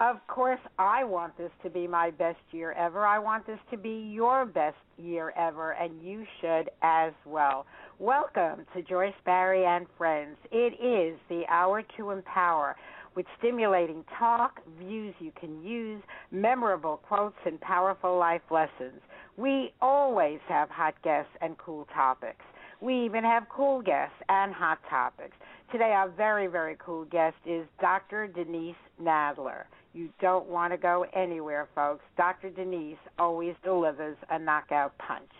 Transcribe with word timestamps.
Of 0.00 0.26
course, 0.28 0.60
I 0.78 1.04
want 1.04 1.36
this 1.36 1.50
to 1.62 1.68
be 1.68 1.86
my 1.86 2.10
best 2.10 2.38
year 2.52 2.72
ever. 2.72 3.04
I 3.04 3.18
want 3.18 3.46
this 3.46 3.58
to 3.70 3.76
be 3.76 4.10
your 4.10 4.46
best 4.46 4.78
year 4.96 5.34
ever, 5.36 5.72
and 5.72 6.00
you 6.02 6.24
should 6.40 6.70
as 6.80 7.12
well. 7.26 7.66
Welcome 7.98 8.64
to 8.74 8.80
Joyce 8.80 9.12
Barrie 9.26 9.66
and 9.66 9.86
Friends. 9.98 10.38
It 10.50 10.72
is 10.82 11.18
the 11.28 11.42
hour 11.50 11.82
to 11.98 12.12
empower 12.12 12.76
with 13.14 13.26
stimulating 13.38 14.02
talk, 14.18 14.62
views 14.78 15.14
you 15.18 15.32
can 15.38 15.62
use, 15.62 16.02
memorable 16.30 16.96
quotes, 17.06 17.36
and 17.44 17.60
powerful 17.60 18.16
life 18.16 18.40
lessons. 18.50 19.02
We 19.36 19.74
always 19.82 20.40
have 20.48 20.70
hot 20.70 20.94
guests 21.04 21.32
and 21.42 21.58
cool 21.58 21.86
topics. 21.92 22.42
We 22.80 23.04
even 23.04 23.22
have 23.24 23.50
cool 23.50 23.82
guests 23.82 24.16
and 24.30 24.54
hot 24.54 24.78
topics. 24.88 25.36
Today, 25.70 25.92
our 25.92 26.08
very, 26.08 26.46
very 26.46 26.78
cool 26.78 27.04
guest 27.04 27.36
is 27.44 27.66
Dr. 27.82 28.28
Denise 28.28 28.74
Nadler. 28.98 29.64
You 29.92 30.08
don't 30.20 30.46
want 30.46 30.72
to 30.72 30.76
go 30.76 31.04
anywhere, 31.14 31.68
folks. 31.74 32.04
Dr. 32.16 32.50
Denise 32.50 32.96
always 33.18 33.54
delivers 33.64 34.16
a 34.30 34.38
knockout 34.38 34.96
punch. 34.98 35.30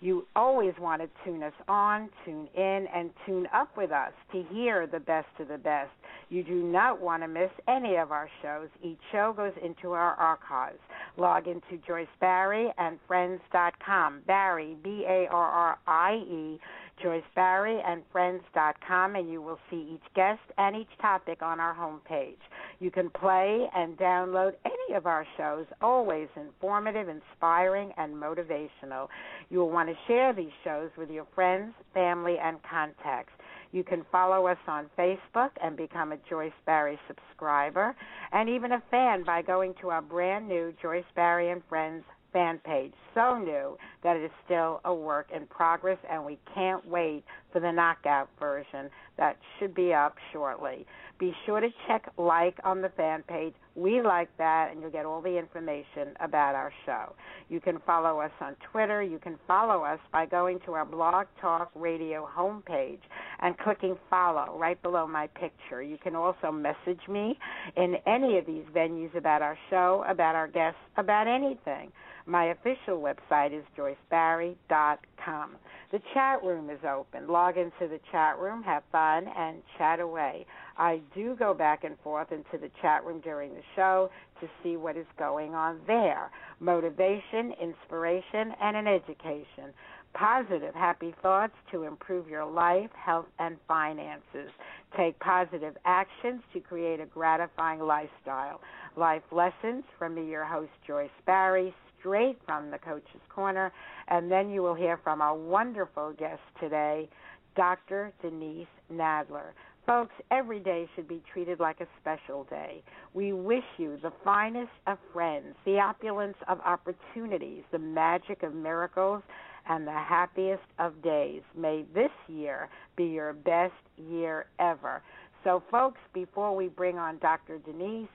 You 0.00 0.26
always 0.36 0.74
want 0.78 1.02
to 1.02 1.08
tune 1.24 1.42
us 1.42 1.52
on, 1.66 2.08
tune 2.24 2.48
in, 2.54 2.86
and 2.94 3.10
tune 3.26 3.48
up 3.52 3.76
with 3.76 3.90
us 3.90 4.12
to 4.32 4.44
hear 4.52 4.86
the 4.86 5.00
best 5.00 5.26
of 5.40 5.48
the 5.48 5.58
best. 5.58 5.90
You 6.30 6.44
do 6.44 6.62
not 6.62 7.00
want 7.00 7.22
to 7.22 7.28
miss 7.28 7.50
any 7.66 7.96
of 7.96 8.12
our 8.12 8.28
shows. 8.42 8.68
Each 8.82 9.00
show 9.10 9.32
goes 9.36 9.54
into 9.64 9.92
our 9.92 10.14
archives. 10.14 10.78
Log 11.16 11.48
into 11.48 11.84
Joyce 11.84 12.06
Barrie 12.20 12.72
and 12.78 12.98
Friends.com. 13.08 14.22
Barrie, 14.26 14.76
B 14.84 15.04
A 15.08 15.26
R 15.30 15.50
R 15.50 15.78
I 15.88 16.14
E, 16.16 16.60
Joyce 17.02 17.22
Barrie 17.34 17.80
and 17.84 18.02
Friends.com, 18.12 19.16
and 19.16 19.30
you 19.30 19.40
will 19.40 19.58
see 19.70 19.94
each 19.94 20.14
guest 20.14 20.40
and 20.58 20.76
each 20.76 20.88
topic 21.00 21.42
on 21.42 21.60
our 21.60 21.74
homepage. 21.74 22.36
You 22.80 22.90
can 22.90 23.10
play 23.10 23.68
and 23.74 23.96
download 23.96 24.52
any 24.64 24.96
of 24.96 25.06
our 25.06 25.26
shows, 25.36 25.66
always 25.80 26.28
informative, 26.36 27.08
inspiring, 27.08 27.92
and 27.96 28.14
motivational. 28.14 29.08
You 29.50 29.58
will 29.58 29.70
want 29.70 29.88
to 29.88 29.96
share 30.06 30.32
these 30.32 30.52
shows 30.62 30.90
with 30.96 31.10
your 31.10 31.26
friends, 31.34 31.74
family, 31.92 32.36
and 32.40 32.58
contacts. 32.62 33.32
You 33.72 33.82
can 33.82 34.06
follow 34.10 34.46
us 34.46 34.58
on 34.66 34.88
Facebook 34.96 35.50
and 35.62 35.76
become 35.76 36.12
a 36.12 36.18
Joyce 36.30 36.52
Barrie 36.66 36.98
subscriber, 37.06 37.94
and 38.32 38.48
even 38.48 38.72
a 38.72 38.82
fan 38.90 39.24
by 39.24 39.42
going 39.42 39.74
to 39.80 39.90
our 39.90 40.02
brand 40.02 40.48
new 40.48 40.72
Joyce 40.80 41.04
Barrie 41.14 41.50
and 41.50 41.62
Friends 41.68 42.04
fan 42.32 42.58
page. 42.64 42.92
So 43.14 43.38
new 43.38 43.76
that 44.02 44.16
it 44.16 44.24
is 44.24 44.30
still 44.44 44.80
a 44.84 44.94
work 44.94 45.28
in 45.34 45.46
progress, 45.46 45.98
and 46.10 46.24
we 46.24 46.38
can't 46.54 46.86
wait 46.86 47.24
for 47.52 47.60
the 47.60 47.72
knockout 47.72 48.28
version 48.38 48.90
that 49.16 49.36
should 49.58 49.74
be 49.74 49.92
up 49.92 50.16
shortly. 50.32 50.86
Be 51.18 51.34
sure 51.46 51.60
to 51.60 51.68
check 51.86 52.08
like 52.16 52.56
on 52.62 52.80
the 52.80 52.90
fan 52.90 53.24
page. 53.26 53.54
We 53.74 54.02
like 54.02 54.28
that, 54.38 54.70
and 54.70 54.80
you'll 54.80 54.90
get 54.90 55.04
all 55.04 55.20
the 55.20 55.36
information 55.36 56.14
about 56.20 56.54
our 56.54 56.72
show. 56.86 57.14
You 57.48 57.60
can 57.60 57.78
follow 57.84 58.20
us 58.20 58.30
on 58.40 58.54
Twitter. 58.70 59.02
You 59.02 59.18
can 59.18 59.36
follow 59.46 59.82
us 59.82 59.98
by 60.12 60.26
going 60.26 60.60
to 60.66 60.72
our 60.72 60.84
Blog 60.84 61.26
Talk 61.40 61.70
Radio 61.74 62.28
homepage 62.36 63.00
and 63.40 63.58
clicking 63.58 63.96
follow 64.08 64.56
right 64.58 64.80
below 64.82 65.06
my 65.06 65.26
picture. 65.28 65.82
You 65.82 65.98
can 65.98 66.14
also 66.14 66.52
message 66.52 67.00
me 67.08 67.36
in 67.76 67.96
any 68.06 68.38
of 68.38 68.46
these 68.46 68.64
venues 68.74 69.14
about 69.16 69.42
our 69.42 69.58
show, 69.70 70.04
about 70.08 70.36
our 70.36 70.48
guests, 70.48 70.80
about 70.96 71.26
anything. 71.26 71.90
My 72.26 72.46
official 72.46 73.00
website 73.00 73.58
is 73.58 73.64
joycebarrie.com. 73.76 75.56
The 75.90 76.00
chat 76.12 76.44
room 76.44 76.68
is 76.68 76.80
open. 76.86 77.26
Log 77.26 77.56
into 77.56 77.88
the 77.88 77.98
chat 78.12 78.38
room, 78.38 78.62
have 78.64 78.82
fun, 78.92 79.26
and 79.34 79.62
chat 79.78 80.00
away. 80.00 80.44
I 80.78 81.00
do 81.14 81.34
go 81.36 81.52
back 81.54 81.82
and 81.82 81.98
forth 82.04 82.30
into 82.30 82.56
the 82.58 82.70
chat 82.80 83.04
room 83.04 83.20
during 83.20 83.52
the 83.52 83.62
show 83.74 84.10
to 84.40 84.48
see 84.62 84.76
what 84.76 84.96
is 84.96 85.06
going 85.18 85.54
on 85.54 85.80
there 85.86 86.30
motivation, 86.60 87.52
inspiration, 87.60 88.52
and 88.60 88.76
an 88.76 88.86
education. 88.86 89.72
Positive, 90.14 90.74
happy 90.74 91.14
thoughts 91.22 91.52
to 91.70 91.84
improve 91.84 92.28
your 92.28 92.44
life, 92.44 92.90
health, 92.94 93.26
and 93.38 93.56
finances. 93.68 94.50
Take 94.96 95.18
positive 95.20 95.76
actions 95.84 96.40
to 96.52 96.60
create 96.60 96.98
a 96.98 97.06
gratifying 97.06 97.80
lifestyle. 97.80 98.60
Life 98.96 99.22
lessons 99.30 99.84
from 99.98 100.14
me, 100.14 100.28
your 100.28 100.44
host, 100.44 100.70
Joyce 100.86 101.10
Barrie, 101.26 101.74
straight 102.00 102.38
from 102.46 102.70
the 102.70 102.78
Coach's 102.78 103.20
Corner. 103.28 103.72
And 104.08 104.30
then 104.30 104.50
you 104.50 104.62
will 104.62 104.74
hear 104.74 104.98
from 105.04 105.20
our 105.20 105.36
wonderful 105.36 106.14
guest 106.18 106.40
today, 106.58 107.08
Dr. 107.54 108.12
Denise 108.22 108.66
Nadler. 108.92 109.50
Folks, 109.88 110.12
every 110.30 110.60
day 110.60 110.86
should 110.94 111.08
be 111.08 111.22
treated 111.32 111.60
like 111.60 111.80
a 111.80 111.86
special 111.98 112.44
day. 112.50 112.82
We 113.14 113.32
wish 113.32 113.64
you 113.78 113.96
the 114.02 114.12
finest 114.22 114.68
of 114.86 114.98
friends, 115.14 115.56
the 115.64 115.78
opulence 115.78 116.36
of 116.46 116.60
opportunities, 116.60 117.62
the 117.72 117.78
magic 117.78 118.42
of 118.42 118.54
miracles, 118.54 119.22
and 119.66 119.86
the 119.86 119.92
happiest 119.92 120.64
of 120.78 121.00
days. 121.02 121.40
May 121.56 121.86
this 121.94 122.10
year 122.26 122.68
be 122.98 123.04
your 123.04 123.32
best 123.32 123.72
year 123.96 124.44
ever. 124.60 125.00
So, 125.42 125.62
folks, 125.70 126.00
before 126.12 126.54
we 126.54 126.68
bring 126.68 126.98
on 126.98 127.16
Dr. 127.20 127.56
Denise, 127.56 128.10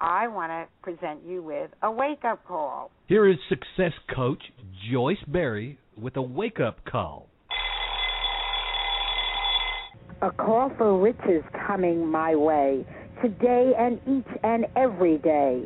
I 0.00 0.26
want 0.26 0.50
to 0.50 0.66
present 0.82 1.20
you 1.24 1.40
with 1.40 1.70
a 1.84 1.90
wake 1.92 2.24
up 2.24 2.44
call. 2.48 2.90
Here 3.06 3.30
is 3.30 3.36
success 3.48 3.92
coach 4.12 4.42
Joyce 4.90 5.22
Barrie 5.28 5.78
with 5.96 6.16
a 6.16 6.22
wake 6.22 6.58
up 6.58 6.84
call. 6.84 7.28
A 10.22 10.30
call 10.30 10.70
for 10.78 10.96
riches 11.00 11.42
coming 11.66 12.06
my 12.06 12.36
way 12.36 12.86
today 13.20 13.72
and 13.76 14.00
each 14.06 14.38
and 14.44 14.66
every 14.76 15.18
day. 15.18 15.64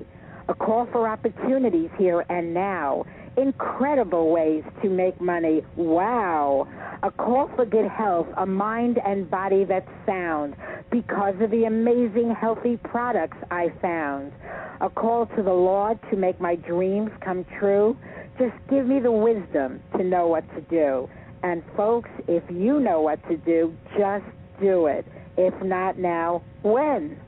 A 0.49 0.55
call 0.55 0.89
for 0.91 1.07
opportunities 1.07 1.91
here 1.99 2.25
and 2.31 2.55
now. 2.55 3.05
Incredible 3.37 4.31
ways 4.31 4.65
to 4.83 4.89
make 4.89 5.21
money. 5.21 5.63
Wow. 5.77 6.67
A 7.03 7.11
call 7.11 7.51
for 7.55 7.67
good 7.67 7.87
health, 7.87 8.29
a 8.39 8.47
mind 8.47 8.99
and 9.05 9.31
body 9.31 9.65
that's 9.65 9.91
sound 10.07 10.57
because 10.91 11.35
of 11.43 11.51
the 11.51 11.65
amazing 11.65 12.35
healthy 12.35 12.79
products 12.79 13.37
I 13.51 13.69
found. 13.83 14.33
A 14.81 14.89
call 14.89 15.27
to 15.37 15.43
the 15.43 15.53
Lord 15.53 15.99
to 16.11 16.17
make 16.17 16.41
my 16.41 16.55
dreams 16.55 17.11
come 17.21 17.45
true. 17.59 17.95
Just 18.39 18.55
give 18.71 18.87
me 18.87 19.01
the 19.01 19.13
wisdom 19.13 19.83
to 19.99 20.03
know 20.03 20.29
what 20.29 20.49
to 20.55 20.63
do. 20.63 21.11
And 21.43 21.63
folks, 21.77 22.09
if 22.27 22.43
you 22.51 22.81
know 22.81 23.03
what 23.03 23.23
to 23.29 23.37
do, 23.37 23.77
just 23.99 24.25
do 24.61 24.87
it. 24.87 25.07
If 25.37 25.55
not 25.63 25.99
now, 25.99 26.43
when? 26.63 27.19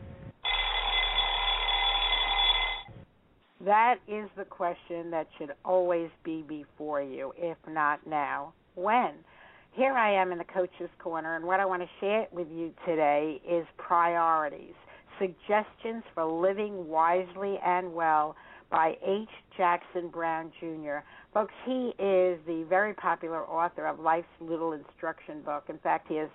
That 3.64 3.96
is 4.06 4.28
the 4.36 4.44
question 4.44 5.10
that 5.10 5.26
should 5.36 5.52
always 5.64 6.10
be 6.25 6.42
before 6.42 7.02
you, 7.02 7.32
if 7.36 7.58
not 7.69 8.06
now, 8.06 8.52
when? 8.76 9.12
Here 9.72 9.92
I 9.92 10.12
am 10.12 10.32
in 10.32 10.38
the 10.38 10.44
Coach's 10.44 10.90
Corner, 10.98 11.36
and 11.36 11.44
what 11.44 11.60
I 11.60 11.66
want 11.66 11.82
to 11.82 11.88
share 12.00 12.26
with 12.32 12.48
you 12.50 12.72
today 12.86 13.40
is 13.48 13.66
priorities, 13.76 14.75
suggestions 15.19 16.02
for 16.14 16.25
living 16.25 16.88
wisely 16.88 17.58
and 17.64 17.92
well 17.92 18.36
by 18.70 18.96
H. 19.04 19.28
Jackson 19.56 20.08
Brown 20.08 20.52
Jr. 20.60 20.98
Folks, 21.34 21.54
he 21.64 21.92
is 21.98 22.38
the 22.46 22.64
very 22.69 22.94
popular 22.94 23.44
author 23.44 23.86
of 23.86 23.98
Life's 23.98 24.28
Little 24.40 24.72
Instruction 24.72 25.42
Book. 25.42 25.64
In 25.69 25.78
fact, 25.78 26.08
he 26.08 26.16
has 26.16 26.28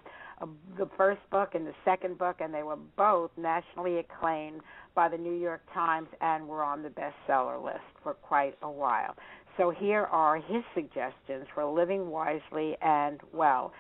the 0.77 0.89
first 0.97 1.21
book 1.31 1.55
and 1.55 1.65
the 1.65 1.73
second 1.85 2.17
book, 2.17 2.37
and 2.39 2.53
they 2.53 2.63
were 2.63 2.77
both 2.97 3.31
nationally 3.37 3.99
acclaimed 3.99 4.61
by 4.95 5.09
the 5.09 5.17
New 5.17 5.33
York 5.33 5.61
Times 5.73 6.07
and 6.21 6.47
were 6.47 6.63
on 6.63 6.83
the 6.83 6.89
bestseller 6.89 7.63
list 7.63 7.83
for 8.03 8.13
quite 8.13 8.55
a 8.61 8.69
while. 8.69 9.15
So 9.57 9.69
here 9.69 10.05
are 10.05 10.37
his 10.37 10.63
suggestions 10.73 11.45
for 11.53 11.65
living 11.65 12.09
wisely 12.09 12.75
and 12.81 13.19
well. 13.33 13.71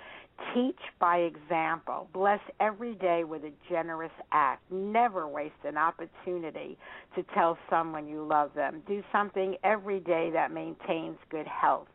Teach 0.53 0.79
by 0.99 1.17
example. 1.17 2.09
Bless 2.11 2.39
every 2.59 2.95
day 2.95 3.23
with 3.23 3.43
a 3.43 3.51
generous 3.69 4.11
act. 4.31 4.63
Never 4.71 5.27
waste 5.27 5.53
an 5.63 5.77
opportunity 5.77 6.77
to 7.15 7.23
tell 7.35 7.57
someone 7.69 8.07
you 8.07 8.25
love 8.25 8.51
them. 8.55 8.81
Do 8.87 9.03
something 9.11 9.55
every 9.63 9.99
day 9.99 10.31
that 10.33 10.51
maintains 10.51 11.17
good 11.29 11.47
health. 11.47 11.87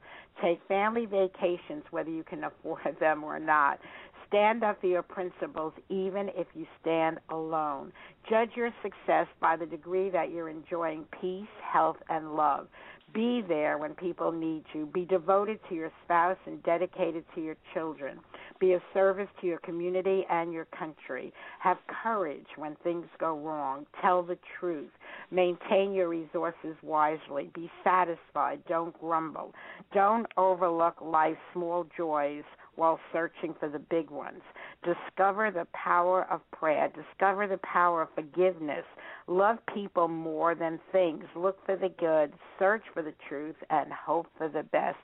Take 0.43 0.61
family 0.69 1.05
vacations, 1.05 1.83
whether 1.91 2.11
you 2.11 2.23
can 2.23 2.45
afford 2.45 2.97
them 3.01 3.25
or 3.25 3.39
not. 3.39 3.81
Stand 4.29 4.63
up 4.63 4.81
for 4.81 4.87
your 4.87 5.03
principles 5.03 5.73
even 5.89 6.29
if 6.35 6.47
you 6.55 6.67
stand 6.81 7.19
alone. 7.31 7.93
Judge 8.29 8.51
your 8.55 8.71
success 8.83 9.27
by 9.41 9.57
the 9.57 9.65
degree 9.65 10.11
that 10.11 10.31
you're 10.31 10.51
enjoying 10.51 11.05
peace, 11.21 11.47
health, 11.73 11.97
and 12.11 12.35
love. 12.35 12.69
Be 13.15 13.43
there 13.47 13.79
when 13.79 13.95
people 13.95 14.31
need 14.31 14.65
you. 14.75 14.85
Be 14.85 15.07
devoted 15.07 15.59
to 15.69 15.75
your 15.75 15.91
spouse 16.05 16.37
and 16.45 16.63
dedicated 16.63 17.25
to 17.35 17.41
your 17.41 17.57
children. 17.73 18.19
Be 18.61 18.75
of 18.75 18.83
service 18.93 19.29
to 19.41 19.47
your 19.47 19.61
community 19.61 20.27
and 20.29 20.53
your 20.53 20.67
country. 20.67 21.33
Have 21.61 21.79
courage 22.03 22.47
when 22.57 22.77
things 22.85 23.07
go 23.19 23.39
wrong. 23.39 23.87
Tell 24.03 24.23
the 24.23 24.37
truth. 24.61 24.91
Maintain 25.31 25.95
your 25.95 26.09
resources 26.09 26.77
wisely. 26.83 27.51
Be 27.55 27.71
satisfied. 27.83 28.61
Don't 28.69 28.99
grumble. 29.01 29.55
Don't 29.95 30.27
overlook 30.37 30.97
life's 31.01 31.41
small 31.55 31.87
joys 31.97 32.45
while 32.79 33.01
searching 33.13 33.55
for 33.59 33.69
the 33.69 33.81
big 33.81 34.09
ones. 34.09 34.41
Discover 34.85 35.51
the 35.51 35.67
power 35.73 36.27
of 36.31 36.41
prayer. 36.53 36.89
Discover 36.89 37.49
the 37.49 37.59
power 37.59 38.03
of 38.03 38.09
forgiveness. 38.15 38.85
Love 39.27 39.59
people 39.75 40.07
more 40.07 40.55
than 40.55 40.79
things. 40.93 41.25
Look 41.35 41.59
for 41.67 41.75
the 41.75 41.89
good. 41.99 42.33
Search 42.59 42.85
for 42.95 43.03
the 43.03 43.15
truth 43.29 43.57
and 43.71 43.93
hope 43.93 44.29
for 44.39 44.49
the 44.49 44.63
best. 44.63 44.97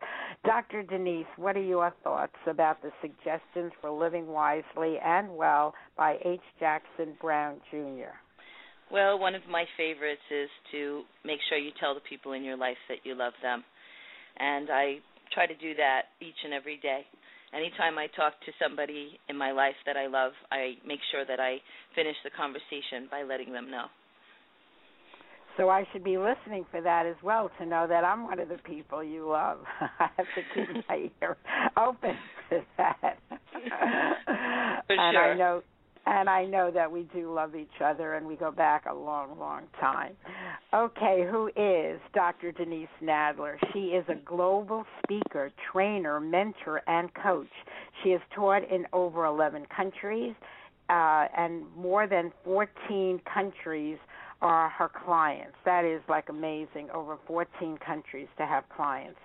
Dr. 0.46 0.84
Denise, 0.84 1.26
what 1.36 1.56
are 1.56 1.62
your 1.62 1.92
thoughts 2.04 2.36
about 2.46 2.80
the 2.80 2.92
suggestions 3.02 3.72
for 3.80 3.90
living 3.90 4.28
wisely 4.28 4.98
and 5.04 5.36
well 5.36 5.74
by 5.96 6.16
H. 6.24 6.40
Jackson 6.60 7.14
Brown 7.20 7.60
Jr.? 7.72 8.14
Well, 8.92 9.18
one 9.18 9.34
of 9.34 9.42
my 9.50 9.64
favorites 9.76 10.22
is 10.30 10.48
to 10.70 11.02
make 11.24 11.40
sure 11.48 11.58
you 11.58 11.72
tell 11.80 11.94
the 11.94 12.00
people 12.08 12.32
in 12.32 12.44
your 12.44 12.56
life 12.56 12.76
that 12.88 12.98
you 13.02 13.16
love 13.16 13.32
them. 13.42 13.64
And 14.38 14.68
I 14.70 14.98
try 15.32 15.46
to 15.46 15.54
do 15.56 15.74
that 15.74 16.02
each 16.20 16.38
and 16.44 16.54
every 16.54 16.76
day 16.76 17.04
anytime 17.54 17.98
I 17.98 18.08
talk 18.08 18.34
to 18.46 18.52
somebody 18.62 19.18
in 19.28 19.36
my 19.36 19.52
life 19.52 19.76
that 19.86 19.96
I 19.96 20.06
love, 20.06 20.32
I 20.50 20.74
make 20.86 21.00
sure 21.10 21.24
that 21.24 21.40
I 21.40 21.58
finish 21.94 22.16
the 22.24 22.30
conversation 22.30 23.08
by 23.10 23.22
letting 23.22 23.52
them 23.52 23.70
know. 23.70 23.86
So 25.56 25.68
I 25.68 25.86
should 25.92 26.02
be 26.02 26.18
listening 26.18 26.66
for 26.70 26.80
that 26.82 27.06
as 27.06 27.14
well 27.22 27.50
to 27.58 27.66
know 27.66 27.86
that 27.88 28.02
I'm 28.04 28.24
one 28.24 28.40
of 28.40 28.48
the 28.48 28.58
people 28.58 29.04
you 29.04 29.28
love. 29.28 29.58
I 29.80 30.08
have 30.16 30.26
to 30.34 30.42
keep 30.54 30.84
my 30.88 31.10
ear 31.22 31.36
open 31.76 32.16
to 32.50 32.60
that. 32.76 33.18
For 34.86 34.94
and 34.96 35.14
sure. 35.14 35.32
I 35.32 35.36
know 35.38 35.62
and 36.06 36.28
I 36.28 36.44
know 36.44 36.70
that 36.70 36.90
we 36.90 37.08
do 37.14 37.32
love 37.32 37.54
each 37.54 37.80
other 37.82 38.14
and 38.14 38.26
we 38.26 38.36
go 38.36 38.50
back 38.50 38.84
a 38.90 38.94
long, 38.94 39.38
long 39.38 39.62
time. 39.80 40.12
Okay, 40.72 41.26
who 41.30 41.48
is 41.56 42.00
Dr. 42.14 42.52
Denise 42.52 42.88
Nadler? 43.02 43.56
She 43.72 43.86
is 43.88 44.04
a 44.08 44.16
global 44.16 44.84
speaker, 45.02 45.50
trainer, 45.72 46.20
mentor, 46.20 46.82
and 46.86 47.10
coach. 47.14 47.48
She 48.02 48.10
has 48.10 48.20
taught 48.34 48.68
in 48.70 48.86
over 48.92 49.24
11 49.24 49.66
countries, 49.74 50.34
uh, 50.90 51.26
and 51.36 51.64
more 51.76 52.06
than 52.06 52.32
14 52.44 53.20
countries 53.32 53.98
are 54.42 54.68
her 54.68 54.90
clients. 55.06 55.56
That 55.64 55.84
is 55.84 56.02
like 56.08 56.28
amazing, 56.28 56.90
over 56.92 57.16
14 57.26 57.78
countries 57.78 58.28
to 58.36 58.44
have 58.44 58.64
clients. 58.68 59.18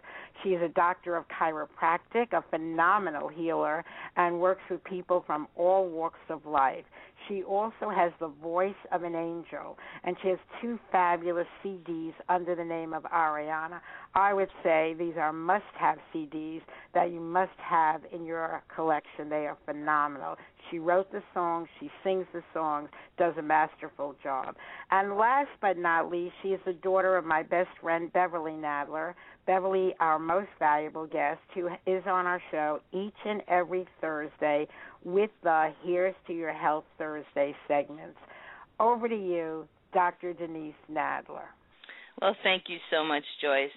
She 0.43 0.49
is 0.49 0.61
a 0.61 0.69
doctor 0.69 1.15
of 1.15 1.25
chiropractic, 1.27 2.33
a 2.33 2.43
phenomenal 2.49 3.27
healer, 3.27 3.83
and 4.15 4.39
works 4.39 4.61
with 4.69 4.83
people 4.83 5.23
from 5.25 5.47
all 5.55 5.87
walks 5.87 6.19
of 6.29 6.45
life. 6.45 6.85
She 7.27 7.43
also 7.43 7.89
has 7.93 8.11
the 8.19 8.29
voice 8.29 8.73
of 8.91 9.03
an 9.03 9.15
angel, 9.15 9.77
and 10.03 10.15
she 10.21 10.29
has 10.29 10.39
two 10.61 10.79
fabulous 10.91 11.47
CDs 11.63 12.13
under 12.29 12.55
the 12.55 12.63
name 12.63 12.93
of 12.93 13.03
Ariana. 13.03 13.81
I 14.15 14.33
would 14.33 14.49
say 14.63 14.95
these 14.97 15.15
are 15.17 15.33
must 15.33 15.65
have 15.77 15.97
CDs 16.13 16.61
that 16.93 17.11
you 17.11 17.19
must 17.19 17.57
have 17.57 18.01
in 18.11 18.25
your 18.25 18.63
collection. 18.73 19.29
They 19.29 19.45
are 19.47 19.57
phenomenal. 19.65 20.37
She 20.71 20.79
wrote 20.79 21.11
the 21.11 21.23
songs, 21.33 21.67
she 21.79 21.89
sings 22.03 22.25
the 22.33 22.43
songs, 22.53 22.89
does 23.17 23.33
a 23.37 23.41
masterful 23.41 24.15
job. 24.23 24.55
And 24.91 25.17
last 25.17 25.49
but 25.61 25.77
not 25.77 26.09
least, 26.09 26.33
she 26.41 26.49
is 26.49 26.59
the 26.65 26.73
daughter 26.73 27.17
of 27.17 27.25
my 27.25 27.43
best 27.43 27.69
friend, 27.81 28.11
Beverly 28.13 28.53
Nadler. 28.53 29.13
Beverly, 29.49 29.95
our 29.99 30.19
most 30.19 30.49
valuable 30.59 31.07
guest, 31.07 31.39
who 31.55 31.69
is 31.87 32.03
on 32.05 32.27
our 32.27 32.39
show 32.51 32.81
each 32.93 33.15
and 33.25 33.41
every 33.47 33.87
Thursday 33.99 34.67
with 35.03 35.31
the 35.41 35.73
Here's 35.83 36.13
to 36.27 36.33
Your 36.33 36.53
Health 36.53 36.83
Thursday 36.99 37.55
segments. 37.67 38.19
Over 38.79 39.09
to 39.09 39.15
you, 39.15 39.67
Dr. 39.91 40.33
Denise 40.33 40.75
Nadler. 40.87 41.49
Well, 42.21 42.35
thank 42.43 42.65
you 42.67 42.77
so 42.91 43.03
much, 43.03 43.23
Joyce. 43.41 43.71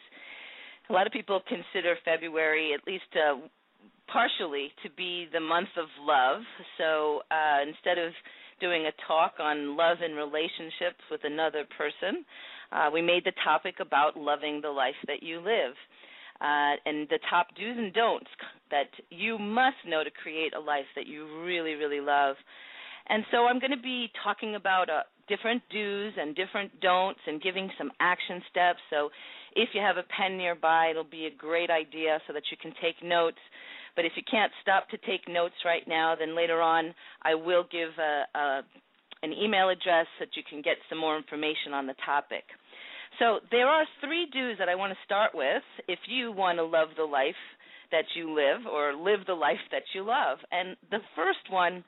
A 0.91 0.93
lot 0.93 1.07
of 1.07 1.13
people 1.15 1.41
consider 1.49 1.97
February, 2.05 2.75
at 2.75 2.87
least 2.87 3.05
uh, 3.17 3.39
partially, 4.13 4.73
to 4.83 4.91
be 4.95 5.27
the 5.33 5.41
month 5.41 5.71
of 5.79 5.87
love. 6.03 6.43
So 6.77 7.23
uh, 7.31 7.67
instead 7.67 7.97
of 7.97 8.13
doing 8.61 8.85
a 8.85 8.93
talk 9.09 9.41
on 9.41 9.75
love 9.75 9.97
and 10.03 10.17
relationships 10.17 11.01
with 11.11 11.23
another 11.25 11.65
person, 11.79 12.27
uh, 12.73 12.91
we 12.93 13.03
made 13.03 13.25
the 13.25 13.33
topic 13.45 13.77
about 13.81 14.17
loving 14.17 14.61
the 14.61 14.71
life 14.71 14.95
that 15.07 15.23
you 15.23 15.39
live. 15.39 15.75
Uh, 16.41 16.75
and 16.87 17.09
the 17.09 17.21
top 17.31 17.49
do's 17.55 17.77
and 17.79 17.93
don'ts 17.93 18.31
that 18.71 18.91
you 19.11 19.39
must 19.39 19.77
know 19.87 20.03
to 20.03 20.11
create 20.11 20.55
a 20.57 20.61
life 20.61 20.87
that 20.97 21.07
you 21.07 21.45
really, 21.45 21.75
really 21.75 22.01
love. 22.01 22.35
And 23.09 23.25
so 23.31 23.47
I'm 23.47 23.61
going 23.61 23.71
to 23.71 23.83
be 23.83 24.11
talking 24.25 24.57
about 24.57 24.91
uh, 24.91 25.03
different 25.29 25.63
do's 25.71 26.13
and 26.19 26.35
different 26.35 26.81
don'ts 26.81 27.21
and 27.27 27.41
giving 27.41 27.71
some 27.79 27.93
action 28.01 28.43
steps. 28.51 28.81
So 28.91 29.11
if 29.55 29.69
you 29.73 29.81
have 29.81 29.99
a 29.99 30.05
pen 30.17 30.37
nearby, 30.37 30.89
it'll 30.91 31.05
be 31.05 31.27
a 31.27 31.37
great 31.37 31.71
idea 31.71 32.19
so 32.27 32.33
that 32.33 32.45
you 32.51 32.57
can 32.61 32.73
take 32.83 32.97
notes. 33.05 33.39
But 33.95 34.05
if 34.05 34.13
you 34.17 34.23
can't 34.29 34.53
stop 34.63 34.89
to 34.91 34.99
take 34.99 35.29
notes 35.29 35.55
right 35.65 35.87
now, 35.87 36.15
then 36.19 36.35
later 36.35 36.61
on 36.61 36.95
I 37.23 37.35
will 37.35 37.65
give 37.71 37.91
a, 37.99 38.39
a, 38.39 38.63
an 39.23 39.33
email 39.33 39.69
address 39.69 40.07
so 40.19 40.25
that 40.25 40.37
you 40.37 40.43
can 40.49 40.63
get 40.63 40.77
some 40.89 40.99
more 40.99 41.17
information 41.17 41.73
on 41.73 41.87
the 41.87 41.95
topic. 42.05 42.45
So 43.19 43.41
there 43.51 43.67
are 43.69 43.85
three 44.01 44.27
do's 44.33 44.57
that 44.59 44.69
I 44.69 44.75
want 44.75 44.93
to 44.93 44.99
start 45.05 45.33
with 45.35 45.63
if 45.89 45.99
you 46.09 46.33
want 46.33 46.59
to 46.59 46.65
love 46.65 46.89
the 46.97 47.05
life 47.05 47.35
that 47.91 48.05
you 48.17 48.35
live 48.35 48.67
or 48.67 48.95
live 48.95 49.21
the 49.27 49.35
life 49.35 49.61
that 49.71 49.83
you 49.95 50.03
love. 50.03 50.39
And 50.51 50.77
the 50.91 51.01
first 51.15 51.51
one 51.51 51.85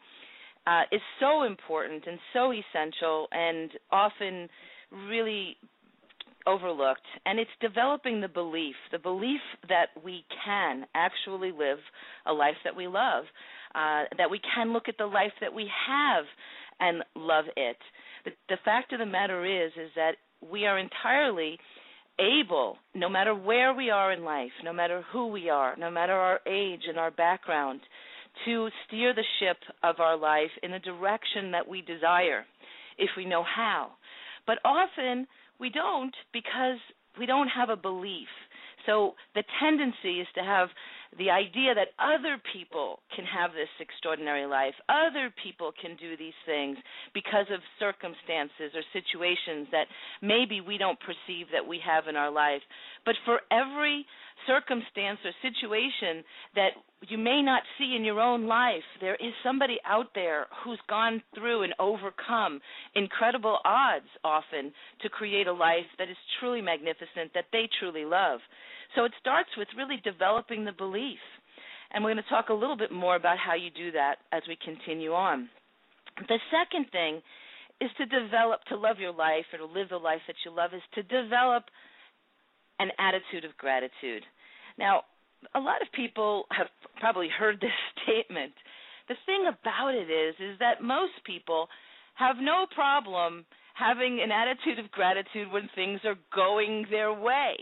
uh, 0.66 0.82
is 0.92 1.00
so 1.20 1.42
important 1.44 2.04
and 2.06 2.18
so 2.32 2.52
essential 2.52 3.28
and 3.32 3.70
often 3.90 4.48
really 5.08 5.56
overlooked 6.46 7.06
and 7.24 7.38
it's 7.38 7.50
developing 7.60 8.20
the 8.20 8.28
belief 8.28 8.74
the 8.92 8.98
belief 8.98 9.40
that 9.66 9.86
we 10.04 10.22
can 10.44 10.84
actually 10.94 11.50
live 11.50 11.78
a 12.26 12.32
life 12.32 12.56
that 12.64 12.76
we 12.76 12.86
love 12.86 13.24
uh, 13.74 14.04
that 14.18 14.30
we 14.30 14.38
can 14.54 14.72
look 14.72 14.86
at 14.86 14.98
the 14.98 15.06
life 15.06 15.32
that 15.40 15.52
we 15.52 15.66
have 15.88 16.24
and 16.80 17.02
love 17.16 17.46
it 17.56 17.78
the, 18.26 18.30
the 18.50 18.58
fact 18.62 18.92
of 18.92 18.98
the 18.98 19.06
matter 19.06 19.46
is 19.46 19.72
is 19.72 19.90
that 19.96 20.16
we 20.50 20.66
are 20.66 20.78
entirely 20.78 21.58
able, 22.18 22.76
no 22.94 23.08
matter 23.08 23.34
where 23.34 23.74
we 23.74 23.90
are 23.90 24.12
in 24.12 24.24
life, 24.24 24.52
no 24.62 24.72
matter 24.72 25.02
who 25.12 25.26
we 25.28 25.48
are, 25.48 25.76
no 25.76 25.90
matter 25.90 26.12
our 26.12 26.40
age 26.46 26.82
and 26.88 26.98
our 26.98 27.10
background, 27.10 27.80
to 28.44 28.68
steer 28.86 29.14
the 29.14 29.24
ship 29.40 29.56
of 29.82 30.00
our 30.00 30.16
life 30.16 30.50
in 30.62 30.72
a 30.72 30.80
direction 30.80 31.52
that 31.52 31.68
we 31.68 31.82
desire 31.82 32.44
if 32.98 33.10
we 33.16 33.24
know 33.24 33.44
how. 33.44 33.90
But 34.46 34.58
often 34.64 35.26
we 35.58 35.70
don't 35.70 36.14
because 36.32 36.78
we 37.18 37.26
don't 37.26 37.48
have 37.48 37.70
a 37.70 37.76
belief. 37.76 38.28
So 38.86 39.14
the 39.34 39.44
tendency 39.60 40.20
is 40.20 40.26
to 40.34 40.42
have 40.42 40.68
the 41.18 41.30
idea 41.30 41.74
that 41.74 41.94
other 41.98 42.40
people 42.52 43.00
can 43.14 43.24
have 43.24 43.52
this 43.52 43.68
extraordinary 43.80 44.46
life, 44.46 44.74
other 44.88 45.32
people 45.42 45.72
can 45.80 45.96
do 45.96 46.16
these 46.16 46.36
things 46.46 46.76
because 47.12 47.46
of 47.52 47.60
circumstances 47.78 48.74
or 48.74 48.82
situations 48.92 49.68
that 49.70 49.86
maybe 50.22 50.60
we 50.60 50.78
don't 50.78 50.98
perceive 51.00 51.46
that 51.52 51.66
we 51.66 51.78
have 51.84 52.08
in 52.08 52.16
our 52.16 52.30
life. 52.30 52.62
But 53.04 53.14
for 53.24 53.40
every 53.50 54.06
circumstance 54.46 55.18
or 55.24 55.32
situation 55.42 56.24
that 56.54 56.70
you 57.08 57.18
may 57.18 57.42
not 57.42 57.62
see 57.78 57.94
in 57.96 58.04
your 58.04 58.20
own 58.20 58.46
life, 58.46 58.84
there 59.00 59.16
is 59.16 59.32
somebody 59.42 59.78
out 59.86 60.08
there 60.14 60.46
who's 60.64 60.80
gone 60.88 61.22
through 61.34 61.62
and 61.62 61.74
overcome 61.78 62.60
incredible 62.94 63.58
odds 63.64 64.08
often 64.24 64.72
to 65.02 65.08
create 65.08 65.46
a 65.46 65.52
life 65.52 65.86
that 65.98 66.08
is 66.08 66.16
truly 66.40 66.60
magnificent, 66.60 67.32
that 67.34 67.46
they 67.52 67.68
truly 67.78 68.04
love. 68.04 68.40
So 68.94 69.04
it 69.04 69.12
starts 69.20 69.50
with 69.56 69.68
really 69.76 70.00
developing 70.04 70.64
the 70.64 70.72
belief. 70.72 71.18
And 71.92 72.02
we're 72.02 72.12
going 72.12 72.24
to 72.24 72.30
talk 72.30 72.48
a 72.48 72.54
little 72.54 72.76
bit 72.76 72.90
more 72.90 73.16
about 73.16 73.38
how 73.38 73.54
you 73.54 73.70
do 73.70 73.92
that 73.92 74.16
as 74.32 74.42
we 74.48 74.56
continue 74.64 75.12
on. 75.12 75.48
The 76.28 76.38
second 76.50 76.86
thing 76.90 77.22
is 77.80 77.90
to 77.98 78.06
develop, 78.06 78.64
to 78.68 78.76
love 78.76 78.98
your 78.98 79.12
life 79.12 79.44
or 79.52 79.58
to 79.58 79.66
live 79.66 79.88
the 79.90 79.96
life 79.96 80.20
that 80.26 80.36
you 80.44 80.54
love, 80.54 80.70
is 80.74 80.82
to 80.94 81.02
develop 81.02 81.64
an 82.78 82.90
attitude 82.98 83.44
of 83.44 83.56
gratitude. 83.56 84.22
Now, 84.78 85.02
a 85.54 85.60
lot 85.60 85.82
of 85.82 85.88
people 85.92 86.44
have 86.50 86.68
probably 86.98 87.28
heard 87.28 87.56
this 87.60 87.70
statement. 88.02 88.52
The 89.08 89.16
thing 89.26 89.44
about 89.46 89.94
it 89.94 90.10
is 90.10 90.34
is 90.40 90.58
that 90.60 90.82
most 90.82 91.12
people 91.26 91.68
have 92.14 92.36
no 92.40 92.66
problem 92.74 93.44
having 93.74 94.20
an 94.22 94.30
attitude 94.30 94.78
of 94.78 94.90
gratitude 94.90 95.50
when 95.50 95.68
things 95.74 96.00
are 96.04 96.16
going 96.34 96.86
their 96.90 97.12
way. 97.12 97.56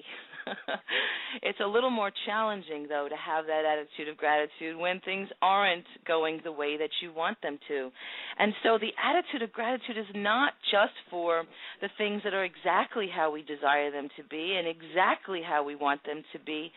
it's 1.42 1.60
a 1.60 1.66
little 1.66 1.90
more 1.90 2.10
challenging 2.26 2.86
though 2.88 3.08
to 3.08 3.16
have 3.16 3.46
that 3.46 3.64
attitude 3.64 4.08
of 4.08 4.16
gratitude 4.16 4.76
when 4.76 5.00
things 5.00 5.28
aren't 5.40 5.86
going 6.06 6.40
the 6.44 6.52
way 6.52 6.76
that 6.76 6.90
you 7.00 7.12
want 7.12 7.40
them 7.42 7.58
to. 7.68 7.90
And 8.38 8.52
so 8.62 8.78
the 8.78 8.92
attitude 9.02 9.42
of 9.42 9.52
gratitude 9.52 9.98
is 9.98 10.06
not 10.14 10.52
just 10.70 10.94
for 11.10 11.44
the 11.80 11.88
things 11.98 12.22
that 12.24 12.34
are 12.34 12.44
exactly 12.44 13.08
how 13.14 13.30
we 13.30 13.42
desire 13.42 13.90
them 13.90 14.08
to 14.16 14.24
be 14.24 14.56
and 14.58 14.66
exactly 14.66 15.40
how 15.46 15.64
we 15.64 15.74
want 15.74 16.04
them 16.04 16.22
to 16.32 16.38
be, 16.40 16.72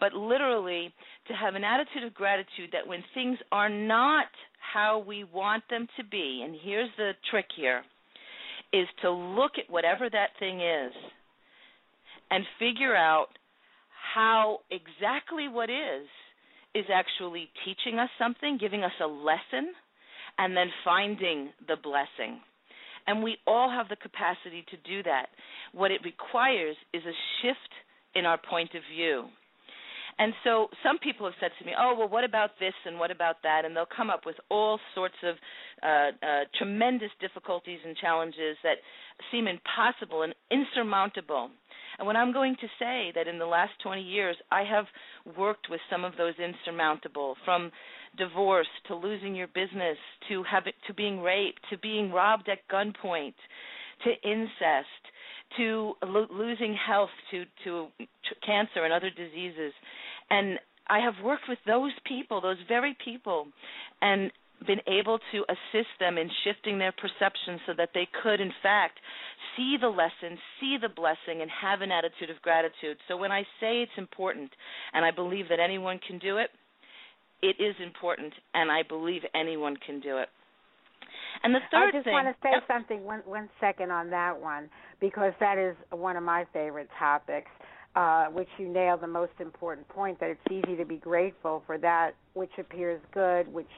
but 0.00 0.14
literally 0.14 0.92
to 1.28 1.34
have 1.34 1.54
an 1.54 1.62
attitude 1.62 2.04
of 2.04 2.14
gratitude 2.14 2.70
that 2.72 2.86
when 2.86 3.04
things 3.14 3.38
are 3.52 3.68
not 3.68 4.26
how 4.72 5.04
we 5.06 5.24
want 5.24 5.62
them 5.70 5.86
to 5.96 6.04
be, 6.04 6.42
and 6.44 6.56
here's 6.62 6.90
the 6.96 7.12
trick 7.30 7.46
here, 7.56 7.82
is 8.72 8.86
to 9.02 9.10
look 9.10 9.52
at 9.58 9.70
whatever 9.70 10.08
that 10.08 10.30
thing 10.38 10.60
is 10.60 10.92
and 12.30 12.44
figure 12.58 12.96
out 12.96 13.26
how 14.14 14.58
exactly 14.70 15.48
what 15.48 15.68
is 15.70 16.06
is 16.74 16.84
actually 16.92 17.48
teaching 17.64 17.98
us 17.98 18.08
something, 18.18 18.56
giving 18.60 18.84
us 18.84 18.92
a 19.02 19.06
lesson, 19.06 19.72
and 20.38 20.56
then 20.56 20.68
finding 20.84 21.50
the 21.66 21.76
blessing. 21.82 22.40
And 23.06 23.22
we 23.22 23.38
all 23.46 23.68
have 23.68 23.88
the 23.88 23.96
capacity 23.96 24.64
to 24.70 24.76
do 24.88 25.02
that. 25.02 25.26
What 25.72 25.90
it 25.90 26.00
requires 26.04 26.76
is 26.94 27.02
a 27.02 27.16
shift 27.42 27.58
in 28.14 28.24
our 28.24 28.38
point 28.38 28.70
of 28.74 28.82
view. 28.94 29.24
And 30.20 30.34
so 30.44 30.68
some 30.84 30.98
people 30.98 31.24
have 31.24 31.34
said 31.40 31.50
to 31.58 31.64
me, 31.64 31.72
"Oh, 31.76 31.94
well, 31.98 32.08
what 32.08 32.24
about 32.24 32.50
this 32.60 32.74
and 32.84 32.98
what 32.98 33.10
about 33.10 33.36
that?" 33.42 33.64
And 33.64 33.74
they'll 33.74 33.86
come 33.86 34.10
up 34.10 34.26
with 34.26 34.36
all 34.50 34.78
sorts 34.94 35.14
of 35.22 35.36
uh, 35.82 35.86
uh, 36.22 36.44
tremendous 36.58 37.10
difficulties 37.22 37.80
and 37.86 37.96
challenges 37.96 38.58
that 38.62 38.76
seem 39.32 39.48
impossible 39.48 40.20
and 40.22 40.34
insurmountable. 40.50 41.50
And 41.98 42.06
what 42.06 42.16
I'm 42.16 42.34
going 42.34 42.54
to 42.60 42.68
say 42.78 43.12
that 43.14 43.28
in 43.28 43.38
the 43.38 43.46
last 43.46 43.72
20 43.82 44.02
years, 44.02 44.36
I 44.52 44.62
have 44.64 44.84
worked 45.38 45.68
with 45.70 45.80
some 45.90 46.04
of 46.04 46.12
those 46.18 46.34
insurmountable, 46.38 47.36
from 47.46 47.72
divorce 48.18 48.68
to 48.88 48.94
losing 48.94 49.34
your 49.34 49.48
business 49.48 49.96
to 50.28 50.42
having 50.42 50.74
to 50.86 50.92
being 50.92 51.20
raped 51.22 51.60
to 51.70 51.78
being 51.78 52.12
robbed 52.12 52.48
at 52.48 52.58
gunpoint 52.68 53.34
to 54.04 54.10
incest 54.28 55.02
to 55.56 55.94
lo- 56.04 56.26
losing 56.30 56.74
health 56.74 57.10
to, 57.30 57.44
to 57.64 57.86
to 57.98 58.34
cancer 58.44 58.84
and 58.84 58.92
other 58.92 59.10
diseases 59.10 59.72
and 60.30 60.58
I 60.88 61.00
have 61.00 61.14
worked 61.22 61.44
with 61.48 61.58
those 61.66 61.92
people, 62.04 62.40
those 62.40 62.58
very 62.68 62.96
people, 63.04 63.46
and 64.02 64.30
been 64.66 64.80
able 64.86 65.18
to 65.32 65.44
assist 65.48 65.88
them 65.98 66.18
in 66.18 66.28
shifting 66.44 66.78
their 66.78 66.92
perception 66.92 67.60
so 67.66 67.72
that 67.76 67.90
they 67.94 68.06
could, 68.22 68.40
in 68.40 68.52
fact, 68.62 68.98
see 69.56 69.76
the 69.80 69.88
lesson, 69.88 70.38
see 70.60 70.76
the 70.80 70.88
blessing, 70.88 71.40
and 71.40 71.50
have 71.50 71.80
an 71.80 71.90
attitude 71.90 72.28
of 72.28 72.42
gratitude. 72.42 72.98
So 73.08 73.16
when 73.16 73.32
I 73.32 73.42
say 73.60 73.82
it's 73.82 73.96
important, 73.96 74.50
and 74.92 75.04
I 75.04 75.10
believe 75.10 75.48
that 75.48 75.60
anyone 75.60 75.98
can 76.06 76.18
do 76.18 76.36
it, 76.38 76.50
it 77.42 77.56
is 77.62 77.74
important, 77.82 78.34
and 78.52 78.70
I 78.70 78.82
believe 78.86 79.22
anyone 79.34 79.76
can 79.84 80.00
do 80.00 80.18
it. 80.18 80.28
And 81.42 81.54
the 81.54 81.60
third 81.70 81.88
I 81.88 81.92
just 81.92 82.04
thing, 82.04 82.12
want 82.12 82.28
to 82.28 82.34
say 82.42 82.50
something 82.68 83.04
one 83.04 83.20
one 83.24 83.48
second 83.60 83.90
on 83.90 84.10
that 84.10 84.38
one 84.38 84.68
because 85.00 85.32
that 85.40 85.56
is 85.56 85.74
one 85.90 86.16
of 86.16 86.22
my 86.22 86.44
favorite 86.52 86.88
topics 86.98 87.50
uh, 87.96 88.26
which 88.26 88.48
you 88.58 88.68
nailed 88.68 89.00
the 89.00 89.06
most 89.06 89.32
important 89.40 89.88
point 89.88 90.20
that 90.20 90.30
it's 90.30 90.40
easy 90.50 90.76
to 90.76 90.84
be 90.84 90.96
grateful 90.96 91.62
for 91.66 91.78
that 91.78 92.12
which 92.34 92.52
appears 92.58 93.00
good, 93.12 93.52
which 93.52 93.70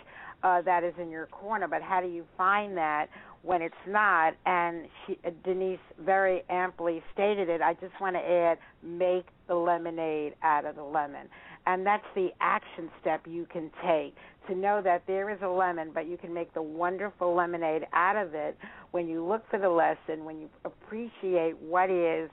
uh, 0.42 0.60
that 0.62 0.84
is 0.84 0.92
in 1.00 1.10
your 1.10 1.26
corner. 1.26 1.68
But 1.68 1.82
how 1.82 2.00
do 2.00 2.08
you 2.08 2.24
find 2.36 2.76
that 2.76 3.06
when 3.42 3.62
it's 3.62 3.74
not? 3.86 4.34
And 4.44 4.86
she, 5.06 5.18
uh, 5.24 5.30
Denise 5.44 5.78
very 6.00 6.42
amply 6.50 7.02
stated 7.14 7.48
it. 7.48 7.62
I 7.62 7.74
just 7.74 7.98
want 8.00 8.16
to 8.16 8.20
add: 8.20 8.58
make 8.82 9.26
the 9.48 9.54
lemonade 9.54 10.34
out 10.42 10.66
of 10.66 10.76
the 10.76 10.84
lemon, 10.84 11.28
and 11.66 11.86
that's 11.86 12.04
the 12.14 12.30
action 12.40 12.90
step 13.00 13.22
you 13.26 13.46
can 13.50 13.70
take 13.82 14.14
to 14.48 14.54
know 14.54 14.82
that 14.82 15.04
there 15.06 15.30
is 15.30 15.38
a 15.42 15.48
lemon, 15.48 15.90
but 15.94 16.08
you 16.08 16.16
can 16.16 16.34
make 16.34 16.52
the 16.54 16.62
wonderful 16.62 17.34
lemonade 17.34 17.86
out 17.92 18.16
of 18.16 18.34
it 18.34 18.58
when 18.90 19.08
you 19.08 19.24
look 19.24 19.48
for 19.48 19.58
the 19.58 19.68
lesson, 19.68 20.24
when 20.24 20.40
you 20.40 20.48
appreciate 20.64 21.56
what 21.58 21.90
is 21.90 22.28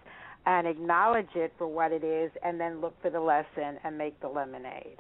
and 0.46 0.68
acknowledge 0.68 1.30
it 1.36 1.54
for 1.58 1.68
what 1.68 1.92
it 1.92 2.04
is 2.04 2.32
and 2.44 2.60
then 2.60 2.82
look 2.82 3.00
for 3.02 3.10
the 3.10 3.20
lesson 3.20 3.78
and 3.84 3.98
make 3.98 4.20
the 4.22 4.28
lemonade. 4.28 4.98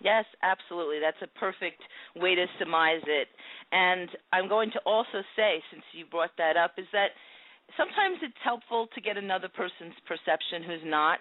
Yes, 0.00 0.24
absolutely. 0.42 0.98
That's 1.00 1.20
a 1.22 1.38
perfect 1.38 1.80
way 2.16 2.34
to 2.34 2.46
surmise 2.58 3.02
it. 3.06 3.28
And 3.72 4.08
I'm 4.32 4.48
going 4.48 4.70
to 4.72 4.80
also 4.84 5.22
say, 5.34 5.62
since 5.72 5.82
you 5.92 6.04
brought 6.06 6.36
that 6.38 6.56
up, 6.56 6.72
is 6.76 6.86
that 6.92 7.16
sometimes 7.76 8.18
it's 8.22 8.36
helpful 8.44 8.88
to 8.94 9.00
get 9.00 9.16
another 9.16 9.48
person's 9.48 9.96
perception 10.06 10.62
who's 10.62 10.84
not 10.84 11.18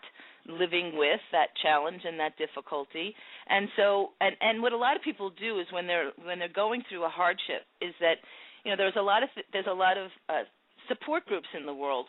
living 0.47 0.93
with 0.93 1.21
that 1.31 1.49
challenge 1.63 2.01
and 2.05 2.19
that 2.19 2.37
difficulty. 2.37 3.15
And 3.49 3.67
so, 3.75 4.11
and 4.21 4.35
and 4.41 4.61
what 4.61 4.73
a 4.73 4.77
lot 4.77 4.95
of 4.95 5.01
people 5.01 5.31
do 5.31 5.59
is 5.59 5.65
when 5.71 5.87
they're 5.87 6.11
when 6.23 6.37
they're 6.37 6.53
going 6.53 6.83
through 6.87 7.05
a 7.05 7.09
hardship 7.09 7.65
is 7.81 7.95
that 7.99 8.21
you 8.63 8.71
know 8.71 8.77
there's 8.77 8.99
a 8.99 9.01
lot 9.01 9.23
of 9.23 9.29
there's 9.53 9.71
a 9.71 9.73
lot 9.73 9.97
of 9.97 10.11
uh, 10.29 10.43
support 10.87 11.25
groups 11.25 11.47
in 11.57 11.65
the 11.65 11.73
world 11.73 12.05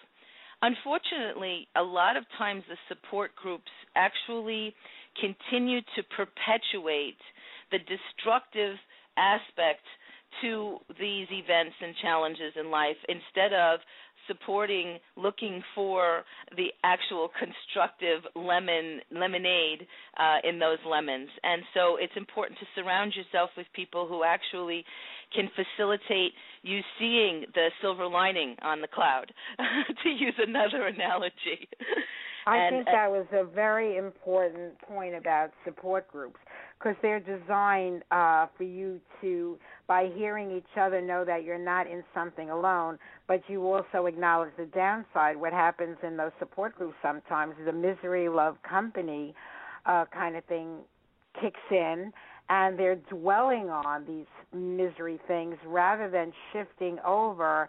Unfortunately, 0.67 1.69
a 1.77 1.83
lot 1.83 2.17
of 2.17 2.25
times 2.37 2.65
the 2.69 2.77
support 2.89 3.31
groups 3.37 3.71
actually 3.95 4.75
continue 5.21 5.79
to 5.95 6.03
perpetuate 6.11 7.23
the 7.71 7.79
destructive 7.79 8.75
aspect 9.17 9.87
to 10.43 10.79
these 10.99 11.29
events 11.31 11.77
and 11.81 11.95
challenges 12.03 12.53
in 12.59 12.73
life 12.73 12.97
instead 13.09 13.53
of 13.53 13.79
supporting 14.27 14.99
looking 15.17 15.63
for 15.75 16.23
the 16.57 16.69
actual 16.85 17.31
constructive 17.39 18.23
lemon 18.35 19.01
lemonade 19.11 19.87
uh, 20.19 20.39
in 20.49 20.59
those 20.59 20.79
lemons. 20.89 21.29
And 21.43 21.63
so 21.75 21.97
it's 21.97 22.13
important 22.17 22.59
to 22.61 22.67
surround 22.75 23.15
yourself 23.15 23.51
with 23.57 23.67
people 23.75 24.07
who 24.07 24.25
actually 24.25 24.85
can 25.35 25.51
facilitate 25.55 26.33
you 26.63 26.81
seeing 26.99 27.45
the 27.55 27.69
silver 27.81 28.07
lining 28.07 28.57
on 28.63 28.81
the 28.81 28.89
cloud 28.89 29.33
to 30.03 30.09
use 30.09 30.35
another 30.39 30.87
analogy. 30.87 31.69
I 32.47 32.59
and, 32.59 32.77
think 32.77 32.87
that 32.87 33.11
was 33.11 33.27
a 33.33 33.45
very 33.45 33.97
important 33.97 34.79
point 34.81 35.17
about 35.17 35.51
support 35.65 36.07
groups 36.11 36.39
because 36.79 36.95
they're 37.03 37.21
designed 37.21 38.05
uh, 38.13 38.47
for 38.57 38.63
you 38.63 39.01
to, 39.21 39.59
by 39.87 40.11
hearing 40.17 40.51
each 40.51 40.65
other, 40.81 41.01
know 41.01 41.25
that 41.25 41.45
you're 41.45 41.59
not 41.59 41.87
in 41.87 42.03
something 42.15 42.51
alone, 42.51 42.99
but 43.29 43.41
you 43.49 43.63
also 43.67 44.07
acknowledge 44.07 44.51
the 44.59 44.67
downside. 44.67 45.37
What 45.37 45.53
happens 45.53 45.97
in 46.03 46.17
those 46.17 46.33
support 46.39 46.77
groups 46.77 46.97
sometimes 47.03 47.55
is 47.61 47.69
a 47.69 47.73
misery 47.73 48.29
love 48.29 48.57
company 48.69 49.35
uh, 49.87 50.05
kind 50.13 50.37
of 50.37 50.45
thing 50.45 50.79
kicks 51.41 51.61
in, 51.71 52.13
and 52.49 52.79
they're 52.79 52.97
dwelling 52.97 53.71
on 53.71 54.05
these 54.07 54.27
misery 54.53 55.21
things 55.29 55.57
rather 55.67 56.11
than 56.11 56.33
shifting 56.53 56.99
over 57.07 57.69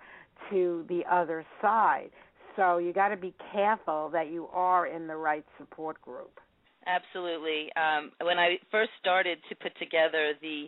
to 0.50 0.86
the 0.90 1.02
other 1.12 1.46
side. 1.62 2.10
So 2.56 2.80
you 2.80 2.94
got 2.94 3.10
to 3.10 3.18
be 3.18 3.34
careful 3.52 4.10
that 4.14 4.32
you 4.32 4.48
are 4.52 4.88
in 4.88 5.06
the 5.08 5.16
right 5.16 5.46
support 5.60 6.02
group. 6.02 6.40
Absolutely. 6.88 7.70
Um, 7.76 8.12
when 8.22 8.40
I 8.40 8.58
first 8.72 8.92
started 9.00 9.40
to 9.50 9.56
put 9.56 9.78
together 9.78 10.34
the 10.42 10.68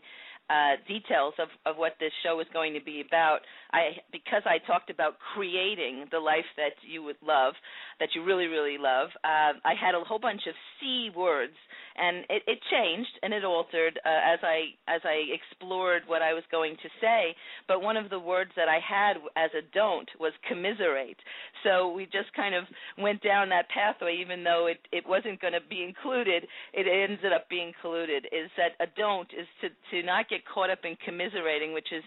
uh, 0.49 0.75
details 0.87 1.33
of, 1.39 1.49
of 1.65 1.77
what 1.77 1.93
this 1.99 2.11
show 2.23 2.39
is 2.39 2.47
going 2.53 2.73
to 2.73 2.81
be 2.81 3.03
about, 3.05 3.39
I 3.71 3.97
because 4.11 4.41
I 4.45 4.57
talked 4.65 4.89
about 4.89 5.17
creating 5.33 6.05
the 6.11 6.19
life 6.19 6.49
that 6.57 6.73
you 6.81 7.03
would 7.03 7.21
love, 7.25 7.53
that 7.99 8.09
you 8.15 8.23
really 8.23 8.47
really 8.47 8.77
love. 8.77 9.09
Uh, 9.23 9.53
I 9.63 9.73
had 9.79 9.95
a 9.95 10.03
whole 10.03 10.19
bunch 10.19 10.41
of 10.47 10.55
C 10.79 11.09
words, 11.15 11.53
and 11.99 12.25
it, 12.29 12.43
it 12.47 12.59
changed 12.71 13.11
and 13.23 13.33
it 13.33 13.43
altered 13.43 13.99
uh, 14.05 14.33
as 14.33 14.39
I 14.43 14.73
as 14.87 15.01
I 15.03 15.23
explored 15.33 16.03
what 16.07 16.21
I 16.21 16.33
was 16.33 16.43
going 16.51 16.75
to 16.77 16.89
say. 17.01 17.35
But 17.67 17.81
one 17.81 17.97
of 17.97 18.09
the 18.09 18.19
words 18.19 18.51
that 18.55 18.67
I 18.67 18.79
had 18.79 19.17
as 19.35 19.51
a 19.57 19.61
don't 19.73 20.09
was 20.19 20.33
commiserate. 20.47 21.17
So 21.63 21.91
we 21.91 22.05
just 22.05 22.33
kind 22.35 22.55
of 22.55 22.63
went 22.97 23.21
down 23.21 23.49
that 23.49 23.69
pathway, 23.69 24.17
even 24.21 24.43
though 24.43 24.67
it 24.67 24.79
it 24.91 25.07
wasn't 25.07 25.41
going 25.41 25.53
to 25.53 25.63
be 25.69 25.83
included. 25.83 26.47
It 26.73 26.87
ended 26.87 27.33
up 27.33 27.49
being 27.49 27.69
included. 27.69 28.25
Is 28.31 28.49
that 28.57 28.73
a 28.79 28.87
don't 28.97 29.29
is 29.33 29.47
to 29.61 29.69
to 29.91 30.05
not 30.05 30.29
get 30.29 30.41
caught 30.45 30.69
up 30.69 30.79
in 30.83 30.95
commiserating, 31.03 31.73
which 31.73 31.91
is 31.91 32.03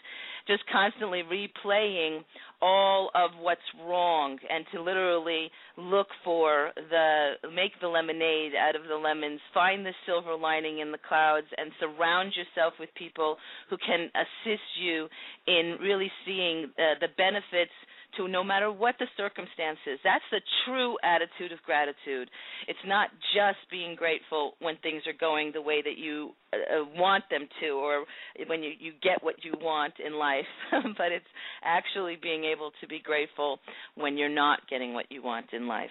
just 0.47 0.63
constantly 0.73 1.23
replaying 1.23 2.25
all 2.63 3.11
of 3.17 3.33
what's 3.41 3.61
wrong 3.85 4.39
and 4.49 4.65
to 4.73 4.81
literally 4.81 5.51
look 5.77 6.07
for 6.25 6.71
the 6.91 7.33
make 7.55 7.73
the 7.81 7.89
lemonade 7.89 8.53
out 8.55 8.77
of 8.77 8.83
the 8.89 8.95
lemons 8.95 9.41
find 9.53 9.85
the 9.85 9.93
silver 10.07 10.37
lining 10.37 10.79
in 10.79 10.93
the 10.93 10.99
clouds 11.09 11.47
and 11.59 11.73
surround 11.81 12.33
yourself 12.37 12.73
with 12.79 12.89
people 12.95 13.37
who 13.69 13.77
can 13.85 14.09
assist 14.15 14.63
you 14.81 15.09
in 15.49 15.77
really 15.81 16.11
seeing 16.25 16.71
uh, 16.79 16.95
the 17.01 17.09
benefits 17.17 17.73
to 18.17 18.29
no 18.29 18.45
matter 18.45 18.71
what 18.71 18.95
the 18.99 19.07
circumstances. 19.17 19.99
That's 20.05 20.25
the 20.31 20.41
true 20.65 20.97
attitude 21.03 21.53
of 21.53 21.63
gratitude. 21.63 22.31
It's 22.69 22.79
not 22.87 23.11
just 23.35 23.59
being 23.71 23.95
grateful 23.97 24.53
when 24.61 24.77
things 24.83 25.03
are 25.07 25.17
going 25.19 25.53
the 25.53 25.63
way 25.63 25.83
that 25.83 25.97
you 25.97 26.33
uh, 26.53 26.81
uh 26.81 26.85
want 26.97 27.25
them 27.31 27.49
to 27.61 27.69
or 27.71 28.05
when 28.47 28.63
you 28.63 28.73
you 28.79 28.93
get 29.03 29.23
what 29.23 29.37
you 29.45 29.55
want 29.61 29.95
in 30.05 30.15
life, 30.15 30.47
but 30.97 31.13
it's 31.13 31.25
actually 31.65 32.17
being 32.21 32.45
able 32.45 32.73
to 32.81 32.87
be 32.87 33.01
grateful 33.01 33.59
when 33.95 34.17
you're 34.17 34.29
not 34.29 34.61
getting 34.69 34.95
what 34.95 35.07
you 35.11 35.23
want 35.23 35.47
in 35.53 35.67
life. 35.67 35.91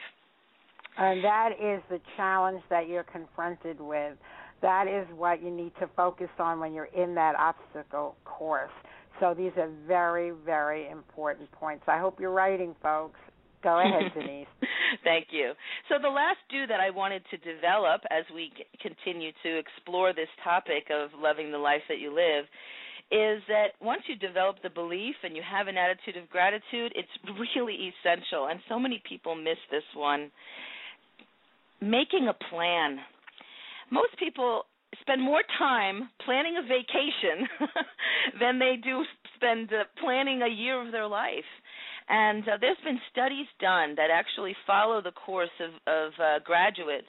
And 0.97 1.23
that 1.23 1.51
is 1.53 1.81
the 1.89 1.99
challenge 2.17 2.61
that 2.69 2.89
you're 2.89 3.03
confronted 3.03 3.79
with. 3.79 4.17
That 4.61 4.87
is 4.87 5.07
what 5.15 5.41
you 5.41 5.49
need 5.49 5.71
to 5.79 5.89
focus 5.95 6.29
on 6.37 6.59
when 6.59 6.73
you're 6.73 6.85
in 6.85 7.15
that 7.15 7.35
obstacle 7.35 8.15
course 8.25 8.71
so 9.21 9.35
these 9.37 9.51
are 9.55 9.69
very, 9.87 10.31
very 10.43 10.89
important 10.89 11.49
points. 11.53 11.83
I 11.87 11.99
hope 11.99 12.19
you're 12.19 12.33
writing, 12.33 12.75
folks. 12.81 13.19
Go 13.63 13.79
ahead, 13.79 14.11
Denise. 14.19 14.47
Thank 15.03 15.27
you. 15.29 15.53
So, 15.87 15.95
the 16.01 16.09
last 16.09 16.39
do 16.49 16.65
that 16.65 16.79
I 16.79 16.89
wanted 16.89 17.21
to 17.29 17.37
develop 17.37 18.01
as 18.09 18.25
we 18.33 18.51
continue 18.81 19.31
to 19.43 19.57
explore 19.57 20.11
this 20.11 20.27
topic 20.43 20.89
of 20.91 21.11
loving 21.17 21.51
the 21.51 21.59
life 21.59 21.83
that 21.87 21.99
you 21.99 22.09
live 22.09 22.45
is 23.11 23.43
that 23.47 23.75
once 23.79 24.01
you 24.07 24.15
develop 24.15 24.55
the 24.63 24.69
belief 24.69 25.15
and 25.23 25.35
you 25.35 25.43
have 25.43 25.67
an 25.67 25.77
attitude 25.77 26.17
of 26.17 26.29
gratitude, 26.29 26.91
it's 26.95 27.11
really 27.55 27.93
essential. 27.93 28.47
And 28.49 28.59
so 28.67 28.79
many 28.79 29.03
people 29.07 29.35
miss 29.35 29.59
this 29.69 29.83
one. 29.95 30.31
Making 31.81 32.29
a 32.29 32.49
plan. 32.49 32.99
Most 33.91 34.17
people 34.17 34.63
spend 34.99 35.21
more 35.21 35.41
time 35.57 36.09
planning 36.25 36.57
a 36.57 36.61
vacation 36.61 37.47
than 38.39 38.59
they 38.59 38.75
do 38.81 39.03
spend 39.35 39.71
uh, 39.73 39.83
planning 40.01 40.41
a 40.41 40.47
year 40.47 40.85
of 40.85 40.91
their 40.91 41.07
life. 41.07 41.47
And 42.09 42.43
uh, 42.43 42.57
there's 42.59 42.81
been 42.83 42.99
studies 43.11 43.47
done 43.59 43.95
that 43.95 44.09
actually 44.11 44.55
follow 44.67 45.01
the 45.01 45.11
course 45.11 45.53
of, 45.59 45.71
of 45.87 46.11
uh, 46.19 46.39
graduates. 46.43 47.07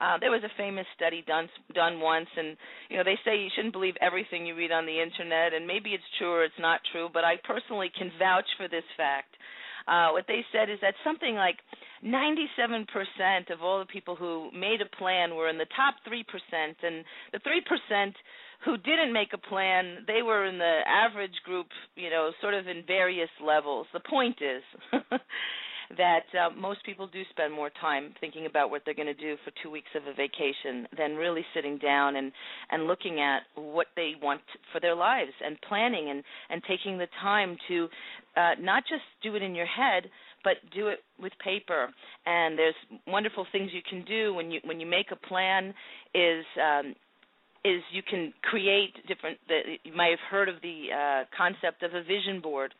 Uh, 0.00 0.18
there 0.18 0.30
was 0.30 0.42
a 0.42 0.56
famous 0.58 0.86
study 0.96 1.22
done 1.26 1.48
done 1.74 2.00
once, 2.00 2.26
and 2.36 2.56
you 2.90 2.96
know 2.96 3.04
they 3.04 3.18
say 3.24 3.38
you 3.38 3.48
shouldn't 3.54 3.72
believe 3.72 3.94
everything 4.00 4.44
you 4.44 4.56
read 4.56 4.72
on 4.72 4.84
the 4.84 5.00
internet, 5.00 5.54
and 5.54 5.66
maybe 5.66 5.90
it's 5.90 6.10
true 6.18 6.32
or 6.32 6.44
it's 6.44 6.58
not 6.58 6.80
true. 6.90 7.08
But 7.12 7.24
I 7.24 7.36
personally 7.44 7.90
can 7.96 8.10
vouch 8.18 8.48
for 8.56 8.66
this 8.68 8.84
fact. 8.96 9.36
Uh, 9.86 10.10
what 10.10 10.26
they 10.26 10.44
said 10.52 10.70
is 10.70 10.78
that 10.82 10.94
something 11.04 11.34
like 11.34 11.58
97% 12.04 12.86
of 13.52 13.62
all 13.62 13.78
the 13.78 13.86
people 13.86 14.16
who 14.16 14.50
made 14.52 14.80
a 14.80 14.96
plan 14.96 15.34
were 15.34 15.48
in 15.48 15.58
the 15.58 15.66
top 15.76 15.94
3%, 16.08 16.24
and 16.82 17.04
the 17.32 17.38
3% 17.38 18.12
who 18.64 18.76
didn't 18.78 19.12
make 19.12 19.32
a 19.32 19.38
plan, 19.38 19.98
they 20.06 20.22
were 20.22 20.46
in 20.46 20.58
the 20.58 20.80
average 20.86 21.34
group, 21.44 21.66
you 21.96 22.10
know, 22.10 22.32
sort 22.40 22.54
of 22.54 22.66
in 22.66 22.82
various 22.86 23.30
levels. 23.44 23.86
The 23.92 24.00
point 24.00 24.38
is 24.40 24.62
that 25.96 26.24
uh, 26.38 26.50
most 26.56 26.84
people 26.84 27.06
do 27.06 27.22
spend 27.30 27.52
more 27.52 27.70
time 27.80 28.14
thinking 28.20 28.46
about 28.46 28.70
what 28.70 28.82
they're 28.84 28.94
going 28.94 29.06
to 29.06 29.14
do 29.14 29.36
for 29.44 29.52
two 29.62 29.70
weeks 29.70 29.90
of 29.94 30.02
a 30.06 30.14
vacation 30.14 30.86
than 30.96 31.16
really 31.16 31.44
sitting 31.54 31.78
down 31.78 32.16
and 32.16 32.32
and 32.70 32.86
looking 32.86 33.20
at 33.20 33.42
what 33.54 33.88
they 33.96 34.12
want 34.22 34.40
for 34.72 34.80
their 34.80 34.94
lives 34.94 35.32
and 35.44 35.56
planning 35.68 36.10
and 36.10 36.22
and 36.50 36.62
taking 36.68 36.98
the 36.98 37.08
time 37.20 37.56
to 37.68 37.88
uh, 38.36 38.52
not 38.60 38.84
just 38.88 39.02
do 39.22 39.34
it 39.36 39.42
in 39.42 39.54
your 39.54 39.66
head 39.66 40.04
but 40.44 40.54
do 40.74 40.88
it 40.88 41.00
with 41.20 41.32
paper. 41.42 41.88
And 42.26 42.58
there's 42.58 42.74
wonderful 43.06 43.46
things 43.52 43.70
you 43.72 43.82
can 43.88 44.04
do 44.04 44.34
when 44.34 44.50
you 44.50 44.60
when 44.64 44.80
you 44.80 44.86
make 44.86 45.10
a 45.12 45.16
plan 45.28 45.74
is 46.14 46.44
um 46.60 46.94
is 47.64 47.80
you 47.92 48.02
can 48.02 48.32
create 48.42 48.94
different 49.06 49.38
the, 49.48 49.60
you 49.84 49.94
might 49.94 50.10
have 50.10 50.24
heard 50.30 50.48
of 50.48 50.56
the 50.62 50.86
uh, 50.90 51.24
concept 51.36 51.82
of 51.82 51.94
a 51.94 52.02
vision 52.02 52.40
board 52.40 52.74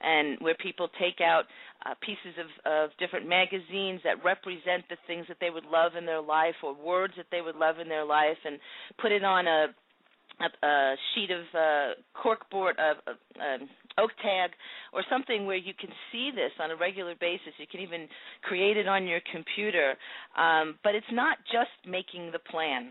and 0.00 0.38
where 0.40 0.54
people 0.54 0.88
take 0.98 1.20
out 1.20 1.44
uh, 1.86 1.94
pieces 2.00 2.38
of, 2.38 2.46
of 2.72 2.90
different 2.98 3.28
magazines 3.28 4.00
that 4.04 4.22
represent 4.24 4.84
the 4.90 4.96
things 5.06 5.26
that 5.28 5.38
they 5.40 5.50
would 5.50 5.64
love 5.64 5.92
in 5.98 6.06
their 6.06 6.22
life 6.22 6.54
or 6.62 6.74
words 6.74 7.14
that 7.16 7.26
they 7.32 7.40
would 7.40 7.56
love 7.56 7.80
in 7.80 7.88
their 7.88 8.04
life 8.04 8.38
and 8.44 8.58
put 9.00 9.10
it 9.10 9.24
on 9.24 9.46
a 9.46 9.66
a, 10.40 10.66
a 10.66 10.94
sheet 11.14 11.30
of 11.30 11.44
uh, 11.54 11.94
corkboard, 12.16 12.72
uh, 12.78 13.58
oak 13.98 14.10
tag, 14.22 14.50
or 14.92 15.02
something 15.10 15.46
where 15.46 15.56
you 15.56 15.72
can 15.78 15.90
see 16.12 16.30
this 16.34 16.52
on 16.60 16.70
a 16.70 16.76
regular 16.76 17.14
basis. 17.20 17.52
You 17.58 17.66
can 17.70 17.80
even 17.80 18.08
create 18.42 18.76
it 18.76 18.88
on 18.88 19.06
your 19.06 19.20
computer. 19.32 19.94
Um, 20.36 20.78
but 20.84 20.94
it's 20.94 21.06
not 21.12 21.38
just 21.50 21.70
making 21.86 22.30
the 22.32 22.38
plan 22.38 22.90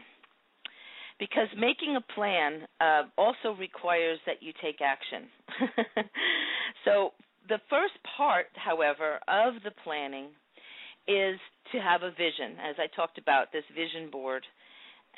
because 1.19 1.47
making 1.57 1.95
a 1.95 2.13
plan 2.13 2.67
uh, 2.79 3.03
also 3.17 3.57
requires 3.57 4.19
that 4.25 4.41
you 4.41 4.53
take 4.62 4.79
action. 4.81 5.27
so 6.86 7.12
the 7.49 7.60
first 7.69 7.93
part, 8.17 8.47
however, 8.55 9.19
of 9.27 9.55
the 9.63 9.71
planning 9.83 10.27
is 11.07 11.39
to 11.71 11.79
have 11.79 12.03
a 12.03 12.12
vision, 12.12 12.60
as 12.62 12.75
I 12.77 12.88
talked 12.95 13.17
about 13.17 13.51
this 13.51 13.63
vision 13.73 14.12
board. 14.12 14.43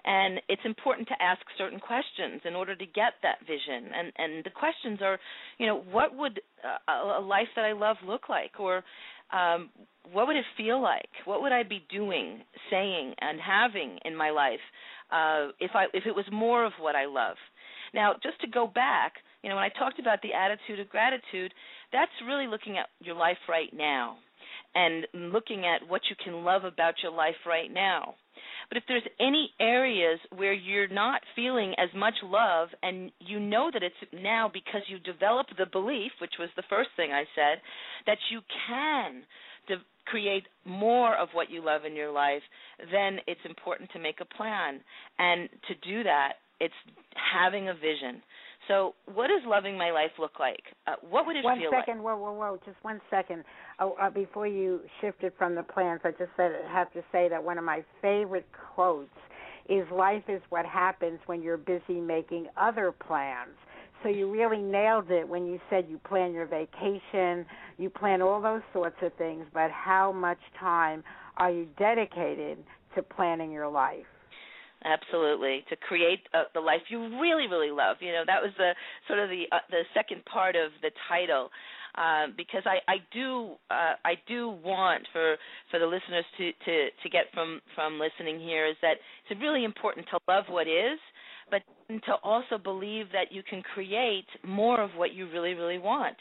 And 0.06 0.40
it's 0.48 0.62
important 0.66 1.08
to 1.10 1.22
ask 1.22 1.42
certain 1.58 1.80
questions 1.80 2.42
in 2.46 2.56
order 2.56 2.76
to 2.76 2.86
get 2.86 3.14
that 3.24 3.40
vision. 3.42 3.92
And 3.94 4.12
and 4.18 4.44
the 4.44 4.50
questions 4.50 5.00
are, 5.02 5.20
you 5.58 5.68
know, 5.68 5.84
what 5.92 6.16
would 6.16 6.40
a, 6.88 6.92
a 6.92 7.22
life 7.22 7.48
that 7.56 7.66
I 7.66 7.74
love 7.74 7.98
look 8.06 8.30
like, 8.30 8.60
or 8.60 8.84
um, 9.32 9.70
what 10.12 10.28
would 10.28 10.38
it 10.38 10.46
feel 10.58 10.82
like? 10.82 11.10
What 11.26 11.42
would 11.42 11.52
I 11.52 11.64
be 11.64 11.86
doing, 11.92 12.42
saying, 12.72 13.14
and 13.20 13.40
having 13.40 14.00
in 14.06 14.16
my 14.16 14.30
life 14.30 14.60
uh, 15.12 15.48
if 15.60 15.72
I 15.74 15.86
if 15.94 16.06
it 16.06 16.16
was 16.16 16.26
more 16.32 16.66
of 16.66 16.74
what 16.80 16.96
I 16.96 17.06
love. 17.06 17.38
Now, 17.94 18.14
just 18.22 18.40
to 18.42 18.48
go 18.48 18.68
back, 18.68 19.14
you 19.42 19.50
know, 19.50 19.56
when 19.56 19.66
I 19.66 19.70
talked 19.70 20.00
about 20.00 20.22
the 20.22 20.34
attitude 20.34 20.80
of 20.80 20.90
gratitude, 20.90 21.54
that's 21.92 22.12
really 22.26 22.48
looking 22.48 22.78
at 22.78 22.88
your 23.02 23.16
life 23.16 23.38
right 23.48 23.74
now 23.74 24.18
and 24.76 25.08
looking 25.14 25.66
at 25.66 25.88
what 25.88 26.02
you 26.10 26.16
can 26.24 26.44
love 26.44 26.64
about 26.64 26.96
your 27.02 27.12
life 27.12 27.36
right 27.48 27.74
now. 27.74 28.16
But 28.70 28.78
if 28.78 28.84
there's 28.88 29.08
any 29.20 29.52
areas 29.60 30.20
where 30.36 30.54
you're 30.54 30.88
not 30.88 31.22
feeling 31.36 31.74
as 31.80 31.90
much 31.96 32.14
love 32.24 32.70
and 32.84 33.12
you 33.20 33.40
know 33.40 33.72
that 33.74 33.82
it's 33.82 33.96
now 34.14 34.50
because 34.52 34.82
you 34.88 35.00
developed 35.00 35.54
the 35.58 35.66
belief, 35.66 36.12
which 36.22 36.34
was 36.40 36.50
the 36.56 36.64
first 36.70 36.90
thing 36.96 37.12
I 37.12 37.24
said, 37.36 37.62
that 38.06 38.20
you 38.32 38.42
can 38.68 39.24
de- 39.68 39.84
create 40.06 40.44
more 40.66 41.16
of 41.18 41.30
what 41.34 41.50
you 41.50 41.66
love 41.66 41.84
in 41.86 41.96
your 41.96 42.12
life, 42.12 42.44
then 42.92 43.18
it's 43.26 43.42
important 43.44 43.90
to 43.92 44.00
make 44.00 44.22
a 44.22 44.36
plan. 44.38 44.82
And 45.18 45.50
to 45.68 45.74
do 45.88 46.04
that, 46.04 46.34
it's 46.60 46.74
having 47.34 47.70
a 47.70 47.74
vision. 47.74 48.22
So, 48.70 48.94
what 49.12 49.28
does 49.28 49.42
loving 49.48 49.78
my 49.80 49.90
life 49.90 50.12
look 50.20 50.40
like? 50.40 50.62
Uh, 50.86 50.94
what 51.10 51.26
would 51.26 51.36
it 51.36 51.44
one 51.44 51.58
feel 51.58 51.72
second, 51.72 52.04
like? 52.04 52.06
Whoa, 52.06 52.18
whoa, 52.18 52.34
whoa! 52.34 52.60
Just 52.66 52.78
one 52.84 53.02
second. 53.10 53.44
Oh, 53.80 53.96
uh, 54.00 54.12
before 54.12 54.46
you 54.46 54.82
shifted 55.02 55.34
from 55.40 55.56
the 55.56 55.64
plans, 55.64 56.02
I 56.04 56.12
just 56.12 56.30
said, 56.38 56.52
have 56.72 56.94
to 56.94 57.02
say 57.12 57.28
that 57.30 57.44
one 57.44 57.58
of 57.58 57.64
my 57.64 57.84
favorite 58.00 58.46
quotes 58.76 59.10
is 59.68 59.88
"Life 59.92 60.24
is 60.28 60.42
what 60.50 60.68
happens 60.68 61.20
when 61.26 61.42
you're 61.42 61.58
busy 61.58 62.00
making 62.00 62.48
other 62.58 62.92
plans." 62.92 63.58
So 64.04 64.10
you 64.10 64.32
really 64.32 64.62
nailed 64.62 65.10
it 65.10 65.28
when 65.28 65.48
you 65.48 65.60
said 65.70 65.88
you 65.90 65.98
plan 66.08 66.32
your 66.32 66.46
vacation, 66.46 67.46
you 67.80 67.90
plan 67.90 68.22
all 68.22 68.40
those 68.40 68.62
sorts 68.72 68.96
of 69.02 69.12
things, 69.16 69.46
but 69.52 69.72
how 69.72 70.12
much 70.12 70.40
time 70.60 71.04
are 71.38 71.52
you 71.52 71.68
dedicated 71.78 72.60
to 72.96 73.02
planning 73.02 73.52
your 73.52 73.68
life? 73.68 74.06
Absolutely, 74.86 75.66
to 75.70 75.76
create 75.76 76.22
uh, 76.34 76.44
the 76.54 76.60
life 76.62 76.82
you 76.90 77.00
really, 77.20 77.48
really 77.48 77.70
love. 77.70 77.98
You 78.00 78.14
know, 78.14 78.24
that 78.26 78.42
was 78.42 78.52
the 78.58 78.72
sort 79.08 79.20
of 79.20 79.30
the 79.30 79.44
uh, 79.52 79.60
the 79.70 79.82
second 79.94 80.24
part 80.24 80.56
of 80.56 80.72
the 80.82 80.90
title, 81.10 81.50
uh, 81.96 82.28
because 82.38 82.64
I 82.66 82.80
I 82.88 82.98
do 83.12 83.56
uh, 83.70 84.00
I 84.06 84.14
do 84.26 84.56
want 84.64 85.06
for 85.12 85.36
for 85.70 85.80
the 85.80 85.86
listeners 85.86 86.24
to 86.38 86.52
to 86.64 86.90
to 87.04 87.10
get 87.10 87.26
from 87.34 87.60
from 87.76 88.00
listening 88.00 88.40
here 88.40 88.68
is 88.68 88.78
that 88.82 88.96
it's 89.30 89.42
really 89.42 89.66
important 89.66 90.06
to 90.12 90.20
love 90.30 90.46
what 90.48 90.68
is, 90.68 90.98
but 91.52 91.62
to 92.06 92.14
also 92.24 92.58
believe 92.58 93.08
that 93.12 93.32
you 93.32 93.44
can 93.44 93.62
create 93.62 94.28
more 94.46 94.80
of 94.82 94.92
what 94.96 95.14
you 95.14 95.30
really, 95.30 95.56
really 95.56 95.78
want. 95.80 96.16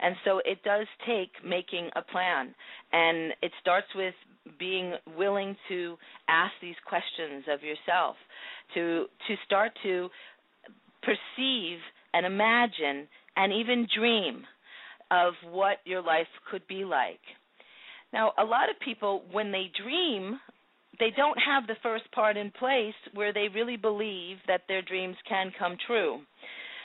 And 0.00 0.14
so 0.24 0.40
it 0.44 0.62
does 0.64 0.86
take 1.06 1.30
making 1.44 1.90
a 1.96 2.02
plan. 2.02 2.54
And 2.92 3.32
it 3.42 3.52
starts 3.60 3.88
with 3.94 4.14
being 4.58 4.94
willing 5.16 5.56
to 5.68 5.96
ask 6.28 6.52
these 6.62 6.76
questions 6.86 7.44
of 7.52 7.62
yourself, 7.62 8.16
to 8.74 9.06
to 9.26 9.34
start 9.44 9.72
to 9.82 10.08
perceive 11.02 11.78
and 12.14 12.24
imagine 12.26 13.06
and 13.36 13.52
even 13.52 13.86
dream 13.96 14.44
of 15.10 15.34
what 15.50 15.78
your 15.84 16.02
life 16.02 16.26
could 16.50 16.66
be 16.68 16.84
like. 16.84 17.20
Now, 18.12 18.32
a 18.38 18.44
lot 18.44 18.70
of 18.70 18.80
people 18.80 19.22
when 19.32 19.52
they 19.52 19.70
dream, 19.82 20.38
they 20.98 21.10
don't 21.16 21.38
have 21.38 21.66
the 21.66 21.76
first 21.82 22.10
part 22.12 22.36
in 22.36 22.50
place 22.50 22.94
where 23.14 23.32
they 23.32 23.48
really 23.54 23.76
believe 23.76 24.38
that 24.46 24.62
their 24.68 24.82
dreams 24.82 25.16
can 25.28 25.52
come 25.58 25.76
true. 25.86 26.20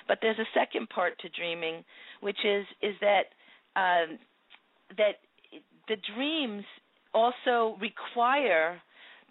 But 0.08 0.20
there's 0.22 0.40
a 0.40 0.54
second 0.54 0.90
part 0.90 1.18
to 1.20 1.30
dreaming, 1.30 1.84
which 2.24 2.40
is 2.44 2.66
is 2.82 2.96
that 3.02 3.24
um, 3.76 4.18
that 4.98 5.20
the 5.88 5.98
dreams 6.16 6.64
also 7.14 7.78
require 7.80 8.82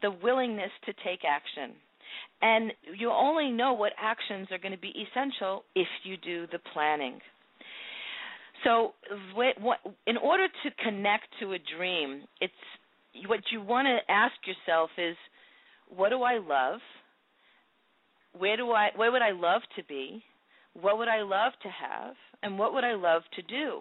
the 0.02 0.10
willingness 0.10 0.70
to 0.86 0.92
take 1.04 1.20
action. 1.28 1.74
And 2.42 2.72
you 2.98 3.10
only 3.10 3.50
know 3.50 3.72
what 3.72 3.92
actions 4.00 4.48
are 4.50 4.58
going 4.58 4.72
to 4.72 4.78
be 4.78 4.92
essential 5.08 5.64
if 5.74 5.86
you 6.04 6.16
do 6.16 6.46
the 6.50 6.58
planning. 6.72 7.20
So, 8.64 8.92
in 10.06 10.16
order 10.16 10.46
to 10.46 10.84
connect 10.84 11.26
to 11.40 11.52
a 11.52 11.58
dream, 11.76 12.22
it's 12.40 12.52
what 13.26 13.40
you 13.50 13.60
want 13.60 13.86
to 13.86 14.12
ask 14.12 14.34
yourself 14.46 14.90
is, 14.98 15.16
what 15.88 16.10
do 16.10 16.22
I 16.22 16.38
love? 16.38 16.80
Where 18.38 18.56
do 18.56 18.70
I? 18.70 18.90
Where 18.96 19.12
would 19.12 19.22
I 19.22 19.32
love 19.32 19.62
to 19.76 19.84
be? 19.84 20.22
What 20.80 20.98
would 20.98 21.08
I 21.08 21.22
love 21.22 21.52
to 21.62 21.68
have? 21.68 22.14
And 22.42 22.58
what 22.58 22.74
would 22.74 22.84
I 22.84 22.94
love 22.94 23.22
to 23.36 23.42
do? 23.42 23.80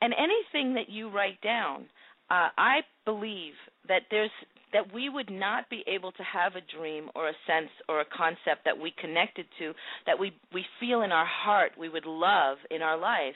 And 0.00 0.14
anything 0.14 0.74
that 0.74 0.88
you 0.88 1.10
write 1.10 1.40
down, 1.42 1.86
uh, 2.30 2.48
I 2.56 2.80
believe 3.04 3.54
that 3.88 4.02
there's 4.10 4.30
that 4.72 4.92
we 4.92 5.08
would 5.08 5.30
not 5.30 5.68
be 5.70 5.82
able 5.86 6.12
to 6.12 6.22
have 6.22 6.54
a 6.54 6.76
dream 6.76 7.08
or 7.14 7.28
a 7.28 7.32
sense 7.46 7.70
or 7.88 8.00
a 8.00 8.04
concept 8.04 8.64
that 8.64 8.78
we 8.78 8.92
connected 9.00 9.46
to 9.58 9.72
that 10.06 10.18
we 10.18 10.32
we 10.52 10.64
feel 10.78 11.02
in 11.02 11.10
our 11.10 11.26
heart 11.26 11.72
we 11.78 11.88
would 11.88 12.04
love 12.04 12.58
in 12.70 12.82
our 12.82 12.98
life 12.98 13.34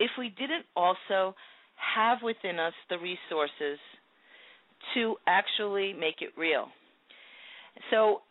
if 0.00 0.10
we 0.18 0.28
didn't 0.30 0.66
also 0.74 1.34
have 1.76 2.18
within 2.22 2.58
us 2.58 2.72
the 2.90 2.98
resources 2.98 3.78
to 4.94 5.14
actually 5.28 5.92
make 5.92 6.16
it 6.20 6.30
real 6.36 6.66
so 7.90 8.22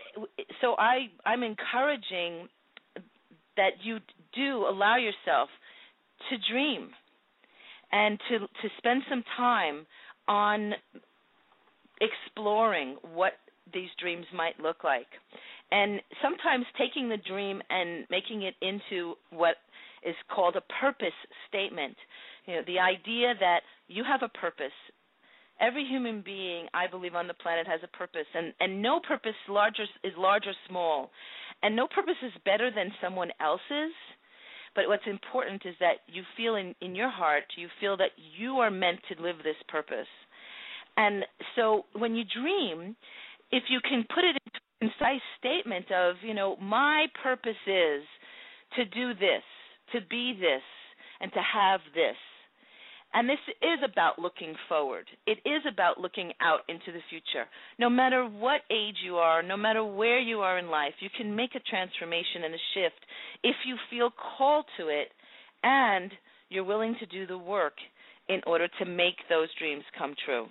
so 0.60 0.76
i 0.78 1.08
i'm 1.26 1.44
encouraging 1.44 2.50
that 3.56 3.72
you 3.84 3.98
do 4.34 4.66
allow 4.68 4.98
yourself 4.98 5.50
to 6.30 6.38
dream 6.52 6.90
and 7.92 8.20
to 8.30 8.40
to 8.40 8.70
spend 8.78 9.04
some 9.10 9.24
time 9.38 9.86
on 10.28 10.74
exploring 12.00 12.98
what 13.14 13.34
these 13.74 13.90
dreams 14.00 14.26
might 14.34 14.60
look 14.60 14.84
like. 14.84 15.08
And 15.72 16.02
sometimes 16.22 16.66
taking 16.78 17.08
the 17.08 17.18
dream 17.18 17.62
and 17.70 18.06
making 18.10 18.44
it 18.44 18.56
into 18.62 19.16
what 19.30 19.56
is 20.04 20.16
called 20.34 20.56
a 20.56 20.64
purpose 20.82 21.16
statement. 21.48 21.96
You 22.46 22.56
know, 22.56 22.62
the 22.66 22.80
idea 22.80 23.34
that 23.40 23.62
you 23.88 24.04
have 24.04 24.24
a 24.24 24.38
purpose. 24.38 24.76
Every 25.60 25.86
human 25.86 26.22
being, 26.26 26.66
I 26.74 26.88
believe, 26.88 27.14
on 27.14 27.28
the 27.28 27.36
planet 27.36 27.68
has 27.68 27.82
a 27.84 27.98
purpose, 27.98 28.26
and 28.34 28.52
and 28.60 28.82
no 28.82 29.00
purpose 29.00 29.36
larger 29.48 29.84
is 30.04 30.14
large 30.18 30.48
or 30.48 30.54
small, 30.68 31.12
and 31.62 31.76
no 31.76 31.88
purpose 31.88 32.18
is 32.24 32.34
better 32.44 32.72
than 32.74 32.92
someone 33.00 33.30
else's. 33.40 33.94
But 34.74 34.88
what's 34.88 35.08
important 35.08 35.64
is 35.66 35.76
that 35.80 36.00
you 36.08 36.24
feel 36.38 36.56
in 36.56 36.76
in 36.82 36.96
your 36.96 37.10
heart, 37.10 37.44
you 37.58 37.68
feel 37.80 37.98
that 37.98 38.12
you 38.38 38.58
are 38.58 38.72
meant 38.72 39.00
to 39.10 39.22
live 39.22 39.38
this 39.44 39.58
purpose 39.68 40.08
and 40.98 41.26
so 41.56 41.86
when 41.94 42.16
you 42.16 42.24
dream, 42.26 42.96
if 43.52 43.64
you 43.70 43.80
can 43.82 44.06
put 44.14 44.24
it 44.24 44.38
into 44.46 44.60
a 44.60 44.90
concise 44.90 45.22
statement 45.40 45.92
of, 45.92 46.16
you 46.22 46.34
know, 46.34 46.58
my 46.58 47.08
purpose 47.22 47.62
is 47.68 48.04
to 48.76 48.86
do 48.86 49.14
this, 49.14 49.44
to 49.94 50.00
be 50.10 50.34
this, 50.40 50.62
and 51.20 51.32
to 51.34 51.40
have 51.42 51.82
this. 51.94 52.16
And 53.14 53.28
this 53.28 53.40
is 53.62 53.80
about 53.84 54.20
looking 54.20 54.56
forward. 54.70 55.06
It 55.28 55.40
is 55.46 55.62
about 55.70 56.00
looking 56.00 56.32
out 56.40 56.62
into 56.70 56.92
the 56.94 57.04
future. 57.10 57.46
No 57.78 57.90
matter 57.90 58.26
what 58.26 58.62
age 58.72 58.96
you 59.04 59.18
are, 59.18 59.44
no 59.44 59.58
matter 59.58 59.84
where 59.84 60.20
you 60.20 60.40
are 60.40 60.58
in 60.58 60.70
life, 60.70 60.94
you 61.00 61.10
can 61.18 61.36
make 61.36 61.56
a 61.56 61.60
transformation 61.60 62.46
and 62.46 62.54
a 62.54 62.66
shift 62.74 63.06
if 63.44 63.56
you 63.66 63.76
feel 63.90 64.12
called 64.38 64.66
to 64.78 64.88
it 64.88 65.10
and 65.64 66.12
you're 66.50 66.64
willing 66.64 66.96
to 67.00 67.06
do 67.06 67.28
the 67.28 67.38
work 67.38 67.74
in 68.30 68.40
order 68.48 68.68
to 68.80 68.86
make 68.86 69.16
those 69.30 69.50
dreams 69.60 69.84
come 69.98 70.16
true 70.26 70.48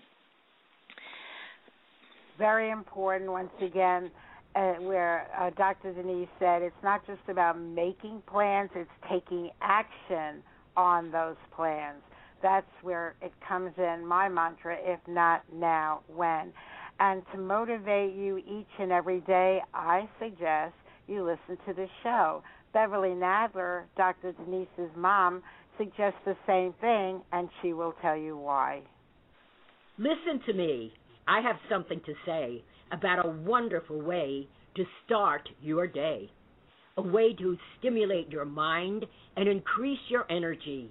very 2.41 2.71
important 2.71 3.31
once 3.31 3.51
again 3.61 4.11
uh, 4.57 4.73
where 4.81 5.29
uh, 5.39 5.51
Dr. 5.51 5.93
Denise 5.93 6.27
said 6.39 6.63
it's 6.63 6.75
not 6.83 7.07
just 7.07 7.21
about 7.29 7.61
making 7.61 8.23
plans, 8.27 8.71
it's 8.75 8.91
taking 9.09 9.51
action 9.61 10.43
on 10.75 11.13
those 11.13 11.37
plans. 11.55 12.01
That's 12.43 12.67
where 12.83 13.15
it 13.21 13.33
comes 13.47 13.73
in, 13.77 14.07
my 14.07 14.29
mantra, 14.29 14.77
if 14.81 15.01
not 15.07 15.43
now, 15.53 16.01
when. 16.15 16.53
And 16.99 17.23
to 17.33 17.39
motivate 17.39 18.15
you 18.15 18.39
each 18.39 18.69
and 18.79 18.93
every 18.93 19.21
day, 19.21 19.61
I 19.75 20.09
suggest 20.19 20.75
you 21.07 21.25
listen 21.25 21.59
to 21.67 21.75
the 21.75 21.87
show. 22.03 22.43
Beverly 22.73 23.11
Nadler, 23.11 23.85
Dr. 23.97 24.33
Denise's 24.33 24.95
mom, 24.97 25.43
suggests 25.77 26.19
the 26.25 26.37
same 26.47 26.75
thing, 26.81 27.23
and 27.33 27.49
she 27.61 27.73
will 27.73 27.95
tell 28.03 28.17
you 28.17 28.37
why. 28.37 28.83
Listen 29.99 30.41
to 30.47 30.53
me. 30.53 30.93
I 31.27 31.41
have 31.41 31.57
something 31.69 32.01
to 32.07 32.15
say 32.27 32.63
about 32.93 33.25
a 33.25 33.29
wonderful 33.29 34.01
way 34.01 34.49
to 34.77 34.85
start 35.05 35.49
your 35.61 35.87
day. 35.87 36.31
A 36.97 37.03
way 37.03 37.35
to 37.35 37.57
stimulate 37.79 38.31
your 38.31 38.45
mind 38.45 39.07
and 39.37 39.49
increase 39.49 40.01
your 40.09 40.27
energy, 40.31 40.91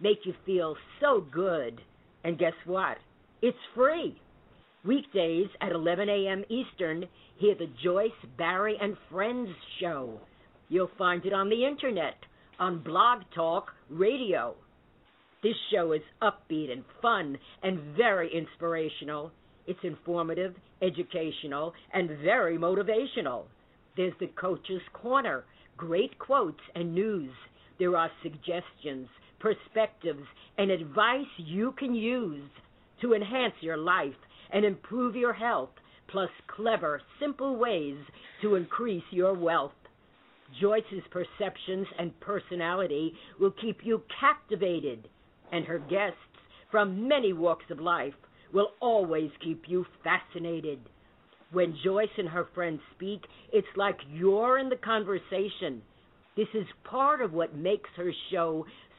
make 0.00 0.18
you 0.24 0.34
feel 0.46 0.76
so 1.00 1.24
good. 1.32 1.80
And 2.24 2.38
guess 2.38 2.54
what? 2.64 2.98
It's 3.42 3.58
free. 3.74 4.20
Weekdays 4.84 5.48
at 5.60 5.72
11 5.72 6.08
a.m. 6.08 6.44
Eastern, 6.48 7.04
hear 7.36 7.54
the 7.54 7.70
Joyce, 7.82 8.10
Barrie, 8.36 8.78
and 8.80 8.96
Friends 9.10 9.48
show. 9.80 10.20
You'll 10.68 10.90
find 10.98 11.24
it 11.24 11.32
on 11.32 11.48
the 11.48 11.66
internet, 11.66 12.16
on 12.58 12.82
Blog 12.82 13.22
Talk 13.34 13.72
Radio. 13.90 14.54
This 15.42 15.56
show 15.72 15.92
is 15.92 16.02
upbeat 16.22 16.70
and 16.72 16.84
fun 17.00 17.38
and 17.62 17.96
very 17.96 18.30
inspirational 18.34 19.32
it's 19.68 19.84
informative, 19.84 20.54
educational, 20.80 21.74
and 21.92 22.08
very 22.24 22.56
motivational. 22.56 23.44
There's 23.98 24.14
the 24.18 24.28
Coach's 24.28 24.80
Corner, 24.94 25.44
great 25.76 26.18
quotes 26.18 26.62
and 26.74 26.94
news. 26.94 27.30
There 27.78 27.94
are 27.94 28.10
suggestions, 28.22 29.08
perspectives, 29.38 30.24
and 30.56 30.70
advice 30.70 31.26
you 31.36 31.72
can 31.78 31.94
use 31.94 32.50
to 33.00 33.14
enhance 33.14 33.54
your 33.60 33.76
life 33.76 34.14
and 34.52 34.64
improve 34.64 35.14
your 35.14 35.32
health, 35.32 35.70
plus 36.08 36.30
clever, 36.46 37.00
simple 37.20 37.56
ways 37.56 37.96
to 38.42 38.54
increase 38.54 39.04
your 39.10 39.34
wealth. 39.34 39.72
Joyce's 40.60 41.04
perceptions 41.10 41.86
and 41.98 42.18
personality 42.20 43.12
will 43.38 43.52
keep 43.60 43.84
you 43.84 44.02
captivated, 44.18 45.08
and 45.52 45.64
her 45.66 45.78
guests 45.78 46.16
from 46.70 47.06
many 47.06 47.32
walks 47.32 47.66
of 47.70 47.80
life 47.80 48.14
will 48.52 48.70
always 48.80 49.30
keep 49.44 49.64
you 49.68 49.84
fascinated. 50.02 50.78
When 51.52 51.76
Joyce 51.84 52.08
and 52.18 52.28
her 52.28 52.46
friends 52.54 52.80
speak, 52.94 53.20
it's 53.52 53.66
like 53.76 53.96
you're 54.10 54.58
in 54.58 54.68
the 54.68 54.76
conversation. 54.76 55.82
This 56.36 56.48
is 56.54 56.66
part 56.84 57.20
of 57.20 57.32
what 57.32 57.56
makes 57.56 57.90
her 57.96 58.12
show 58.30 58.64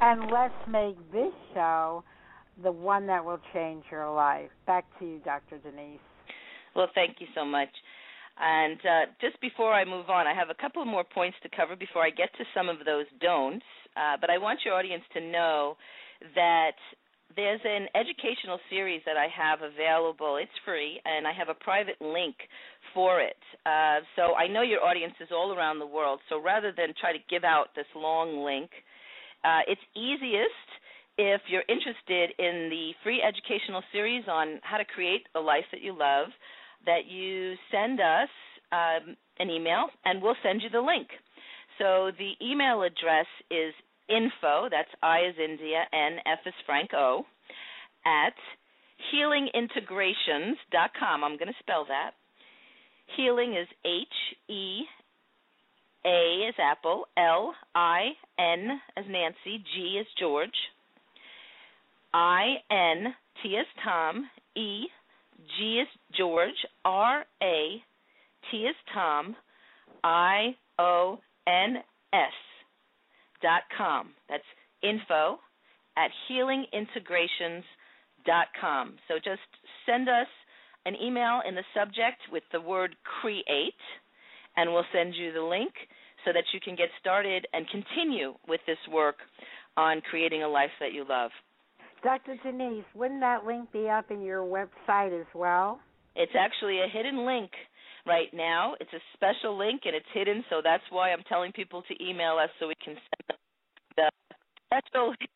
And 0.00 0.30
let's 0.30 0.54
make 0.68 0.96
this 1.12 1.32
show 1.54 2.04
the 2.62 2.72
one 2.72 3.06
that 3.06 3.24
will 3.24 3.40
change 3.54 3.84
your 3.90 4.12
life. 4.12 4.50
Back 4.66 4.84
to 4.98 5.06
you, 5.06 5.20
Dr. 5.24 5.58
Denise. 5.58 6.00
Well, 6.74 6.88
thank 6.94 7.16
you 7.20 7.26
so 7.34 7.44
much. 7.44 7.68
And 8.40 8.78
uh, 8.80 9.12
just 9.20 9.40
before 9.40 9.72
I 9.72 9.84
move 9.84 10.10
on, 10.10 10.26
I 10.26 10.34
have 10.34 10.50
a 10.50 10.54
couple 10.60 10.84
more 10.84 11.04
points 11.04 11.36
to 11.42 11.48
cover 11.54 11.76
before 11.76 12.02
I 12.02 12.10
get 12.10 12.30
to 12.38 12.44
some 12.54 12.68
of 12.68 12.78
those 12.84 13.06
don'ts. 13.20 13.64
Uh, 13.96 14.16
but 14.20 14.30
I 14.30 14.38
want 14.38 14.60
your 14.64 14.74
audience 14.74 15.04
to 15.14 15.20
know 15.20 15.76
that 16.34 16.76
there's 17.36 17.60
an 17.64 17.86
educational 17.94 18.58
series 18.68 19.02
that 19.06 19.16
I 19.16 19.28
have 19.28 19.60
available. 19.62 20.36
It's 20.36 20.50
free, 20.64 21.00
and 21.04 21.26
I 21.26 21.32
have 21.32 21.48
a 21.48 21.54
private 21.54 22.00
link 22.00 22.36
for 22.94 23.20
it. 23.20 23.36
Uh, 23.64 24.00
so 24.16 24.34
I 24.34 24.48
know 24.48 24.62
your 24.62 24.84
audience 24.84 25.14
is 25.20 25.28
all 25.32 25.52
around 25.52 25.78
the 25.78 25.86
world. 25.86 26.20
So 26.28 26.40
rather 26.40 26.72
than 26.76 26.94
try 27.00 27.12
to 27.12 27.18
give 27.30 27.44
out 27.44 27.68
this 27.76 27.86
long 27.94 28.44
link, 28.44 28.70
uh, 29.44 29.60
it's 29.66 29.80
easiest 29.96 30.68
if 31.18 31.42
you're 31.48 31.64
interested 31.68 32.30
in 32.38 32.70
the 32.70 32.92
free 33.02 33.22
educational 33.22 33.82
series 33.92 34.24
on 34.28 34.60
how 34.62 34.78
to 34.78 34.84
create 34.84 35.26
a 35.34 35.40
life 35.40 35.64
that 35.72 35.82
you 35.82 35.92
love, 35.96 36.28
that 36.86 37.06
you 37.08 37.54
send 37.70 38.00
us 38.00 38.28
um, 38.72 39.16
an 39.38 39.50
email, 39.50 39.86
and 40.04 40.22
we'll 40.22 40.36
send 40.42 40.62
you 40.62 40.70
the 40.70 40.80
link. 40.80 41.08
So 41.78 42.10
the 42.16 42.32
email 42.44 42.82
address 42.82 43.26
is 43.50 43.74
info, 44.08 44.68
that's 44.70 44.88
I 45.02 45.20
as 45.28 45.34
India, 45.42 45.84
N, 45.92 46.18
F 46.26 46.38
as 46.46 46.54
Frank, 46.66 46.90
O, 46.94 47.24
at 48.04 48.34
healingintegrations.com. 49.12 51.24
I'm 51.24 51.36
going 51.36 51.48
to 51.48 51.54
spell 51.60 51.84
that. 51.88 52.12
Healing 53.16 53.54
is 53.54 53.68
H 53.84 54.06
E 54.48 54.82
A 56.04 56.46
as 56.48 56.54
Apple, 56.58 57.06
L 57.16 57.54
I 57.74 58.10
N 58.38 58.80
as 58.96 59.04
Nancy, 59.08 59.62
G 59.74 59.98
as 60.00 60.06
George, 60.18 60.50
I 62.14 62.56
N 62.70 63.14
T 63.42 63.56
as 63.56 63.66
Tom, 63.84 64.28
E 64.56 64.86
G 65.58 65.80
as 65.80 65.88
George, 66.16 66.66
R 66.84 67.24
A 67.42 67.82
T 68.50 68.66
as 68.68 68.74
Tom, 68.94 69.36
I 70.02 70.56
O 70.78 71.18
N 71.46 71.76
S 72.12 72.32
dot 73.42 73.62
com. 73.76 74.10
That's 74.28 74.42
info 74.82 75.38
at 75.96 76.10
healingintegrations 76.30 77.64
dot 78.24 78.46
com. 78.60 78.94
So 79.08 79.16
just 79.16 79.40
send 79.86 80.08
us 80.08 80.28
an 80.86 80.94
email 81.02 81.40
in 81.46 81.54
the 81.54 81.64
subject 81.74 82.20
with 82.30 82.42
the 82.52 82.60
word 82.60 82.96
create, 83.20 83.74
and 84.56 84.72
we'll 84.72 84.86
send 84.92 85.14
you 85.14 85.32
the 85.32 85.42
link 85.42 85.72
so 86.24 86.32
that 86.32 86.44
you 86.52 86.60
can 86.60 86.76
get 86.76 86.88
started 87.00 87.46
and 87.52 87.66
continue 87.68 88.34
with 88.48 88.60
this 88.66 88.78
work 88.90 89.16
on 89.76 90.00
creating 90.08 90.42
a 90.42 90.48
life 90.48 90.70
that 90.80 90.92
you 90.92 91.04
love. 91.08 91.30
Dr. 92.02 92.36
Denise, 92.42 92.84
wouldn't 92.94 93.20
that 93.20 93.44
link 93.46 93.70
be 93.72 93.88
up 93.88 94.10
in 94.10 94.22
your 94.22 94.42
website 94.42 95.18
as 95.18 95.26
well? 95.34 95.80
It's 96.16 96.32
actually 96.38 96.80
a 96.80 96.88
hidden 96.92 97.24
link 97.24 97.50
right 98.06 98.28
now. 98.34 98.74
It's 98.80 98.92
a 98.92 99.00
special 99.14 99.56
link 99.56 99.82
and 99.84 99.94
it's 99.94 100.06
hidden, 100.12 100.44
so 100.50 100.60
that's 100.62 100.82
why 100.90 101.12
I'm 101.12 101.22
telling 101.28 101.52
people 101.52 101.82
to 101.82 102.04
email 102.04 102.38
us 102.42 102.50
so 102.58 102.68
we 102.68 102.74
can 102.84 102.94
send 102.94 103.24
them 103.28 103.36
the 103.96 104.10
special 104.66 105.08
link. 105.08 105.30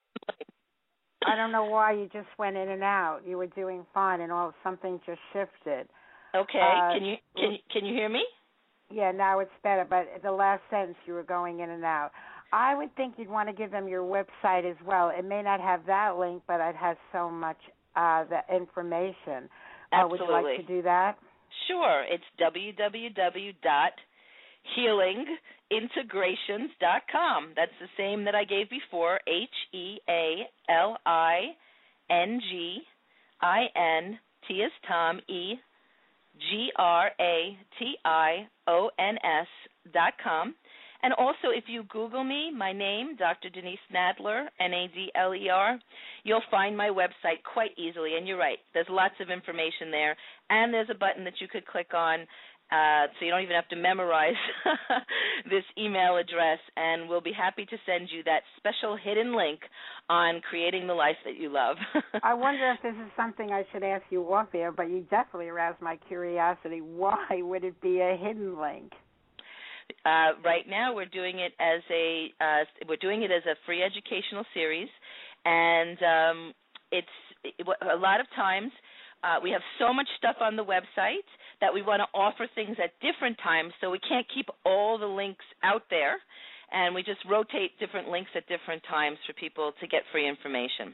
I 1.26 1.36
don't 1.36 1.52
know 1.52 1.64
why 1.64 1.92
you 1.92 2.08
just 2.12 2.28
went 2.38 2.56
in 2.56 2.68
and 2.68 2.82
out. 2.82 3.20
You 3.26 3.36
were 3.36 3.46
doing 3.48 3.84
fine, 3.92 4.20
and 4.20 4.30
all 4.30 4.54
something 4.62 5.00
just 5.04 5.20
shifted. 5.32 5.88
Okay, 6.34 6.58
uh, 6.58 6.92
can 6.94 7.04
you 7.04 7.16
can 7.36 7.52
you, 7.52 7.58
can 7.72 7.84
you 7.84 7.94
hear 7.94 8.08
me? 8.08 8.22
Yeah, 8.92 9.10
now 9.12 9.40
it's 9.40 9.50
better. 9.62 9.86
But 9.88 10.22
the 10.22 10.32
last 10.32 10.62
sentence 10.70 10.96
you 11.06 11.14
were 11.14 11.22
going 11.22 11.60
in 11.60 11.70
and 11.70 11.84
out. 11.84 12.10
I 12.52 12.76
would 12.76 12.94
think 12.94 13.14
you'd 13.18 13.28
want 13.28 13.48
to 13.48 13.54
give 13.54 13.72
them 13.72 13.88
your 13.88 14.02
website 14.02 14.70
as 14.70 14.76
well. 14.86 15.12
It 15.16 15.24
may 15.24 15.42
not 15.42 15.60
have 15.60 15.84
that 15.86 16.16
link, 16.16 16.42
but 16.46 16.60
it 16.60 16.76
has 16.76 16.96
so 17.12 17.28
much 17.28 17.58
uh, 17.96 18.24
the 18.24 18.54
information. 18.54 19.48
Absolutely. 19.92 19.94
Uh, 19.94 20.06
would 20.08 20.20
you 20.20 20.32
like 20.32 20.66
to 20.66 20.74
do 20.74 20.82
that? 20.82 21.18
Sure. 21.66 22.04
It's 22.08 22.24
www.healingintegrations.com. 24.78 27.52
That's 27.56 27.72
the 27.80 27.88
same 27.96 28.24
that 28.24 28.34
I 28.34 28.44
gave 28.44 28.68
before. 28.70 29.20
H 29.26 29.48
E 29.72 29.98
A 30.08 30.48
L 30.70 30.96
I 31.04 31.54
N 32.10 32.40
G 32.50 32.78
I 33.40 33.66
N 33.76 34.18
T 34.46 34.54
is 34.54 34.72
Tom 34.88 35.20
E 35.28 35.54
G 36.38 36.70
R 36.76 37.10
A 37.20 37.58
T 37.78 37.94
I 38.04 38.48
O 38.66 38.90
N 38.98 39.16
S 39.22 39.46
dot 39.92 40.14
com. 40.22 40.54
And 41.02 41.12
also, 41.14 41.50
if 41.54 41.64
you 41.68 41.84
Google 41.84 42.24
me, 42.24 42.50
my 42.50 42.72
name, 42.72 43.16
Dr. 43.16 43.50
Denise 43.50 43.78
Nadler, 43.94 44.46
N 44.58 44.72
A 44.72 44.88
D 44.88 45.10
L 45.14 45.34
E 45.34 45.48
R, 45.48 45.78
you'll 46.24 46.42
find 46.50 46.76
my 46.76 46.88
website 46.88 47.42
quite 47.52 47.70
easily. 47.76 48.16
And 48.16 48.26
you're 48.26 48.38
right, 48.38 48.58
there's 48.74 48.86
lots 48.88 49.14
of 49.20 49.30
information 49.30 49.90
there. 49.90 50.16
And 50.50 50.72
there's 50.72 50.90
a 50.90 50.98
button 50.98 51.24
that 51.24 51.40
you 51.40 51.48
could 51.48 51.66
click 51.66 51.92
on 51.94 52.26
uh, 52.72 53.06
so 53.18 53.24
you 53.24 53.30
don't 53.30 53.42
even 53.42 53.54
have 53.54 53.68
to 53.68 53.76
memorize 53.76 54.34
this 55.50 55.62
email 55.78 56.16
address, 56.16 56.58
and 56.76 57.08
we'll 57.08 57.20
be 57.20 57.32
happy 57.32 57.64
to 57.64 57.76
send 57.86 58.08
you 58.10 58.24
that 58.24 58.40
special 58.56 58.96
hidden 58.96 59.36
link 59.36 59.60
on 60.08 60.40
creating 60.48 60.88
the 60.88 60.94
life 60.94 61.16
that 61.24 61.36
you 61.36 61.48
love. 61.48 61.76
I 62.22 62.34
wonder 62.34 62.72
if 62.72 62.82
this 62.82 62.94
is 62.94 63.10
something 63.16 63.52
I 63.52 63.64
should 63.72 63.84
ask 63.84 64.02
you 64.10 64.22
off 64.32 64.48
air, 64.52 64.72
but 64.72 64.90
you 64.90 65.06
definitely 65.10 65.48
aroused 65.48 65.80
my 65.80 65.96
curiosity. 66.08 66.80
Why 66.80 67.26
would 67.30 67.62
it 67.62 67.80
be 67.80 68.00
a 68.00 68.16
hidden 68.16 68.60
link? 68.60 68.92
Uh, 70.04 70.34
right 70.44 70.68
now, 70.68 70.92
we're 70.92 71.04
doing 71.04 71.38
it 71.38 71.52
as 71.60 71.82
a 71.90 72.32
uh, 72.40 72.64
we're 72.88 72.96
doing 72.96 73.22
it 73.22 73.30
as 73.30 73.44
a 73.46 73.54
free 73.64 73.82
educational 73.84 74.44
series, 74.52 74.88
and 75.44 75.98
um, 76.02 76.52
it's 76.90 77.06
it, 77.44 77.66
a 77.92 77.96
lot 77.96 78.18
of 78.18 78.26
times 78.34 78.72
uh, 79.22 79.38
we 79.42 79.50
have 79.50 79.62
so 79.78 79.92
much 79.92 80.08
stuff 80.18 80.36
on 80.40 80.56
the 80.56 80.64
website 80.64 81.26
that 81.60 81.72
we 81.72 81.82
want 81.82 82.00
to 82.00 82.18
offer 82.18 82.46
things 82.54 82.76
at 82.82 82.92
different 83.00 83.38
times, 83.42 83.72
so 83.80 83.90
we 83.90 83.98
can't 83.98 84.26
keep 84.34 84.46
all 84.64 84.98
the 84.98 85.06
links 85.06 85.44
out 85.62 85.82
there, 85.90 86.16
and 86.72 86.94
we 86.94 87.02
just 87.02 87.20
rotate 87.28 87.78
different 87.78 88.08
links 88.08 88.30
at 88.36 88.46
different 88.48 88.82
times 88.88 89.18
for 89.26 89.32
people 89.34 89.72
to 89.80 89.86
get 89.86 90.02
free 90.12 90.28
information. 90.28 90.92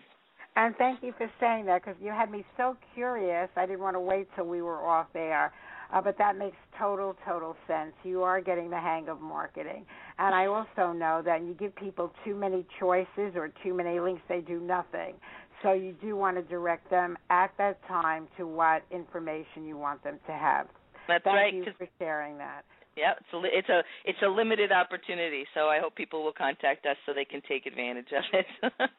And 0.55 0.77
thank 0.77 1.03
you 1.03 1.15
for 1.17 1.31
saying 1.41 1.65
that 1.67 1.83
because 1.83 1.99
you 2.03 2.11
had 2.11 2.31
me 2.31 2.45
so 2.59 2.77
curious. 2.95 3.49
I 3.57 3.65
didn't 3.65 3.81
want 3.81 3.97
to 3.97 4.01
wait 4.01 4.29
till 4.37 4.45
we 4.45 4.61
were 4.61 4.87
off 4.87 5.07
air. 5.15 5.53
Uh, 5.93 6.01
but 6.01 6.17
that 6.17 6.39
makes 6.39 6.57
total, 6.79 7.15
total 7.27 7.55
sense. 7.67 7.93
You 8.03 8.23
are 8.23 8.41
getting 8.41 8.71
the 8.71 8.79
hang 8.79 9.09
of 9.09 9.21
marketing. 9.21 9.85
And 10.19 10.35
I 10.35 10.47
also 10.47 10.93
know 10.93 11.21
that 11.25 11.43
you 11.43 11.55
give 11.55 11.77
people 11.77 12.13
too 12.25 12.35
many 12.35 12.67
choices 12.81 13.35
or 13.35 13.53
too 13.63 13.75
many 13.75 14.01
links, 14.01 14.23
they 14.29 14.41
do 14.41 14.59
nothing. 14.59 15.15
So 15.63 15.73
you 15.73 15.95
do 16.03 16.17
want 16.17 16.37
to 16.37 16.43
direct 16.43 16.91
them 16.91 17.17
at 17.31 17.53
that 17.59 17.79
time 17.87 18.27
to 18.37 18.47
what 18.47 18.83
information 18.91 19.65
you 19.65 19.77
want 19.77 20.03
them 20.03 20.19
to 20.27 20.33
have. 20.33 20.67
That's 21.09 21.25
Thank 21.25 21.37
right. 21.37 21.55
you 21.55 21.65
for 21.79 21.89
sharing 21.99 22.39
that. 22.39 22.65
Yeah, 22.97 23.13
it's 23.17 23.33
a 23.33 23.41
it's 23.59 23.69
a 23.69 23.81
it's 24.05 24.19
a 24.23 24.29
limited 24.29 24.71
opportunity, 24.71 25.47
so 25.55 25.69
I 25.69 25.81
hope 25.81 25.97
people 25.97 26.23
will 26.23 26.37
contact 26.37 26.85
us 26.85 26.97
so 27.07 27.15
they 27.15 27.25
can 27.25 27.41
take 27.49 27.65
advantage 27.65 28.13
of 28.13 28.25
it. 28.35 28.47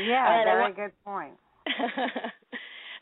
yeah, 0.00 0.44
very 0.44 0.62
want, 0.62 0.76
good 0.76 0.92
point. 1.04 1.34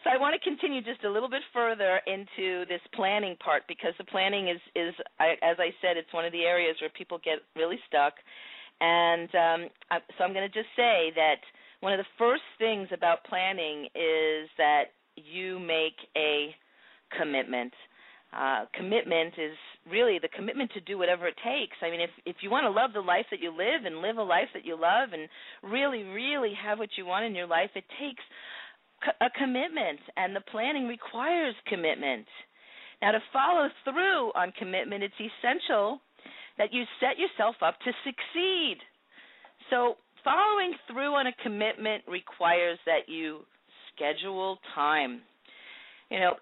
so 0.03 0.11
I 0.11 0.19
want 0.19 0.35
to 0.35 0.43
continue 0.43 0.83
just 0.83 1.05
a 1.05 1.11
little 1.11 1.31
bit 1.31 1.43
further 1.53 2.01
into 2.05 2.67
this 2.67 2.81
planning 2.95 3.37
part 3.39 3.63
because 3.69 3.95
the 3.99 4.05
planning 4.05 4.49
is 4.49 4.61
is 4.75 4.93
I, 5.21 5.39
as 5.41 5.57
I 5.61 5.71
said, 5.81 5.97
it's 5.97 6.13
one 6.13 6.25
of 6.25 6.33
the 6.33 6.43
areas 6.43 6.75
where 6.81 6.91
people 6.99 7.21
get 7.23 7.39
really 7.55 7.79
stuck, 7.87 8.15
and 8.81 9.31
um, 9.31 9.61
I, 9.93 9.99
so 10.19 10.25
I'm 10.25 10.33
going 10.35 10.51
to 10.51 10.53
just 10.53 10.75
say 10.75 11.13
that 11.15 11.39
one 11.81 11.93
of 11.93 11.99
the 11.99 12.05
first 12.19 12.43
things 12.59 12.89
about 12.93 13.25
planning 13.25 13.87
is 13.95 14.49
that 14.59 14.93
you 15.17 15.59
make 15.59 15.97
a 16.17 16.55
commitment. 17.17 17.73
Uh, 18.37 18.65
commitment 18.75 19.35
is 19.39 19.57
really 19.91 20.19
the 20.21 20.29
commitment 20.29 20.71
to 20.73 20.81
do 20.81 20.97
whatever 20.97 21.27
it 21.27 21.35
takes. 21.43 21.77
I 21.83 21.91
mean, 21.91 22.01
if 22.01 22.11
if 22.25 22.37
you 22.43 22.51
want 22.51 22.65
to 22.65 22.71
love 22.71 22.93
the 22.93 23.01
life 23.01 23.27
that 23.31 23.41
you 23.41 23.51
live 23.51 23.85
and 23.85 24.03
live 24.03 24.19
a 24.19 24.23
life 24.23 24.49
that 24.55 24.65
you 24.65 24.81
love 24.81 25.11
and 25.13 25.29
really, 25.63 26.05
really 26.05 26.53
have 26.55 26.79
what 26.79 26.91
you 26.97 27.07
want 27.07 27.25
in 27.25 27.35
your 27.35 27.49
life, 27.49 27.71
it 27.75 27.85
takes 27.99 28.23
a 29.21 29.31
commitment, 29.31 30.01
and 30.17 30.37
the 30.37 30.41
planning 30.53 30.87
requires 30.87 31.55
commitment. 31.67 32.27
Now, 33.01 33.13
to 33.13 33.21
follow 33.33 33.69
through 33.85 34.33
on 34.37 34.53
commitment, 34.59 35.03
it's 35.03 35.15
essential 35.15 36.01
that 36.59 36.73
you 36.73 36.85
set 37.01 37.19
yourself 37.19 37.57
up 37.63 37.81
to 37.81 37.93
succeed. 38.05 38.77
So, 39.71 39.97
following 40.25 40.75
through 40.87 41.15
on 41.15 41.27
a 41.27 41.33
commitment 41.43 42.05
requires 42.09 42.79
that 42.87 43.09
you 43.09 43.41
schedule 43.95 44.59
time. 44.75 45.21
You 46.11 46.21
know, 46.21 46.35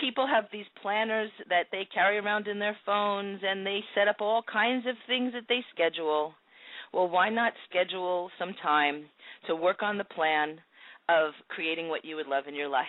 people 0.00 0.26
have 0.26 0.44
these 0.52 0.66
planners 0.82 1.30
that 1.48 1.66
they 1.72 1.88
carry 1.92 2.18
around 2.18 2.46
in 2.46 2.58
their 2.58 2.76
phones 2.84 3.40
and 3.42 3.66
they 3.66 3.80
set 3.94 4.08
up 4.08 4.16
all 4.20 4.42
kinds 4.50 4.86
of 4.86 4.94
things 5.06 5.32
that 5.32 5.44
they 5.48 5.64
schedule. 5.72 6.34
Well, 6.92 7.08
why 7.08 7.28
not 7.28 7.52
schedule 7.68 8.30
some 8.38 8.54
time 8.62 9.04
to 9.46 9.56
work 9.56 9.82
on 9.82 9.98
the 9.98 10.04
plan 10.04 10.58
of 11.08 11.32
creating 11.48 11.88
what 11.88 12.04
you 12.04 12.16
would 12.16 12.26
love 12.26 12.44
in 12.48 12.54
your 12.54 12.68
life? 12.68 12.86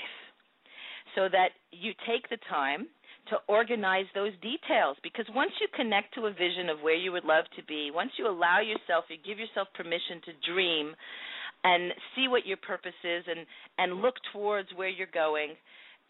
So 1.15 1.27
that 1.31 1.49
you 1.71 1.93
take 2.07 2.29
the 2.29 2.37
time 2.49 2.87
to 3.29 3.37
organize 3.47 4.05
those 4.13 4.33
details 4.41 4.97
because 5.03 5.25
once 5.33 5.51
you 5.59 5.67
connect 5.75 6.13
to 6.15 6.27
a 6.27 6.31
vision 6.31 6.69
of 6.69 6.81
where 6.81 6.95
you 6.95 7.11
would 7.11 7.25
love 7.25 7.45
to 7.55 7.63
be, 7.63 7.91
once 7.93 8.11
you 8.17 8.27
allow 8.27 8.59
yourself, 8.59 9.05
you 9.09 9.17
give 9.25 9.39
yourself 9.39 9.67
permission 9.73 10.21
to 10.25 10.51
dream 10.53 10.95
and 11.63 11.91
see 12.15 12.27
what 12.27 12.45
your 12.45 12.57
purpose 12.57 12.97
is 13.03 13.23
and 13.27 13.45
and 13.77 14.01
look 14.01 14.15
towards 14.31 14.69
where 14.75 14.89
you're 14.89 15.11
going, 15.13 15.55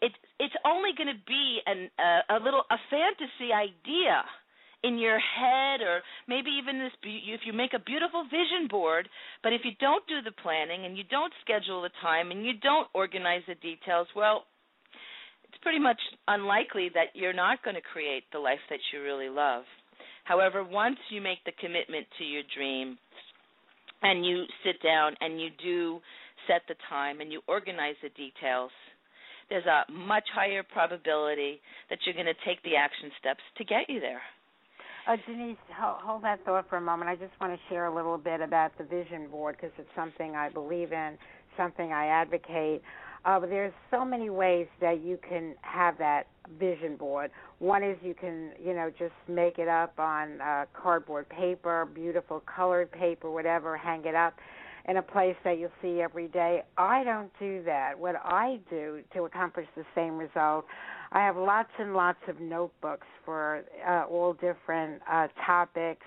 it 0.00 0.12
it's 0.38 0.54
only 0.64 0.90
going 0.96 1.08
to 1.08 1.22
be 1.26 1.58
an 1.66 1.90
uh, 1.98 2.36
a 2.36 2.44
little 2.44 2.62
a 2.70 2.78
fantasy 2.90 3.52
idea 3.52 4.24
in 4.84 4.98
your 4.98 5.18
head 5.18 5.80
or 5.80 6.00
maybe 6.28 6.50
even 6.50 6.78
this 6.78 6.92
if 7.02 7.40
you 7.44 7.52
make 7.52 7.74
a 7.74 7.80
beautiful 7.80 8.22
vision 8.24 8.68
board 8.70 9.08
but 9.42 9.52
if 9.52 9.62
you 9.64 9.72
don't 9.80 10.06
do 10.06 10.22
the 10.22 10.30
planning 10.42 10.84
and 10.84 10.96
you 10.96 11.02
don't 11.10 11.32
schedule 11.42 11.82
the 11.82 11.90
time 12.00 12.30
and 12.30 12.46
you 12.46 12.52
don't 12.62 12.86
organize 12.94 13.42
the 13.48 13.56
details 13.56 14.06
well 14.14 14.44
it's 14.46 14.57
pretty 15.68 15.84
much 15.84 16.00
unlikely 16.28 16.88
that 16.94 17.08
you're 17.12 17.34
not 17.34 17.62
going 17.62 17.76
to 17.76 17.82
create 17.92 18.24
the 18.32 18.38
life 18.38 18.64
that 18.70 18.78
you 18.90 19.02
really 19.02 19.28
love 19.28 19.64
however 20.24 20.64
once 20.64 20.96
you 21.10 21.20
make 21.20 21.44
the 21.44 21.52
commitment 21.60 22.06
to 22.16 22.24
your 22.24 22.40
dream 22.56 22.96
and 24.00 24.24
you 24.24 24.44
sit 24.64 24.82
down 24.82 25.12
and 25.20 25.38
you 25.38 25.50
do 25.62 26.00
set 26.46 26.62
the 26.68 26.74
time 26.88 27.20
and 27.20 27.30
you 27.30 27.42
organize 27.46 27.96
the 28.02 28.08
details 28.16 28.70
there's 29.50 29.66
a 29.66 29.84
much 29.92 30.24
higher 30.34 30.62
probability 30.72 31.60
that 31.90 31.98
you're 32.06 32.14
going 32.14 32.24
to 32.24 32.46
take 32.46 32.62
the 32.62 32.74
action 32.74 33.10
steps 33.20 33.44
to 33.58 33.62
get 33.62 33.90
you 33.90 34.00
there 34.00 34.22
uh, 35.06 35.16
Denise, 35.26 35.56
hold, 35.78 35.96
hold 36.02 36.22
that 36.22 36.38
thought 36.44 36.68
for 36.68 36.76
a 36.76 36.80
moment. 36.82 37.08
I 37.08 37.16
just 37.16 37.32
want 37.40 37.54
to 37.54 37.58
share 37.70 37.86
a 37.86 37.94
little 37.94 38.18
bit 38.18 38.42
about 38.42 38.76
the 38.76 38.84
vision 38.84 39.28
board 39.30 39.56
because 39.58 39.72
it's 39.78 39.88
something 39.96 40.36
I 40.36 40.50
believe 40.50 40.92
in, 40.92 41.16
something 41.56 41.92
I 41.92 42.08
advocate. 42.08 42.82
Uh, 43.24 43.40
there's 43.40 43.72
so 43.90 44.04
many 44.04 44.30
ways 44.30 44.66
that 44.80 45.02
you 45.02 45.18
can 45.28 45.54
have 45.62 45.98
that 45.98 46.26
vision 46.58 46.96
board. 46.96 47.30
One 47.58 47.82
is 47.82 47.96
you 48.02 48.14
can, 48.14 48.52
you 48.62 48.74
know, 48.74 48.90
just 48.98 49.14
make 49.26 49.58
it 49.58 49.68
up 49.68 49.98
on 49.98 50.40
uh, 50.40 50.64
cardboard 50.72 51.28
paper, 51.28 51.86
beautiful 51.92 52.42
colored 52.54 52.90
paper, 52.90 53.30
whatever, 53.30 53.76
hang 53.76 54.04
it 54.04 54.14
up 54.14 54.34
in 54.88 54.96
a 54.96 55.02
place 55.02 55.36
that 55.44 55.58
you'll 55.58 55.70
see 55.82 56.00
every 56.00 56.28
day. 56.28 56.62
I 56.78 57.04
don't 57.04 57.30
do 57.38 57.62
that. 57.64 57.98
What 57.98 58.16
I 58.24 58.58
do 58.70 59.02
to 59.12 59.24
accomplish 59.24 59.66
the 59.76 59.84
same 59.94 60.16
result, 60.16 60.64
I 61.12 61.20
have 61.20 61.36
lots 61.36 61.70
and 61.78 61.94
lots 61.94 62.18
of 62.26 62.40
notebooks 62.40 63.06
for 63.24 63.64
uh, 63.86 64.04
all 64.04 64.32
different 64.32 65.02
uh, 65.10 65.28
topics 65.44 66.06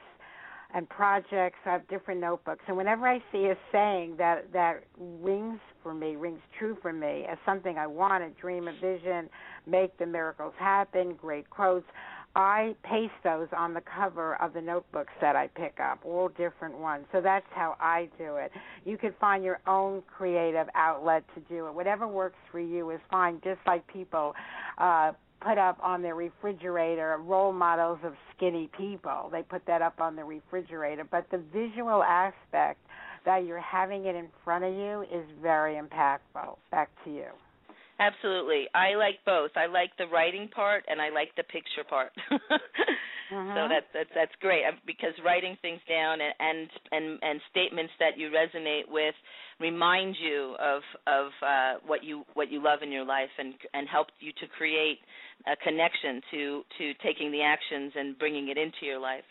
and 0.73 0.87
projects. 0.89 1.57
I 1.65 1.71
have 1.71 1.87
different 1.87 2.21
notebooks, 2.21 2.63
and 2.67 2.77
whenever 2.77 3.07
I 3.07 3.19
see 3.31 3.45
a 3.45 3.55
saying 3.71 4.15
that 4.17 4.51
that 4.53 4.83
rings 4.97 5.59
for 5.83 5.93
me, 5.93 6.15
rings 6.15 6.41
true 6.57 6.77
for 6.81 6.93
me 6.93 7.25
as 7.29 7.37
something 7.45 7.77
I 7.77 7.87
want, 7.87 8.23
a 8.23 8.29
dream, 8.41 8.67
a 8.67 8.73
vision, 8.73 9.29
make 9.65 9.97
the 9.97 10.05
miracles 10.05 10.53
happen, 10.57 11.13
great 11.13 11.49
quotes. 11.49 11.85
I 12.33 12.75
paste 12.83 13.11
those 13.25 13.49
on 13.55 13.73
the 13.73 13.81
cover 13.81 14.41
of 14.41 14.53
the 14.53 14.61
notebooks 14.61 15.11
that 15.19 15.35
I 15.35 15.47
pick 15.47 15.79
up, 15.81 15.99
all 16.05 16.29
different 16.29 16.77
ones. 16.77 17.05
So 17.11 17.19
that's 17.19 17.45
how 17.49 17.75
I 17.81 18.07
do 18.17 18.37
it. 18.37 18.51
You 18.85 18.97
can 18.97 19.13
find 19.19 19.43
your 19.43 19.59
own 19.67 20.01
creative 20.03 20.67
outlet 20.73 21.25
to 21.35 21.41
do 21.53 21.67
it. 21.67 21.73
Whatever 21.73 22.07
works 22.07 22.37
for 22.49 22.61
you 22.61 22.91
is 22.91 23.01
fine, 23.09 23.41
just 23.43 23.59
like 23.67 23.85
people 23.87 24.33
uh 24.77 25.11
put 25.41 25.57
up 25.57 25.77
on 25.81 26.01
their 26.01 26.15
refrigerator 26.15 27.17
role 27.17 27.51
models 27.51 27.99
of 28.03 28.13
skinny 28.35 28.69
people. 28.77 29.29
They 29.31 29.43
put 29.43 29.65
that 29.65 29.81
up 29.81 29.99
on 29.99 30.15
the 30.15 30.23
refrigerator, 30.23 31.03
but 31.09 31.25
the 31.31 31.41
visual 31.53 32.03
aspect 32.03 32.79
that 33.25 33.45
you're 33.45 33.59
having 33.59 34.05
it 34.05 34.15
in 34.15 34.27
front 34.43 34.63
of 34.63 34.73
you 34.73 35.01
is 35.03 35.25
very 35.41 35.75
impactful. 35.75 36.57
Back 36.71 36.89
to 37.05 37.11
you. 37.11 37.27
Absolutely. 38.01 38.65
I 38.73 38.95
like 38.95 39.21
both. 39.27 39.51
I 39.55 39.67
like 39.67 39.91
the 39.99 40.07
writing 40.07 40.49
part 40.49 40.83
and 40.89 40.99
I 40.99 41.09
like 41.09 41.29
the 41.37 41.43
picture 41.43 41.85
part. 41.87 42.09
uh-huh. 42.31 43.53
So 43.53 43.67
that's 43.69 43.85
that's 43.93 44.09
that's 44.15 44.31
great 44.41 44.63
because 44.87 45.13
writing 45.23 45.55
things 45.61 45.79
down 45.87 46.17
and, 46.19 46.33
and 46.39 46.69
and 46.91 47.19
and 47.21 47.39
statements 47.51 47.93
that 47.99 48.17
you 48.17 48.31
resonate 48.33 48.89
with 48.89 49.13
remind 49.59 50.15
you 50.19 50.55
of 50.59 50.81
of 51.05 51.27
uh 51.45 51.73
what 51.85 52.03
you 52.03 52.23
what 52.33 52.51
you 52.51 52.63
love 52.63 52.79
in 52.81 52.91
your 52.91 53.05
life 53.05 53.29
and 53.37 53.53
and 53.75 53.87
help 53.87 54.07
you 54.19 54.31
to 54.41 54.47
create 54.57 54.97
a 55.45 55.55
connection 55.63 56.21
to 56.31 56.63
to 56.79 56.93
taking 57.03 57.31
the 57.31 57.43
actions 57.43 57.93
and 57.95 58.17
bringing 58.17 58.49
it 58.49 58.57
into 58.57 58.81
your 58.81 58.99
life. 58.99 59.29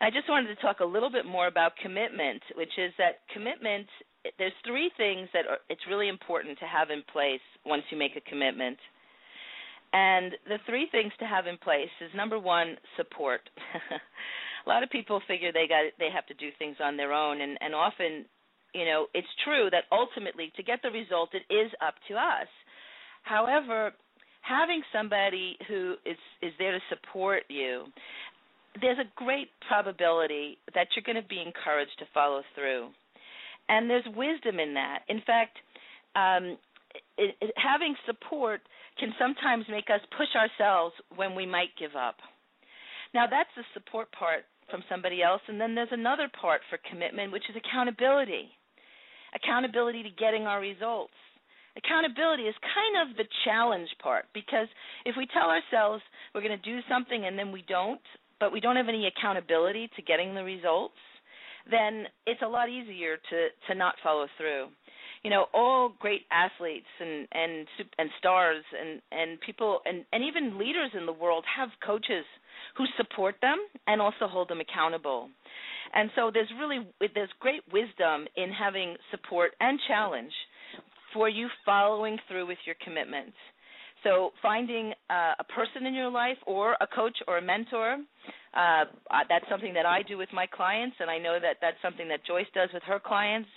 I 0.00 0.10
just 0.10 0.28
wanted 0.28 0.54
to 0.54 0.60
talk 0.60 0.80
a 0.80 0.84
little 0.84 1.10
bit 1.10 1.26
more 1.26 1.48
about 1.48 1.72
commitment, 1.82 2.42
which 2.54 2.70
is 2.78 2.92
that 2.98 3.26
commitment 3.32 3.88
there's 4.38 4.52
three 4.66 4.90
things 4.96 5.28
that 5.32 5.46
are, 5.46 5.58
it's 5.68 5.80
really 5.88 6.08
important 6.08 6.58
to 6.58 6.66
have 6.66 6.90
in 6.90 7.02
place 7.12 7.40
once 7.64 7.82
you 7.90 7.98
make 7.98 8.16
a 8.16 8.28
commitment. 8.28 8.78
And 9.92 10.32
the 10.46 10.58
three 10.66 10.88
things 10.90 11.12
to 11.18 11.24
have 11.24 11.46
in 11.46 11.56
place 11.56 11.92
is 12.00 12.10
number 12.14 12.38
one, 12.38 12.76
support. 12.96 13.40
a 14.66 14.68
lot 14.68 14.82
of 14.82 14.90
people 14.90 15.20
figure 15.26 15.50
they 15.52 15.66
got 15.66 15.96
they 15.98 16.10
have 16.14 16.26
to 16.26 16.34
do 16.34 16.50
things 16.58 16.76
on 16.82 16.96
their 16.96 17.12
own, 17.12 17.40
and 17.40 17.56
and 17.60 17.74
often, 17.74 18.26
you 18.74 18.84
know, 18.84 19.06
it's 19.14 19.28
true 19.44 19.70
that 19.70 19.84
ultimately 19.90 20.52
to 20.56 20.62
get 20.62 20.80
the 20.82 20.90
result, 20.90 21.30
it 21.32 21.50
is 21.52 21.70
up 21.80 21.94
to 22.08 22.14
us. 22.14 22.48
However, 23.22 23.92
having 24.42 24.82
somebody 24.92 25.56
who 25.68 25.94
is 26.04 26.18
is 26.42 26.52
there 26.58 26.72
to 26.72 26.80
support 26.90 27.44
you, 27.48 27.84
there's 28.82 28.98
a 28.98 29.08
great 29.16 29.48
probability 29.68 30.58
that 30.74 30.88
you're 30.94 31.06
going 31.06 31.22
to 31.22 31.28
be 31.28 31.40
encouraged 31.40 31.98
to 31.98 32.04
follow 32.12 32.42
through 32.54 32.90
and 33.68 33.88
there's 33.88 34.06
wisdom 34.16 34.60
in 34.60 34.74
that. 34.74 35.00
In 35.08 35.20
fact, 35.26 35.58
um, 36.16 36.56
it, 37.16 37.36
it, 37.40 37.52
having 37.56 37.94
support 38.06 38.60
can 38.98 39.12
sometimes 39.18 39.64
make 39.68 39.90
us 39.92 40.00
push 40.16 40.28
ourselves 40.34 40.94
when 41.16 41.34
we 41.34 41.46
might 41.46 41.70
give 41.78 41.94
up. 41.94 42.16
Now, 43.14 43.26
that's 43.26 43.50
the 43.56 43.64
support 43.74 44.10
part 44.12 44.44
from 44.70 44.84
somebody 44.88 45.22
else, 45.22 45.40
and 45.48 45.60
then 45.60 45.74
there's 45.74 45.92
another 45.92 46.28
part 46.28 46.60
for 46.68 46.78
commitment, 46.90 47.32
which 47.32 47.48
is 47.48 47.56
accountability. 47.56 48.50
Accountability 49.34 50.02
to 50.02 50.10
getting 50.10 50.44
our 50.44 50.60
results. 50.60 51.16
Accountability 51.76 52.42
is 52.44 52.54
kind 52.74 53.08
of 53.08 53.16
the 53.16 53.24
challenge 53.44 53.88
part 54.02 54.24
because 54.34 54.66
if 55.04 55.14
we 55.16 55.28
tell 55.30 55.48
ourselves 55.48 56.02
we're 56.34 56.42
going 56.42 56.58
to 56.58 56.70
do 56.70 56.80
something 56.88 57.24
and 57.24 57.38
then 57.38 57.52
we 57.52 57.62
don't, 57.68 58.00
but 58.40 58.52
we 58.52 58.60
don't 58.60 58.76
have 58.76 58.88
any 58.88 59.06
accountability 59.06 59.88
to 59.94 60.02
getting 60.02 60.34
the 60.34 60.42
results, 60.42 60.98
then 61.70 62.06
it's 62.26 62.42
a 62.42 62.48
lot 62.48 62.68
easier 62.68 63.16
to 63.16 63.48
to 63.68 63.74
not 63.74 63.94
follow 64.02 64.26
through. 64.36 64.66
You 65.24 65.30
know, 65.30 65.46
all 65.52 65.92
great 65.98 66.22
athletes 66.30 66.86
and 67.00 67.28
and 67.32 67.66
and 67.98 68.10
stars 68.18 68.64
and 68.80 69.00
and 69.12 69.40
people 69.40 69.80
and 69.84 70.04
and 70.12 70.24
even 70.24 70.58
leaders 70.58 70.90
in 70.98 71.06
the 71.06 71.12
world 71.12 71.44
have 71.56 71.70
coaches 71.84 72.24
who 72.76 72.84
support 72.96 73.36
them 73.42 73.58
and 73.86 74.00
also 74.00 74.26
hold 74.26 74.48
them 74.48 74.60
accountable. 74.60 75.28
And 75.94 76.10
so 76.14 76.30
there's 76.32 76.50
really 76.58 76.86
there's 77.14 77.30
great 77.40 77.62
wisdom 77.72 78.26
in 78.36 78.50
having 78.50 78.96
support 79.10 79.52
and 79.60 79.78
challenge 79.88 80.32
for 81.12 81.28
you 81.28 81.48
following 81.64 82.18
through 82.28 82.46
with 82.46 82.58
your 82.66 82.76
commitments. 82.84 83.36
So 84.04 84.30
finding 84.40 84.92
uh, 85.10 85.34
a 85.38 85.44
person 85.44 85.86
in 85.86 85.94
your 85.94 86.10
life 86.10 86.36
or 86.46 86.76
a 86.80 86.86
coach 86.86 87.16
or 87.26 87.38
a 87.38 87.42
mentor, 87.42 87.98
uh, 88.54 88.84
that's 89.28 89.44
something 89.50 89.74
that 89.74 89.86
I 89.86 90.02
do 90.02 90.16
with 90.16 90.28
my 90.32 90.46
clients, 90.46 90.96
and 91.00 91.10
I 91.10 91.18
know 91.18 91.38
that 91.40 91.56
that's 91.60 91.76
something 91.82 92.08
that 92.08 92.24
Joyce 92.24 92.46
does 92.54 92.68
with 92.72 92.82
her 92.84 93.00
clients 93.00 93.48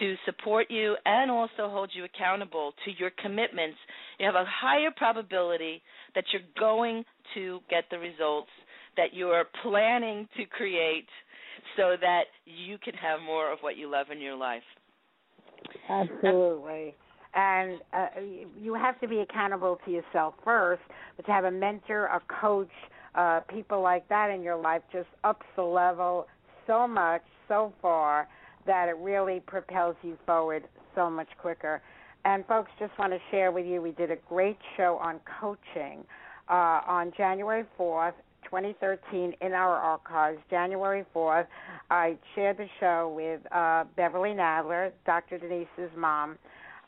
to 0.00 0.14
support 0.26 0.66
you 0.70 0.94
and 1.06 1.30
also 1.30 1.70
hold 1.70 1.90
you 1.94 2.04
accountable 2.04 2.72
to 2.84 2.90
your 2.98 3.10
commitments. 3.22 3.78
You 4.18 4.26
have 4.26 4.34
a 4.34 4.44
higher 4.46 4.90
probability 4.94 5.82
that 6.14 6.24
you're 6.32 6.42
going 6.58 7.04
to 7.34 7.60
get 7.70 7.84
the 7.90 7.98
results 7.98 8.50
that 8.96 9.14
you're 9.14 9.44
planning 9.62 10.28
to 10.36 10.44
create 10.44 11.08
so 11.76 11.96
that 12.00 12.24
you 12.44 12.76
can 12.78 12.94
have 12.94 13.20
more 13.20 13.50
of 13.50 13.58
what 13.60 13.76
you 13.76 13.90
love 13.90 14.06
in 14.12 14.20
your 14.20 14.36
life. 14.36 14.62
Absolutely 15.88 16.94
and 17.34 17.80
uh, 17.92 18.06
you 18.60 18.74
have 18.74 19.00
to 19.00 19.08
be 19.08 19.20
accountable 19.20 19.78
to 19.84 19.90
yourself 19.90 20.34
first. 20.44 20.82
But 21.16 21.26
to 21.26 21.32
have 21.32 21.44
a 21.44 21.50
mentor, 21.50 22.06
a 22.06 22.20
coach, 22.40 22.70
uh, 23.14 23.40
people 23.40 23.80
like 23.80 24.08
that 24.08 24.30
in 24.30 24.42
your 24.42 24.56
life 24.56 24.82
just 24.92 25.08
ups 25.24 25.46
the 25.56 25.62
level 25.62 26.26
so 26.66 26.86
much, 26.86 27.22
so 27.48 27.72
far 27.80 28.28
that 28.66 28.88
it 28.88 28.96
really 28.98 29.40
propels 29.40 29.96
you 30.02 30.16
forward 30.26 30.64
so 30.94 31.10
much 31.10 31.28
quicker. 31.40 31.80
And 32.24 32.46
folks, 32.46 32.70
just 32.78 32.96
want 32.98 33.12
to 33.12 33.18
share 33.30 33.52
with 33.52 33.66
you, 33.66 33.80
we 33.80 33.92
did 33.92 34.10
a 34.10 34.18
great 34.28 34.58
show 34.76 34.98
on 35.00 35.20
coaching 35.40 36.04
uh, 36.48 36.80
on 36.86 37.12
January 37.16 37.64
4th 37.78 38.14
2013 38.44 39.34
in 39.40 39.52
our 39.52 39.76
archives, 39.76 40.38
January 40.50 41.04
4th. 41.14 41.46
I 41.90 42.16
shared 42.34 42.56
the 42.56 42.66
show 42.80 43.12
with 43.14 43.40
uh, 43.52 43.84
Beverly 43.96 44.30
Nadler, 44.30 44.92
Dr. 45.06 45.38
Denise's 45.38 45.94
mom, 45.96 46.38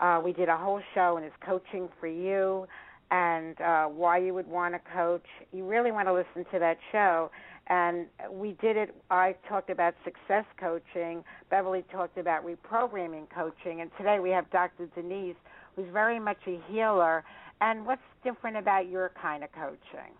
uh, 0.01 0.21
we 0.25 0.33
did 0.33 0.49
a 0.49 0.57
whole 0.57 0.81
show, 0.95 1.17
and 1.17 1.25
it's 1.25 1.37
coaching 1.45 1.89
for 2.01 2.07
you 2.07 2.67
and 3.11 3.61
uh, 3.61 3.87
why 3.87 4.19
you 4.19 4.33
would 4.33 4.47
want 4.47 4.75
to 4.75 4.81
coach. 4.95 5.25
You 5.53 5.67
really 5.67 5.91
want 5.91 6.07
to 6.09 6.15
listen 6.15 6.45
to 6.53 6.59
that 6.61 6.79
show. 6.93 7.31
And 7.69 8.07
we 8.31 8.57
did 8.61 8.77
it. 8.77 8.95
I 9.11 9.35
talked 9.49 9.71
about 9.71 9.95
success 10.05 10.45
coaching. 10.59 11.25
Beverly 11.51 11.85
talked 11.93 12.19
about 12.19 12.45
reprogramming 12.45 13.27
coaching. 13.35 13.81
And 13.81 13.91
today 13.97 14.19
we 14.21 14.31
have 14.31 14.51
Dr. 14.51 14.89
Denise, 14.95 15.37
who's 15.77 15.87
very 15.93 16.19
much 16.19 16.39
a 16.47 16.61
healer. 16.69 17.25
And 17.61 17.85
what's 17.85 18.03
different 18.25 18.57
about 18.57 18.89
your 18.89 19.13
kind 19.21 19.45
of 19.45 19.51
coaching? 19.53 20.15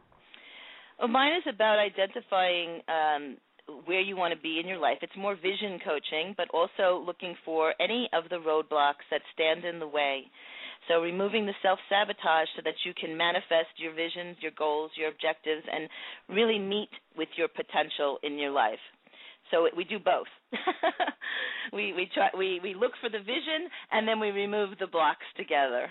Well, 0.99 1.09
mine 1.09 1.33
is 1.39 1.45
about 1.53 1.79
identifying 1.79 2.83
um, 2.89 3.37
where 3.85 4.01
you 4.01 4.17
want 4.17 4.35
to 4.35 4.41
be 4.41 4.59
in 4.61 4.67
your 4.67 4.79
life. 4.79 4.99
It's 5.03 5.17
more 5.17 5.35
vision 5.35 5.79
coaching, 5.85 6.35
but 6.37 6.49
also 6.51 7.03
looking 7.05 7.35
for 7.45 7.75
any 7.81 8.09
of 8.13 8.25
the 8.31 8.37
roadblocks 8.37 9.07
that 9.11 9.23
stand 9.35 9.65
in 9.65 9.79
the 9.79 9.89
way. 9.89 10.25
So, 10.89 11.01
removing 11.01 11.47
the 11.47 11.55
self 11.63 11.79
sabotage 11.89 12.49
so 12.57 12.63
that 12.65 12.75
you 12.85 12.93
can 12.95 13.17
manifest 13.17 13.77
your 13.77 13.93
visions, 13.95 14.37
your 14.41 14.53
goals, 14.57 14.91
your 14.97 15.09
objectives, 15.09 15.63
and 15.71 15.89
really 16.29 16.59
meet 16.59 16.91
with 17.17 17.29
your 17.37 17.49
potential 17.49 18.19
in 18.23 18.39
your 18.39 18.51
life. 18.51 18.81
So 19.51 19.69
we 19.77 19.85
do 19.85 19.99
both. 19.99 20.29
we 21.73 21.93
we 21.93 22.09
try 22.15 22.29
we 22.37 22.61
we 22.63 22.75
look 22.75 22.93
for 23.01 23.09
the 23.09 23.19
vision 23.19 23.69
and 23.91 24.07
then 24.07 24.21
we 24.21 24.31
remove 24.31 24.79
the 24.79 24.87
blocks 24.87 25.27
together. 25.37 25.91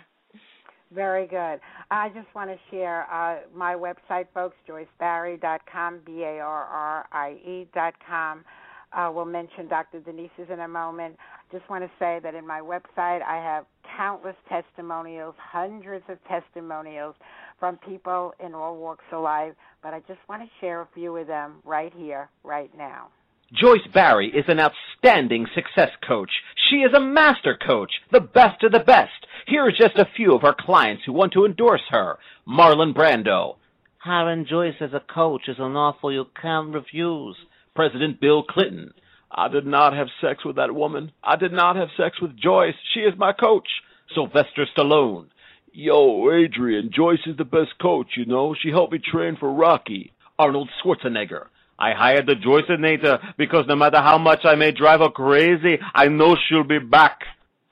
Very 0.94 1.28
good. 1.28 1.60
I 1.92 2.10
just 2.10 2.28
want 2.34 2.50
to 2.50 2.58
share 2.72 3.06
uh, 3.12 3.42
my 3.56 3.76
website, 3.76 4.26
folks, 4.34 4.56
joycebarrie.com, 4.68 6.00
B 6.04 6.24
A 6.24 6.40
R 6.40 6.66
R 6.66 7.06
I 7.12 7.38
E.com. 7.46 8.44
Uh, 8.92 9.12
we'll 9.14 9.26
mention 9.26 9.68
Dr. 9.68 10.00
Denise's 10.00 10.50
in 10.52 10.62
a 10.62 10.68
moment. 10.68 11.16
Just 11.52 11.70
want 11.70 11.84
to 11.84 11.92
say 12.00 12.20
that 12.24 12.34
in 12.34 12.46
my 12.46 12.60
website, 12.60 13.22
I 13.22 13.38
have 13.38 13.66
countless 13.96 14.36
testimonials, 14.48 15.36
hundreds 15.38 16.06
of 16.10 16.18
testimonials 16.28 17.16
from 17.60 17.78
people 17.78 18.34
in 18.44 18.56
all 18.56 18.78
walks 18.78 19.06
of 19.12 19.22
life, 19.22 19.54
but 19.84 19.94
I 19.94 20.00
just 20.08 20.20
want 20.28 20.42
to 20.42 20.50
share 20.60 20.82
a 20.82 20.88
few 20.96 21.16
of 21.18 21.28
them 21.28 21.58
right 21.64 21.94
here, 21.96 22.30
right 22.44 22.72
now. 22.76 23.10
Joyce 23.54 23.88
Barrie 23.92 24.32
is 24.32 24.46
an 24.48 24.60
outstanding 24.60 25.48
success 25.56 25.90
coach. 26.08 26.30
She 26.70 26.78
is 26.78 26.94
a 26.94 27.00
master 27.00 27.58
coach, 27.58 27.92
the 28.12 28.20
best 28.20 28.64
of 28.64 28.72
the 28.72 28.80
best. 28.80 29.26
Here 29.48 29.66
are 29.66 29.72
just 29.72 29.98
a 29.98 30.08
few 30.16 30.36
of 30.36 30.44
our 30.44 30.56
clients 30.58 31.02
who 31.04 31.14
want 31.14 31.34
to 31.34 31.46
endorse 31.46 31.82
her. 31.90 32.20
Marlon 32.48 32.94
Brando. 32.94 33.56
Hiring 33.98 34.46
Joyce 34.46 34.76
as 34.82 34.94
a 34.94 35.00
coach 35.00 35.48
is 35.48 35.58
an 35.58 35.76
offer 35.76 36.12
you 36.12 36.26
can't 36.40 36.76
refuse. 36.76 37.36
President 37.76 38.22
Bill 38.22 38.44
Clinton. 38.44 38.94
I 39.32 39.48
did 39.48 39.66
not 39.66 39.94
have 39.94 40.08
sex 40.22 40.46
with 40.46 40.58
that 40.58 40.76
woman. 40.76 41.12
I 41.24 41.36
did 41.36 41.52
not 41.52 41.76
have 41.76 41.90
sex 41.98 42.22
with 42.22 42.38
Joyce. 42.38 42.76
She 42.94 43.00
is 43.00 43.18
my 43.18 43.34
coach. 43.34 43.68
Sylvester 44.14 44.68
Stallone. 44.78 45.30
Yo, 45.74 46.32
Adrian, 46.32 46.92
Joyce 46.96 47.26
is 47.26 47.38
the 47.38 47.46
best 47.46 47.80
coach, 47.82 48.10
you 48.16 48.26
know. 48.26 48.56
She 48.62 48.70
helped 48.70 48.94
me 48.94 49.00
train 49.00 49.38
for 49.40 49.52
Rocky. 49.52 50.14
Arnold 50.38 50.70
Schwarzenegger. 50.84 51.48
I 51.80 51.94
hired 51.94 52.28
the 52.28 52.36
Joyceinator 52.36 53.36
because 53.38 53.66
no 53.68 53.76
matter 53.76 54.02
how 54.02 54.18
much 54.18 54.42
I 54.44 54.56
may 54.56 54.72
drive 54.72 55.00
her 55.00 55.10
crazy, 55.10 55.80
I 55.96 56.10
know 56.10 56.36
she'll 56.36 56.66
be 56.66 56.80
back. 56.80 57.22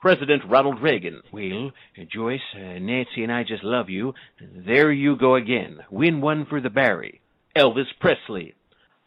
President 0.00 0.42
Ronald 0.48 0.80
Reagan. 0.80 1.22
Well, 1.32 1.72
Joyce, 2.10 2.40
uh, 2.54 2.78
Nancy 2.78 3.24
and 3.24 3.32
I 3.32 3.42
just 3.42 3.64
love 3.64 3.90
you. 3.90 4.14
There 4.40 4.92
you 4.92 5.16
go 5.16 5.34
again. 5.34 5.80
Win 5.90 6.20
one 6.20 6.46
for 6.46 6.60
the 6.60 6.70
Barrie. 6.70 7.20
Elvis 7.54 7.88
Presley. 8.00 8.54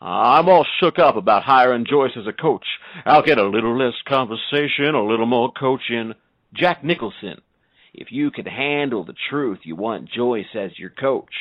I'm 0.02 0.50
all 0.50 0.66
shook 0.80 1.00
up 1.00 1.16
about 1.16 1.44
hiring 1.44 1.86
Joyce 1.86 2.12
as 2.18 2.28
a 2.28 2.34
coach. 2.34 2.66
I'll 3.06 3.22
get 3.22 3.38
a 3.38 3.48
little 3.48 3.78
less 3.78 3.94
conversation, 4.08 4.96
a 4.96 5.04
little 5.04 5.28
more 5.28 5.52
coaching. 5.52 6.14
Jack 6.54 6.84
Nicholson. 6.84 7.42
If 7.94 8.12
you 8.12 8.32
can 8.32 8.46
handle 8.46 9.06
the 9.06 9.16
truth, 9.30 9.60
you 9.64 9.76
want 9.76 10.10
Joyce 10.10 10.56
as 10.56 10.78
your 10.78 10.90
coach. 10.90 11.34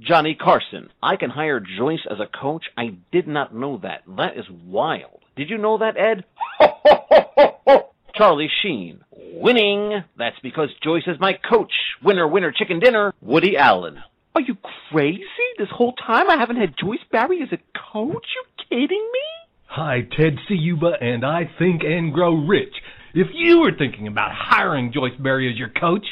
Johnny 0.00 0.34
Carson. 0.34 0.88
I 1.02 1.16
can 1.16 1.30
hire 1.30 1.60
Joyce 1.60 2.06
as 2.10 2.18
a 2.20 2.38
coach. 2.40 2.64
I 2.76 2.96
did 3.12 3.28
not 3.28 3.54
know 3.54 3.78
that. 3.82 4.02
That 4.16 4.36
is 4.36 4.46
wild. 4.48 5.20
Did 5.36 5.50
you 5.50 5.58
know 5.58 5.78
that, 5.78 5.96
Ed? 5.96 6.24
Charlie 8.14 8.50
Sheen. 8.62 9.00
Winning. 9.10 10.02
That's 10.16 10.38
because 10.42 10.70
Joyce 10.82 11.06
is 11.06 11.20
my 11.20 11.34
coach. 11.34 11.72
Winner, 12.02 12.26
winner, 12.26 12.52
chicken 12.52 12.80
dinner. 12.80 13.12
Woody 13.20 13.56
Allen. 13.56 13.98
Are 14.34 14.40
you 14.40 14.56
crazy? 14.90 15.24
This 15.58 15.68
whole 15.70 15.92
time 15.92 16.30
I 16.30 16.36
haven't 16.36 16.56
had 16.56 16.74
Joyce 16.78 17.00
Barrie 17.12 17.42
as 17.42 17.52
a 17.52 17.58
coach? 17.92 18.26
You 18.34 18.64
kidding 18.68 19.08
me? 19.12 19.20
Hi, 19.66 20.00
Ted 20.16 20.38
Ciuba, 20.48 20.94
and 21.00 21.24
I 21.24 21.50
think 21.58 21.82
and 21.84 22.12
grow 22.12 22.34
rich. 22.34 22.74
If 23.12 23.28
you 23.34 23.60
were 23.60 23.72
thinking 23.76 24.06
about 24.06 24.30
hiring 24.32 24.92
Joyce 24.92 25.18
Barrie 25.18 25.50
as 25.50 25.58
your 25.58 25.68
coach, 25.68 26.06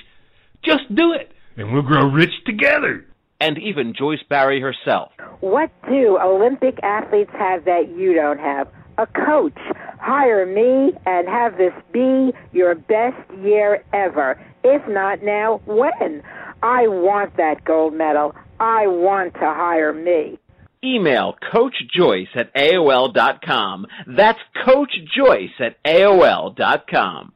just 0.62 0.94
do 0.94 1.12
it, 1.12 1.32
and 1.56 1.72
we'll 1.72 1.82
grow 1.82 2.08
rich 2.10 2.32
together 2.44 3.06
and 3.40 3.58
even 3.58 3.94
Joyce 3.96 4.22
Barrie 4.28 4.60
herself. 4.60 5.12
What 5.40 5.70
do 5.88 6.18
Olympic 6.18 6.78
athletes 6.82 7.30
have 7.38 7.64
that 7.64 7.88
you 7.96 8.14
don't 8.14 8.38
have? 8.40 8.68
A 8.98 9.06
coach. 9.06 9.58
Hire 10.00 10.44
me 10.44 10.92
and 11.06 11.28
have 11.28 11.56
this 11.56 11.72
be 11.92 12.32
your 12.52 12.74
best 12.74 13.16
year 13.42 13.84
ever. 13.92 14.40
If 14.64 14.86
not 14.88 15.22
now, 15.22 15.60
when? 15.66 16.22
I 16.62 16.88
want 16.88 17.36
that 17.36 17.64
gold 17.64 17.94
medal. 17.94 18.34
I 18.58 18.88
want 18.88 19.34
to 19.34 19.40
hire 19.40 19.92
me. 19.92 20.38
Email 20.82 21.34
Coach 21.52 21.74
Joyce 21.96 22.28
at 22.34 22.54
AOL.com. 22.54 23.86
That's 24.06 24.38
Coach 24.64 24.92
Joyce 25.16 25.50
at 25.60 25.82
AOL.com. 25.84 27.32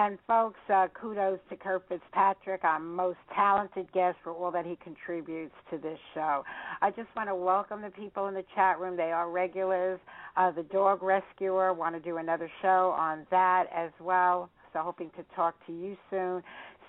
And 0.00 0.16
folks, 0.28 0.60
uh, 0.72 0.86
kudos 0.94 1.40
to 1.50 1.56
Kurt 1.56 1.82
Fitzpatrick, 1.88 2.62
our 2.62 2.78
most 2.78 3.18
talented 3.34 3.90
guest, 3.90 4.16
for 4.22 4.32
all 4.32 4.52
that 4.52 4.64
he 4.64 4.76
contributes 4.76 5.56
to 5.72 5.78
this 5.78 5.98
show. 6.14 6.44
I 6.80 6.90
just 6.90 7.08
want 7.16 7.28
to 7.28 7.34
welcome 7.34 7.82
the 7.82 7.90
people 7.90 8.28
in 8.28 8.34
the 8.34 8.44
chat 8.54 8.78
room. 8.78 8.96
They 8.96 9.10
are 9.10 9.28
regulars. 9.28 9.98
Uh, 10.36 10.52
the 10.52 10.62
Dog 10.62 11.02
Rescuer, 11.02 11.74
want 11.74 11.96
to 11.96 12.00
do 12.00 12.18
another 12.18 12.48
show 12.62 12.94
on 12.96 13.26
that 13.32 13.64
as 13.74 13.90
well. 13.98 14.50
So 14.72 14.82
hoping 14.82 15.10
to 15.16 15.24
talk 15.34 15.56
to 15.66 15.72
you 15.72 15.96
soon. 16.10 16.44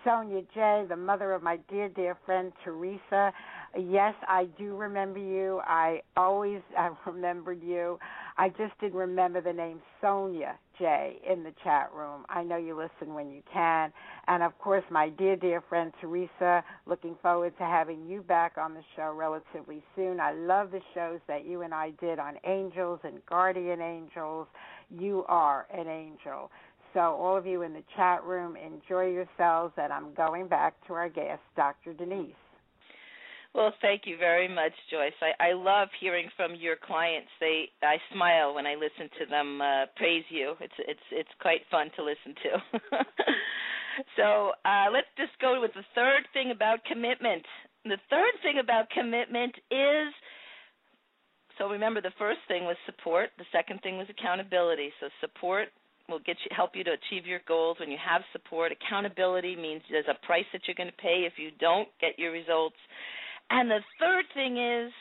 Sonia 0.05 0.41
J., 0.53 0.85
the 0.87 0.95
mother 0.95 1.33
of 1.33 1.43
my 1.43 1.57
dear, 1.69 1.89
dear 1.89 2.17
friend 2.25 2.53
Teresa. 2.63 3.33
Yes, 3.77 4.13
I 4.27 4.47
do 4.57 4.75
remember 4.75 5.19
you. 5.19 5.61
I 5.65 6.01
always 6.15 6.61
I 6.77 6.91
remembered 7.05 7.61
you. 7.63 7.99
I 8.39 8.47
just 8.51 8.79
didn't 8.79 8.97
remember 8.97 9.41
the 9.41 9.51
name 9.51 9.81
Sonia 10.01 10.57
J 10.79 11.19
in 11.29 11.43
the 11.43 11.53
chat 11.61 11.91
room. 11.93 12.25
I 12.29 12.41
know 12.41 12.55
you 12.55 12.77
listen 12.77 13.13
when 13.13 13.29
you 13.29 13.43
can. 13.53 13.91
And 14.27 14.43
of 14.43 14.57
course, 14.59 14.85
my 14.89 15.09
dear, 15.09 15.35
dear 15.35 15.61
friend 15.67 15.91
Teresa, 15.99 16.63
looking 16.85 17.17
forward 17.21 17.57
to 17.57 17.65
having 17.65 18.07
you 18.07 18.21
back 18.21 18.53
on 18.57 18.73
the 18.73 18.83
show 18.95 19.13
relatively 19.13 19.83
soon. 19.93 20.21
I 20.21 20.31
love 20.31 20.71
the 20.71 20.79
shows 20.93 21.19
that 21.27 21.45
you 21.45 21.63
and 21.63 21.73
I 21.73 21.91
did 21.99 22.17
on 22.17 22.35
angels 22.45 23.01
and 23.03 23.25
guardian 23.25 23.81
angels. 23.81 24.47
You 24.89 25.25
are 25.27 25.67
an 25.73 25.89
angel. 25.89 26.49
So, 26.93 27.01
all 27.01 27.37
of 27.37 27.45
you 27.45 27.63
in 27.63 27.73
the 27.73 27.83
chat 27.97 28.23
room, 28.23 28.55
enjoy 28.55 29.07
yourselves. 29.11 29.73
And 29.77 29.91
I'm 29.91 30.13
going 30.15 30.47
back 30.47 30.75
to 30.87 30.93
our 30.93 31.09
guest, 31.09 31.41
Dr. 31.57 31.93
Denise. 31.93 32.48
Well, 33.55 33.73
thank 33.81 34.03
you 34.05 34.15
very 34.17 34.47
much, 34.47 34.73
Joyce. 34.91 35.17
I, 35.21 35.49
I 35.49 35.53
love 35.53 35.89
hearing 35.99 36.29
from 36.37 36.53
your 36.53 36.75
clients. 36.75 37.29
They 37.39 37.65
I 37.81 37.97
smile 38.13 38.53
when 38.53 38.67
I 38.67 38.75
listen 38.75 39.09
to 39.19 39.25
them 39.25 39.59
uh, 39.59 39.85
praise 39.95 40.23
you. 40.29 40.53
It's 40.61 40.73
it's 40.79 41.07
it's 41.11 41.29
quite 41.41 41.61
fun 41.71 41.89
to 41.95 42.03
listen 42.03 42.35
to. 42.43 42.79
so 44.17 44.51
uh, 44.65 44.93
let's 44.93 45.09
just 45.17 45.33
go 45.41 45.59
with 45.59 45.71
the 45.73 45.85
third 45.95 46.29
thing 46.31 46.51
about 46.51 46.85
commitment. 46.85 47.43
The 47.85 47.97
third 48.09 48.37
thing 48.43 48.59
about 48.61 48.89
commitment 48.91 49.55
is 49.71 50.13
so 51.57 51.69
remember 51.69 52.01
the 52.01 52.13
first 52.19 52.39
thing 52.47 52.65
was 52.65 52.77
support. 52.85 53.31
The 53.39 53.49
second 53.51 53.81
thing 53.81 53.97
was 53.97 54.07
accountability. 54.09 54.91
So 54.99 55.09
support 55.21 55.69
will 56.07 56.19
get 56.19 56.37
you 56.45 56.55
help 56.55 56.75
you 56.75 56.83
to 56.83 56.93
achieve 56.93 57.25
your 57.25 57.41
goals 57.47 57.77
when 57.79 57.89
you 57.89 57.97
have 57.97 58.21
support. 58.31 58.71
Accountability 58.71 59.55
means 59.55 59.81
there's 59.89 60.09
a 60.09 60.25
price 60.25 60.45
that 60.53 60.61
you're 60.67 60.77
going 60.77 60.89
to 60.89 61.01
pay 61.01 61.25
if 61.25 61.33
you 61.37 61.49
don't 61.59 61.89
get 61.99 62.17
your 62.17 62.31
results 62.31 62.77
and 63.49 63.69
the 63.69 63.79
third 63.99 64.25
thing 64.33 64.57
is 64.57 64.91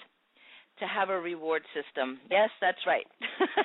to 0.80 0.86
have 0.86 1.10
a 1.10 1.20
reward 1.20 1.62
system. 1.74 2.18
Yes, 2.30 2.50
that's 2.60 2.78
right. 2.86 3.06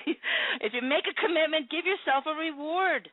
if 0.61 0.73
you 0.73 0.81
make 0.81 1.05
a 1.05 1.21
commitment, 1.21 1.69
give 1.69 1.86
yourself 1.86 2.25
a 2.25 2.36
reward. 2.36 3.09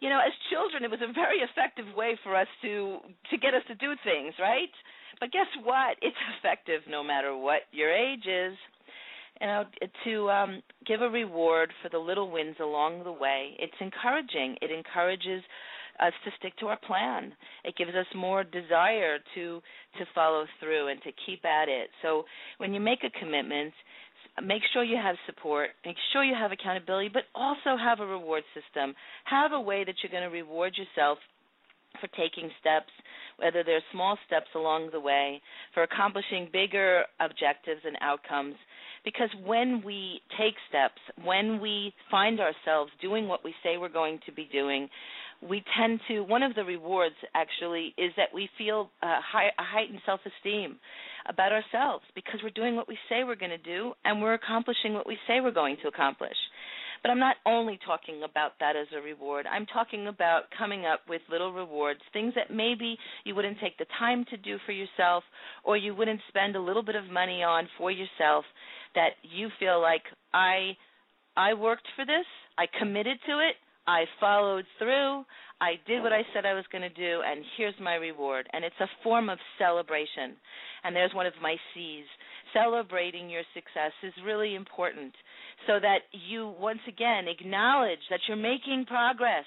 You 0.00 0.08
know, 0.08 0.20
as 0.20 0.32
children, 0.48 0.84
it 0.84 0.90
was 0.90 1.02
a 1.02 1.12
very 1.12 1.38
effective 1.44 1.84
way 1.94 2.18
for 2.24 2.34
us 2.34 2.48
to 2.62 2.98
to 3.30 3.36
get 3.36 3.54
us 3.54 3.62
to 3.68 3.74
do 3.74 3.92
things, 4.02 4.34
right? 4.40 4.72
But 5.18 5.32
guess 5.32 5.50
what? 5.62 5.98
It's 6.00 6.16
effective 6.38 6.80
no 6.88 7.04
matter 7.04 7.36
what 7.36 7.68
your 7.72 7.92
age 7.92 8.24
is. 8.26 8.56
You 9.40 9.46
know, 9.46 9.64
to 10.04 10.30
um, 10.30 10.62
give 10.86 11.00
a 11.00 11.08
reward 11.08 11.72
for 11.82 11.88
the 11.88 11.98
little 11.98 12.30
wins 12.30 12.56
along 12.60 13.04
the 13.04 13.12
way. 13.12 13.56
It's 13.58 13.76
encouraging. 13.80 14.56
It 14.60 14.70
encourages 14.70 15.42
us 16.00 16.12
to 16.24 16.30
stick 16.38 16.56
to 16.58 16.66
our 16.66 16.78
plan. 16.86 17.32
It 17.64 17.76
gives 17.76 17.94
us 17.94 18.06
more 18.14 18.44
desire 18.44 19.18
to 19.34 19.60
to 19.98 20.04
follow 20.14 20.46
through 20.60 20.88
and 20.88 21.02
to 21.02 21.10
keep 21.26 21.44
at 21.44 21.68
it. 21.68 21.90
So 22.02 22.24
when 22.58 22.72
you 22.72 22.80
make 22.80 23.00
a 23.04 23.18
commitment, 23.18 23.72
make 24.44 24.62
sure 24.72 24.84
you 24.84 24.96
have 24.96 25.16
support, 25.26 25.70
make 25.84 25.96
sure 26.12 26.24
you 26.24 26.34
have 26.34 26.52
accountability, 26.52 27.10
but 27.12 27.24
also 27.34 27.76
have 27.78 28.00
a 28.00 28.06
reward 28.06 28.44
system. 28.54 28.94
Have 29.24 29.52
a 29.52 29.60
way 29.60 29.84
that 29.84 29.96
you're 30.02 30.12
going 30.12 30.28
to 30.28 30.34
reward 30.34 30.74
yourself 30.76 31.18
for 32.00 32.06
taking 32.08 32.50
steps, 32.60 32.90
whether 33.38 33.64
they're 33.64 33.82
small 33.92 34.16
steps 34.26 34.46
along 34.54 34.90
the 34.92 35.00
way, 35.00 35.40
for 35.74 35.82
accomplishing 35.82 36.48
bigger 36.52 37.02
objectives 37.18 37.80
and 37.84 37.96
outcomes. 38.00 38.54
Because 39.04 39.30
when 39.44 39.82
we 39.84 40.20
take 40.38 40.54
steps, 40.68 41.00
when 41.24 41.60
we 41.60 41.92
find 42.10 42.38
ourselves 42.38 42.92
doing 43.00 43.28
what 43.28 43.42
we 43.44 43.54
say 43.62 43.76
we're 43.78 43.88
going 43.88 44.20
to 44.26 44.32
be 44.32 44.48
doing, 44.52 44.88
we 45.48 45.62
tend 45.78 46.00
to 46.08 46.20
one 46.20 46.42
of 46.42 46.54
the 46.54 46.64
rewards 46.64 47.14
actually 47.34 47.94
is 47.96 48.12
that 48.16 48.28
we 48.34 48.48
feel 48.58 48.90
uh, 49.02 49.20
high, 49.20 49.48
a 49.58 49.62
heightened 49.62 50.00
self-esteem 50.04 50.78
about 51.28 51.52
ourselves 51.52 52.04
because 52.14 52.40
we're 52.42 52.50
doing 52.50 52.76
what 52.76 52.88
we 52.88 52.98
say 53.08 53.24
we're 53.24 53.36
going 53.36 53.50
to 53.50 53.58
do 53.58 53.92
and 54.04 54.20
we're 54.20 54.34
accomplishing 54.34 54.92
what 54.92 55.06
we 55.06 55.16
say 55.26 55.40
we're 55.40 55.50
going 55.50 55.76
to 55.82 55.88
accomplish. 55.88 56.36
But 57.02 57.10
I'm 57.10 57.18
not 57.18 57.36
only 57.46 57.78
talking 57.86 58.22
about 58.22 58.52
that 58.60 58.76
as 58.76 58.86
a 58.94 59.00
reward. 59.00 59.46
I'm 59.50 59.64
talking 59.64 60.08
about 60.08 60.42
coming 60.56 60.84
up 60.84 61.00
with 61.08 61.22
little 61.30 61.52
rewards, 61.52 62.00
things 62.12 62.34
that 62.34 62.54
maybe 62.54 62.98
you 63.24 63.34
wouldn't 63.34 63.58
take 63.60 63.78
the 63.78 63.86
time 63.98 64.26
to 64.30 64.36
do 64.36 64.58
for 64.66 64.72
yourself 64.72 65.24
or 65.64 65.78
you 65.78 65.94
wouldn't 65.94 66.20
spend 66.28 66.56
a 66.56 66.60
little 66.60 66.82
bit 66.82 66.96
of 66.96 67.08
money 67.10 67.42
on 67.42 67.68
for 67.78 67.90
yourself 67.90 68.44
that 68.94 69.10
you 69.22 69.48
feel 69.58 69.80
like 69.80 70.02
I 70.34 70.76
I 71.36 71.54
worked 71.54 71.86
for 71.96 72.04
this, 72.04 72.26
I 72.58 72.66
committed 72.78 73.16
to 73.26 73.38
it, 73.38 73.54
I 73.90 74.04
followed 74.20 74.66
through, 74.78 75.24
I 75.60 75.72
did 75.84 76.00
what 76.00 76.12
I 76.12 76.22
said 76.32 76.46
I 76.46 76.54
was 76.54 76.64
going 76.70 76.82
to 76.82 76.88
do, 76.88 77.22
and 77.26 77.44
here's 77.56 77.74
my 77.80 77.96
reward. 77.96 78.48
And 78.52 78.64
it's 78.64 78.80
a 78.80 78.86
form 79.02 79.28
of 79.28 79.38
celebration. 79.58 80.36
And 80.84 80.94
there's 80.94 81.12
one 81.12 81.26
of 81.26 81.32
my 81.42 81.56
C's. 81.74 82.04
Celebrating 82.54 83.28
your 83.28 83.42
success 83.52 83.90
is 84.04 84.12
really 84.24 84.54
important 84.54 85.12
so 85.66 85.80
that 85.80 86.02
you 86.12 86.54
once 86.60 86.78
again 86.86 87.26
acknowledge 87.26 87.98
that 88.10 88.20
you're 88.28 88.36
making 88.36 88.86
progress. 88.86 89.44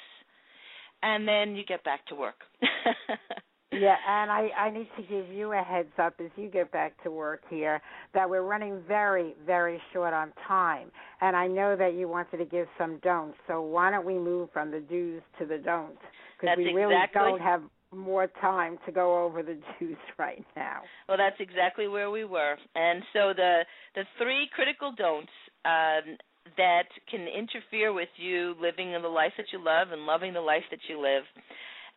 And 1.02 1.26
then 1.26 1.56
you 1.56 1.64
get 1.66 1.84
back 1.86 2.06
to 2.08 2.16
work. 2.16 2.44
Yeah, 3.80 3.96
and 4.08 4.32
I, 4.32 4.50
I 4.58 4.70
need 4.70 4.88
to 4.98 5.04
give 5.04 5.34
you 5.34 5.54
a 5.54 5.62
heads 5.62 5.92
up 5.98 6.16
as 6.20 6.30
you 6.36 6.50
get 6.50 6.72
back 6.72 7.02
to 7.04 7.12
work 7.12 7.42
here 7.50 7.82
that 8.14 8.30
we're 8.30 8.44
running 8.44 8.82
very, 8.88 9.36
very 9.46 9.82
short 9.92 10.14
on 10.14 10.32
time. 10.48 10.92
And 11.22 11.36
I 11.36 11.48
know 11.48 11.76
that 11.76 11.94
you 11.94 12.08
wanted 12.08 12.38
to 12.38 12.46
give 12.46 12.68
some 12.78 13.00
don'ts. 13.04 13.38
So 13.48 13.62
why 13.62 13.92
don't 13.92 14.06
we 14.06 14.18
move 14.18 14.50
from 14.52 14.72
the 14.72 14.80
do's 14.80 15.22
to 15.40 15.46
the 15.46 15.58
don'ts? 15.58 16.02
Because 16.40 16.58
we 16.58 16.74
really 16.74 16.96
exactly... 16.96 17.32
don't 17.32 17.42
have 17.42 17.62
more 17.92 18.28
time 18.42 18.78
to 18.86 18.92
go 18.92 19.24
over 19.24 19.44
the 19.44 19.58
do's 19.80 19.96
right 20.18 20.44
now. 20.56 20.82
Well, 21.08 21.18
that's 21.18 21.40
exactly 21.40 21.88
where 21.88 22.12
we 22.12 22.26
were. 22.26 22.58
And 22.76 23.04
so 23.14 23.34
the 23.36 23.62
the 23.96 24.04
three 24.18 24.50
critical 24.56 24.94
don'ts 24.98 25.32
um, 25.66 26.18
that 26.58 26.88
can 27.10 27.28
interfere 27.28 27.94
with 27.94 28.10
you 28.18 28.56
living 28.62 28.94
in 28.94 29.02
the 29.02 29.08
life 29.08 29.32
that 29.38 29.48
you 29.54 29.64
love 29.64 29.90
and 29.92 30.06
loving 30.06 30.34
the 30.34 30.42
life 30.42 30.64
that 30.72 30.80
you 30.90 31.02
live 31.02 31.24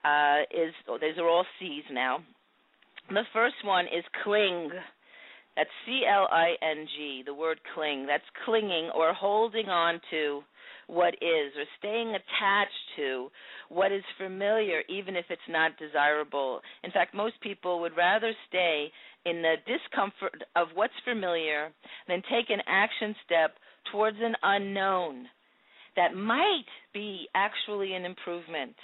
uh, 0.05 0.43
is 0.51 0.73
oh, 0.89 0.99
these 1.01 1.19
are 1.19 1.29
all 1.29 1.45
C's 1.59 1.85
now. 1.91 2.19
The 3.09 3.25
first 3.33 3.57
one 3.65 3.87
is 3.87 4.05
cling. 4.25 4.71
That's 5.57 5.71
C 5.87 6.03
L 6.11 6.29
I 6.31 6.55
N 6.63 6.87
G. 6.97 7.23
The 7.25 7.35
word 7.35 7.61
cling. 7.75 8.07
That's 8.07 8.25
clinging 8.45 8.91
or 8.95 9.13
holding 9.13 9.69
on 9.69 10.01
to 10.11 10.43
what 10.89 11.15
is 11.15 11.53
or 11.57 11.65
staying 11.79 12.11
attached 12.11 12.87
to 12.97 13.29
what 13.69 13.91
is 13.91 14.05
familiar 14.19 14.83
even 14.89 15.17
if 15.17 15.25
it's 15.31 15.41
not 15.49 15.73
desirable. 15.79 16.61
In 16.85 16.91
fact, 16.91 17.15
most 17.15 17.41
people 17.41 17.81
would 17.81 17.97
rather 17.97 18.33
stay 18.49 18.91
in 19.25 19.43
the 19.43 19.57
discomfort 19.67 20.45
of 20.55 20.69
what's 20.75 20.93
familiar 21.05 21.73
than 22.07 22.23
take 22.31 22.51
an 22.51 22.61
action 22.67 23.15
step 23.25 23.57
towards 23.91 24.19
an 24.21 24.35
unknown 24.43 25.27
that 25.97 26.15
might 26.15 26.69
be 26.93 27.27
actually 27.35 27.95
an 27.95 28.05
improvement. 28.05 28.77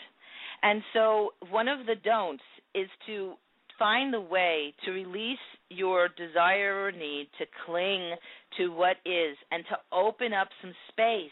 And 0.63 0.83
so, 0.93 1.31
one 1.51 1.69
of 1.69 1.87
the 1.87 1.97
don'ts 1.97 2.43
is 2.75 2.89
to 3.07 3.35
find 3.79 4.15
the 4.15 4.21
way 4.21 4.75
to 4.85 4.93
release 4.93 5.39
your 5.69 6.09
desire 6.09 6.85
or 6.85 6.93
need 6.93 7.29
to 7.39 7.47
cling 7.67 8.15
to 8.57 8.69
what 8.69 8.97
is 9.05 9.37
and 9.51 9.65
to 9.69 9.77
open 9.93 10.33
up 10.33 10.49
some 10.61 10.73
space 10.89 11.31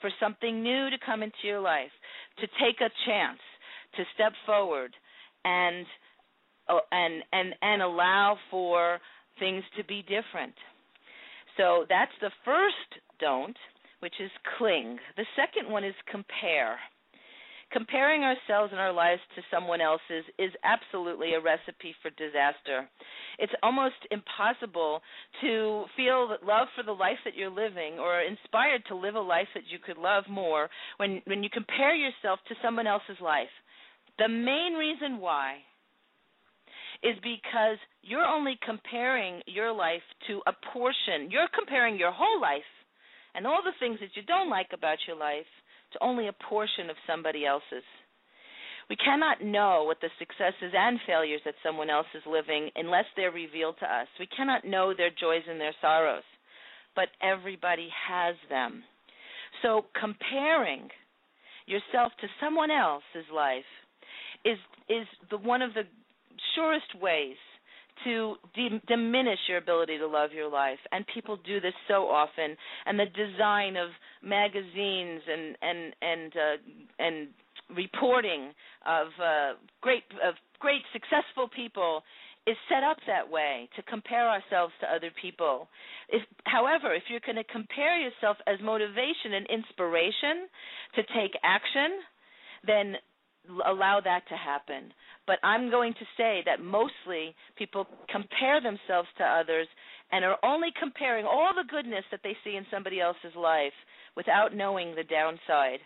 for 0.00 0.10
something 0.20 0.62
new 0.62 0.90
to 0.90 0.96
come 1.04 1.22
into 1.22 1.36
your 1.44 1.60
life, 1.60 1.90
to 2.38 2.46
take 2.60 2.80
a 2.80 2.90
chance, 3.06 3.38
to 3.96 4.04
step 4.14 4.32
forward 4.46 4.92
and 5.44 5.86
uh, 6.68 6.78
and 6.92 7.22
and 7.32 7.54
and 7.60 7.82
allow 7.82 8.36
for 8.50 8.98
things 9.38 9.62
to 9.76 9.84
be 9.84 10.02
different. 10.02 10.54
So 11.56 11.84
that's 11.88 12.12
the 12.20 12.30
first 12.44 13.02
don't, 13.20 13.56
which 14.00 14.14
is 14.20 14.30
cling. 14.56 14.98
The 15.16 15.26
second 15.36 15.70
one 15.70 15.84
is 15.84 15.94
compare 16.10 16.78
comparing 17.72 18.22
ourselves 18.22 18.70
and 18.70 18.80
our 18.80 18.92
lives 18.92 19.20
to 19.34 19.42
someone 19.50 19.80
else's 19.80 20.24
is 20.38 20.52
absolutely 20.62 21.34
a 21.34 21.40
recipe 21.40 21.94
for 22.02 22.10
disaster. 22.10 22.88
It's 23.38 23.52
almost 23.62 23.96
impossible 24.10 25.00
to 25.40 25.84
feel 25.96 26.36
love 26.46 26.68
for 26.76 26.84
the 26.84 26.92
life 26.92 27.18
that 27.24 27.34
you're 27.36 27.50
living 27.50 27.98
or 27.98 28.20
inspired 28.20 28.82
to 28.88 28.94
live 28.94 29.14
a 29.14 29.20
life 29.20 29.48
that 29.54 29.64
you 29.68 29.78
could 29.78 29.96
love 29.96 30.24
more 30.28 30.68
when 30.98 31.22
when 31.26 31.42
you 31.42 31.50
compare 31.50 31.94
yourself 31.94 32.38
to 32.48 32.54
someone 32.62 32.86
else's 32.86 33.20
life. 33.20 33.52
The 34.18 34.28
main 34.28 34.74
reason 34.74 35.18
why 35.18 35.56
is 37.02 37.16
because 37.22 37.78
you're 38.02 38.24
only 38.24 38.58
comparing 38.64 39.42
your 39.46 39.72
life 39.72 40.02
to 40.28 40.40
a 40.46 40.52
portion. 40.72 41.30
You're 41.30 41.48
comparing 41.54 41.98
your 41.98 42.12
whole 42.12 42.40
life 42.40 42.68
and 43.34 43.46
all 43.46 43.60
the 43.64 43.72
things 43.80 43.98
that 44.00 44.14
you 44.14 44.22
don't 44.22 44.50
like 44.50 44.68
about 44.72 44.98
your 45.06 45.16
life 45.16 45.48
to 45.92 46.04
only 46.04 46.28
a 46.28 46.32
portion 46.48 46.90
of 46.90 46.96
somebody 47.06 47.46
else's. 47.46 47.84
We 48.90 48.96
cannot 48.96 49.42
know 49.42 49.84
what 49.86 50.00
the 50.00 50.10
successes 50.18 50.74
and 50.76 50.98
failures 51.06 51.40
that 51.44 51.54
someone 51.62 51.88
else 51.88 52.06
is 52.14 52.22
living 52.26 52.70
unless 52.76 53.04
they're 53.16 53.30
revealed 53.30 53.76
to 53.80 53.86
us. 53.86 54.08
We 54.18 54.26
cannot 54.26 54.64
know 54.64 54.92
their 54.94 55.10
joys 55.10 55.42
and 55.48 55.60
their 55.60 55.74
sorrows, 55.80 56.24
but 56.94 57.08
everybody 57.22 57.88
has 58.08 58.34
them. 58.50 58.82
So 59.62 59.86
comparing 59.98 60.88
yourself 61.66 62.12
to 62.20 62.26
someone 62.40 62.70
else's 62.70 63.30
life 63.34 63.64
is 64.44 64.58
is 64.88 65.06
the 65.30 65.38
one 65.38 65.62
of 65.62 65.74
the 65.74 65.84
surest 66.54 67.00
ways 67.00 67.36
to 68.04 68.34
de- 68.54 68.82
diminish 68.88 69.38
your 69.48 69.58
ability 69.58 69.98
to 69.98 70.06
love 70.06 70.32
your 70.32 70.50
life 70.50 70.78
and 70.90 71.04
people 71.14 71.38
do 71.46 71.60
this 71.60 71.74
so 71.86 72.08
often 72.08 72.56
and 72.86 72.98
the 72.98 73.06
design 73.06 73.76
of 73.76 73.90
magazines 74.22 75.22
and 75.28 75.56
and 75.62 75.94
and 76.00 76.32
uh, 76.36 76.56
and 76.98 77.28
reporting 77.76 78.52
of 78.86 79.08
uh, 79.22 79.52
great 79.80 80.04
of 80.26 80.34
great 80.58 80.82
successful 80.92 81.48
people 81.54 82.02
is 82.46 82.56
set 82.68 82.82
up 82.82 82.96
that 83.06 83.30
way 83.30 83.68
to 83.76 83.82
compare 83.82 84.28
ourselves 84.28 84.72
to 84.80 84.86
other 84.86 85.10
people. 85.20 85.68
If, 86.08 86.22
however, 86.44 86.92
if 86.92 87.04
you're 87.08 87.22
going 87.24 87.36
to 87.36 87.44
compare 87.44 88.00
yourself 88.00 88.36
as 88.48 88.58
motivation 88.60 89.34
and 89.34 89.46
inspiration 89.46 90.50
to 90.96 91.02
take 91.14 91.38
action, 91.44 92.02
then 92.66 92.96
allow 93.66 94.00
that 94.02 94.26
to 94.28 94.34
happen. 94.34 94.92
But 95.26 95.38
I'm 95.44 95.70
going 95.70 95.94
to 95.94 96.06
say 96.16 96.42
that 96.46 96.60
mostly 96.60 97.34
people 97.56 97.86
compare 98.10 98.60
themselves 98.60 99.08
to 99.18 99.24
others 99.24 99.68
and 100.10 100.24
are 100.24 100.38
only 100.44 100.68
comparing 100.78 101.24
all 101.24 101.52
the 101.54 101.68
goodness 101.68 102.04
that 102.10 102.20
they 102.24 102.36
see 102.44 102.56
in 102.56 102.66
somebody 102.70 103.00
else's 103.00 103.34
life 103.36 103.72
without 104.16 104.54
knowing 104.54 104.94
the 104.94 105.04
downside. 105.04 105.80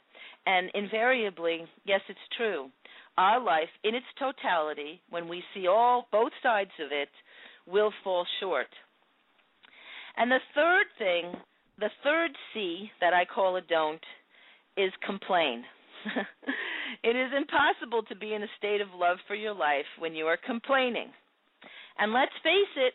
And 0.47 0.71
invariably, 0.75 1.65
yes, 1.85 2.01
it's 2.09 2.19
true. 2.37 2.71
Our 3.19 3.41
life 3.43 3.69
in 3.85 3.95
its 3.95 4.07
totality, 4.19 5.01
when 5.11 5.29
we 5.29 5.43
see 5.55 5.67
all 5.67 6.07
both 6.13 6.33
sides 6.43 6.71
of 6.85 6.93
it, 6.93 7.09
will 7.67 7.93
fall 8.05 8.27
short. 8.41 8.69
And 10.17 10.31
the 10.31 10.39
third 10.55 10.87
thing, 10.99 11.33
the 11.79 11.91
third 12.03 12.31
C 12.53 12.91
that 13.01 13.13
I 13.13 13.25
call 13.25 13.57
a 13.57 13.61
don't, 13.63 14.01
is 14.77 14.93
complain. 15.05 15.65
it 17.03 17.17
is 17.17 17.33
impossible 17.37 18.03
to 18.05 18.17
be 18.17 18.35
in 18.35 18.43
a 18.43 18.57
state 18.59 18.81
of 18.81 18.89
love 18.95 19.19
for 19.27 19.35
your 19.35 19.55
life 19.55 19.87
when 19.99 20.15
you 20.15 20.27
are 20.27 20.39
complaining. 20.45 21.09
And 21.99 22.13
let's 22.13 22.33
face 22.43 22.77
it, 22.77 22.95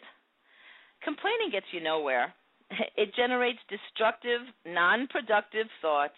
complaining 1.03 1.49
gets 1.51 1.65
you 1.71 1.81
nowhere. 1.81 2.33
It 2.95 3.15
generates 3.15 3.59
destructive, 3.69 4.41
non 4.65 5.07
productive 5.07 5.67
thoughts 5.81 6.15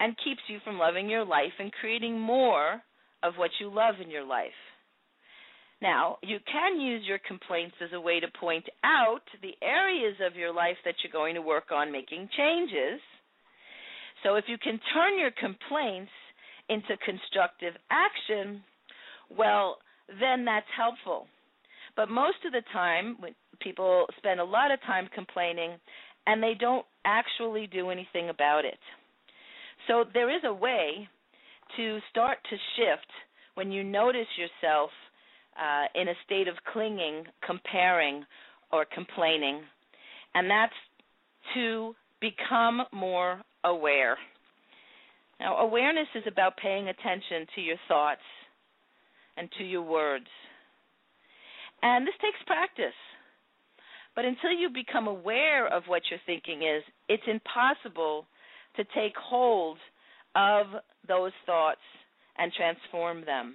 and 0.00 0.16
keeps 0.24 0.40
you 0.48 0.58
from 0.64 0.78
loving 0.78 1.08
your 1.08 1.24
life 1.24 1.52
and 1.58 1.72
creating 1.72 2.18
more 2.18 2.80
of 3.22 3.34
what 3.36 3.50
you 3.60 3.72
love 3.72 3.96
in 4.02 4.10
your 4.10 4.24
life. 4.24 4.58
Now, 5.80 6.18
you 6.22 6.38
can 6.50 6.80
use 6.80 7.02
your 7.06 7.20
complaints 7.26 7.76
as 7.82 7.90
a 7.92 8.00
way 8.00 8.18
to 8.20 8.26
point 8.40 8.66
out 8.84 9.22
the 9.42 9.54
areas 9.62 10.16
of 10.24 10.36
your 10.36 10.52
life 10.52 10.76
that 10.84 10.94
you're 11.02 11.12
going 11.12 11.34
to 11.34 11.42
work 11.42 11.70
on 11.72 11.92
making 11.92 12.28
changes. 12.36 13.00
So, 14.24 14.34
if 14.34 14.44
you 14.48 14.58
can 14.58 14.80
turn 14.92 15.18
your 15.18 15.30
complaints 15.30 16.10
into 16.68 16.96
constructive 17.04 17.74
action, 17.90 18.62
well, 19.36 19.78
then 20.20 20.44
that's 20.44 20.66
helpful. 20.76 21.28
But 21.96 22.10
most 22.10 22.38
of 22.44 22.52
the 22.52 22.62
time, 22.72 23.16
people 23.60 24.06
spend 24.16 24.40
a 24.40 24.44
lot 24.44 24.70
of 24.70 24.80
time 24.82 25.08
complaining 25.14 25.72
and 26.26 26.42
they 26.42 26.54
don't 26.58 26.84
actually 27.04 27.66
do 27.66 27.90
anything 27.90 28.28
about 28.28 28.64
it. 28.64 28.78
So 29.86 30.04
there 30.12 30.34
is 30.34 30.42
a 30.44 30.52
way 30.52 31.08
to 31.76 31.98
start 32.10 32.38
to 32.50 32.56
shift 32.76 33.10
when 33.54 33.72
you 33.72 33.82
notice 33.82 34.26
yourself 34.36 34.90
uh, 35.58 36.00
in 36.00 36.08
a 36.08 36.14
state 36.24 36.48
of 36.48 36.54
clinging, 36.72 37.24
comparing, 37.44 38.24
or 38.70 38.84
complaining, 38.94 39.62
and 40.34 40.48
that's 40.48 40.72
to 41.54 41.94
become 42.20 42.82
more 42.92 43.40
aware. 43.64 44.16
Now, 45.40 45.56
awareness 45.56 46.08
is 46.14 46.24
about 46.26 46.56
paying 46.56 46.88
attention 46.88 47.46
to 47.54 47.60
your 47.60 47.76
thoughts 47.88 48.20
and 49.36 49.48
to 49.58 49.64
your 49.64 49.82
words. 49.82 50.26
And 51.82 52.06
this 52.06 52.14
takes 52.20 52.38
practice. 52.46 52.94
But 54.18 54.24
until 54.24 54.50
you 54.50 54.68
become 54.68 55.06
aware 55.06 55.72
of 55.72 55.84
what 55.86 56.02
your 56.10 56.18
thinking 56.26 56.62
is, 56.66 56.82
it's 57.08 57.22
impossible 57.28 58.26
to 58.74 58.82
take 58.92 59.14
hold 59.14 59.78
of 60.34 60.66
those 61.06 61.30
thoughts 61.46 61.86
and 62.36 62.50
transform 62.52 63.24
them. 63.24 63.54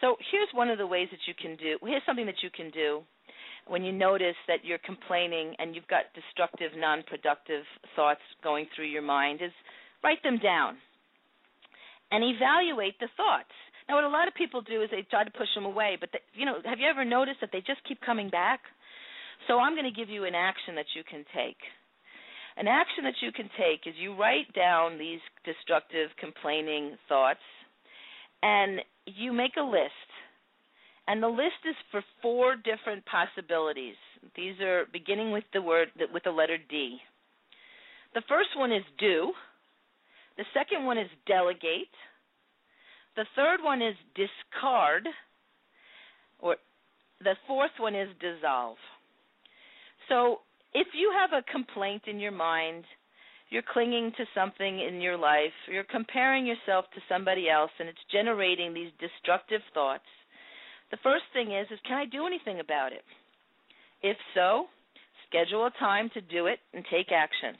So 0.00 0.16
here's 0.32 0.48
one 0.54 0.70
of 0.70 0.78
the 0.78 0.86
ways 0.86 1.08
that 1.10 1.20
you 1.28 1.34
can 1.36 1.58
do. 1.58 1.76
Here's 1.84 2.00
something 2.06 2.24
that 2.24 2.40
you 2.42 2.48
can 2.48 2.70
do 2.70 3.02
when 3.66 3.84
you 3.84 3.92
notice 3.92 4.40
that 4.48 4.64
you're 4.64 4.80
complaining 4.86 5.54
and 5.58 5.74
you've 5.74 5.86
got 5.86 6.08
destructive, 6.14 6.72
non-productive 6.74 7.64
thoughts 7.94 8.24
going 8.42 8.64
through 8.74 8.88
your 8.88 9.02
mind 9.02 9.42
is 9.42 9.52
write 10.02 10.22
them 10.22 10.38
down 10.38 10.78
and 12.10 12.24
evaluate 12.24 12.98
the 13.00 13.08
thoughts. 13.18 13.52
Now, 13.86 13.96
what 13.96 14.04
a 14.04 14.08
lot 14.08 14.28
of 14.28 14.34
people 14.34 14.62
do 14.62 14.80
is 14.80 14.88
they 14.90 15.04
try 15.10 15.24
to 15.24 15.30
push 15.30 15.52
them 15.54 15.66
away, 15.66 15.98
but 16.00 16.08
you 16.32 16.46
know, 16.46 16.56
have 16.64 16.80
you 16.80 16.88
ever 16.88 17.04
noticed 17.04 17.42
that 17.42 17.50
they 17.52 17.60
just 17.60 17.84
keep 17.86 18.00
coming 18.00 18.30
back? 18.30 18.60
So 19.48 19.58
I'm 19.58 19.74
going 19.74 19.92
to 19.92 19.98
give 19.98 20.08
you 20.08 20.24
an 20.24 20.34
action 20.34 20.74
that 20.76 20.86
you 20.94 21.02
can 21.08 21.24
take. 21.34 21.58
An 22.56 22.68
action 22.68 23.04
that 23.04 23.14
you 23.22 23.32
can 23.32 23.48
take 23.58 23.86
is 23.86 23.94
you 23.98 24.14
write 24.14 24.52
down 24.54 24.98
these 24.98 25.20
destructive, 25.44 26.10
complaining 26.20 26.96
thoughts, 27.08 27.40
and 28.42 28.80
you 29.06 29.32
make 29.32 29.56
a 29.58 29.62
list. 29.62 30.08
And 31.08 31.22
the 31.22 31.28
list 31.28 31.64
is 31.68 31.74
for 31.90 32.02
four 32.20 32.54
different 32.56 33.04
possibilities. 33.06 33.96
These 34.36 34.60
are 34.60 34.84
beginning 34.92 35.32
with 35.32 35.44
the 35.52 35.62
word 35.62 35.88
with 36.12 36.24
the 36.24 36.30
letter 36.30 36.58
D. 36.68 36.98
The 38.14 38.22
first 38.28 38.50
one 38.56 38.70
is 38.70 38.84
do. 38.98 39.32
The 40.36 40.44
second 40.54 40.84
one 40.84 40.98
is 40.98 41.08
delegate. 41.26 41.92
The 43.16 43.24
third 43.34 43.58
one 43.62 43.82
is 43.82 43.94
discard. 44.14 45.08
Or 46.38 46.56
the 47.20 47.34
fourth 47.46 47.72
one 47.78 47.94
is 47.94 48.08
dissolve. 48.20 48.76
So 50.08 50.40
if 50.74 50.88
you 50.94 51.12
have 51.12 51.32
a 51.32 51.50
complaint 51.50 52.02
in 52.06 52.18
your 52.18 52.32
mind, 52.32 52.84
you're 53.50 53.62
clinging 53.62 54.12
to 54.16 54.24
something 54.34 54.80
in 54.80 55.00
your 55.00 55.16
life, 55.16 55.52
you're 55.68 55.84
comparing 55.84 56.46
yourself 56.46 56.86
to 56.94 57.00
somebody 57.08 57.50
else 57.50 57.70
and 57.78 57.88
it's 57.88 58.10
generating 58.10 58.72
these 58.72 58.90
destructive 58.98 59.60
thoughts. 59.74 60.08
The 60.90 60.96
first 61.02 61.24
thing 61.32 61.52
is 61.52 61.68
is 61.70 61.78
can 61.86 61.98
I 61.98 62.06
do 62.06 62.26
anything 62.26 62.60
about 62.60 62.92
it? 62.92 63.04
If 64.02 64.16
so, 64.34 64.66
schedule 65.28 65.66
a 65.66 65.78
time 65.78 66.10
to 66.14 66.20
do 66.20 66.46
it 66.46 66.60
and 66.72 66.84
take 66.90 67.12
action. 67.12 67.54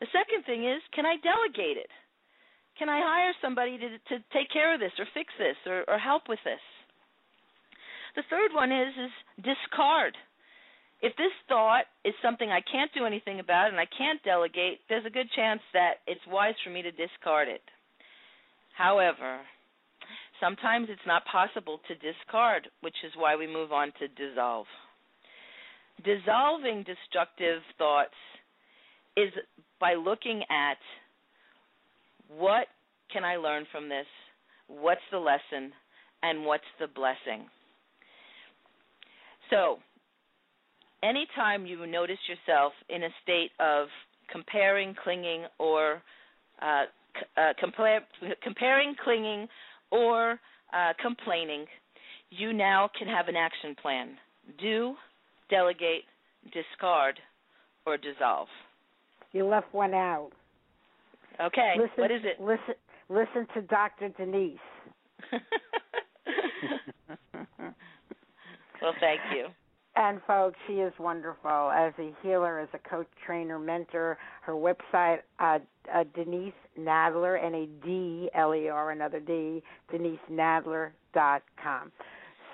The 0.00 0.12
second 0.12 0.44
thing 0.44 0.68
is 0.68 0.80
can 0.92 1.06
I 1.06 1.16
delegate 1.24 1.80
it? 1.80 1.90
Can 2.78 2.88
I 2.88 3.00
hire 3.00 3.32
somebody 3.40 3.78
to 3.78 3.88
to 3.88 4.24
take 4.32 4.52
care 4.52 4.74
of 4.74 4.80
this 4.80 4.92
or 4.98 5.08
fix 5.14 5.32
this 5.38 5.56
or, 5.64 5.84
or 5.88 5.98
help 5.98 6.28
with 6.28 6.40
this? 6.44 6.60
The 8.16 8.28
third 8.28 8.52
one 8.52 8.72
is 8.72 8.92
is 9.00 9.44
discard 9.48 10.12
if 11.02 11.16
this 11.16 11.32
thought 11.48 11.84
is 12.04 12.14
something 12.22 12.50
I 12.50 12.60
can't 12.60 12.90
do 12.94 13.06
anything 13.06 13.40
about 13.40 13.70
and 13.70 13.80
I 13.80 13.86
can't 13.96 14.22
delegate, 14.22 14.80
there's 14.88 15.06
a 15.06 15.10
good 15.10 15.28
chance 15.34 15.60
that 15.72 15.94
it's 16.06 16.20
wise 16.28 16.54
for 16.62 16.70
me 16.70 16.82
to 16.82 16.90
discard 16.90 17.48
it. 17.48 17.62
However, 18.76 19.40
sometimes 20.40 20.88
it's 20.90 21.00
not 21.06 21.22
possible 21.24 21.80
to 21.88 21.94
discard, 21.94 22.68
which 22.82 22.96
is 23.04 23.12
why 23.16 23.36
we 23.36 23.46
move 23.46 23.72
on 23.72 23.92
to 23.98 24.08
dissolve. 24.08 24.66
Dissolving 26.04 26.84
destructive 26.84 27.62
thoughts 27.78 28.14
is 29.16 29.32
by 29.80 29.94
looking 29.94 30.42
at 30.50 30.78
what 32.36 32.66
can 33.12 33.24
I 33.24 33.36
learn 33.36 33.66
from 33.72 33.88
this? 33.88 34.06
What's 34.68 35.00
the 35.10 35.18
lesson? 35.18 35.72
And 36.22 36.44
what's 36.44 36.62
the 36.78 36.86
blessing? 36.86 37.46
So, 39.48 39.78
anytime 41.02 41.66
you 41.66 41.84
notice 41.86 42.18
yourself 42.28 42.72
in 42.88 43.04
a 43.04 43.08
state 43.22 43.50
of 43.58 43.88
comparing, 44.32 44.94
clinging, 45.02 45.44
or 45.58 46.02
uh, 46.62 46.84
uh, 47.36 47.52
compare, 47.58 48.00
comparing, 48.42 48.94
clinging, 49.02 49.48
or 49.90 50.38
uh, 50.72 50.92
complaining, 51.00 51.66
you 52.30 52.52
now 52.52 52.88
can 52.98 53.08
have 53.08 53.28
an 53.28 53.36
action 53.36 53.74
plan. 53.80 54.16
Do, 54.60 54.94
delegate, 55.48 56.04
discard, 56.52 57.18
or 57.86 57.96
dissolve. 57.96 58.48
You 59.32 59.46
left 59.46 59.72
one 59.72 59.94
out. 59.94 60.30
Okay. 61.40 61.74
Listen, 61.76 61.92
what 61.96 62.10
is 62.10 62.20
it? 62.24 62.40
Listen, 62.40 62.74
listen 63.08 63.46
to 63.54 63.62
Dr. 63.62 64.08
Denise. 64.10 64.58
well, 68.82 68.94
thank 69.00 69.20
you. 69.34 69.46
And 70.02 70.18
folks, 70.26 70.56
she 70.66 70.76
is 70.76 70.94
wonderful 70.98 71.70
as 71.70 71.92
a 71.98 72.10
healer, 72.22 72.58
as 72.58 72.70
a 72.72 72.78
coach, 72.88 73.06
trainer, 73.26 73.58
mentor. 73.58 74.16
Her 74.40 74.54
website, 74.54 75.18
uh, 75.38 75.58
uh, 75.94 76.04
Denise 76.14 76.54
Nadler, 76.78 77.38
N 77.44 77.54
A 77.54 77.66
D 77.84 78.30
L 78.34 78.54
E 78.54 78.70
R, 78.70 78.92
another 78.92 79.20
D, 79.20 79.62
DeniseNadler.com. 79.92 81.92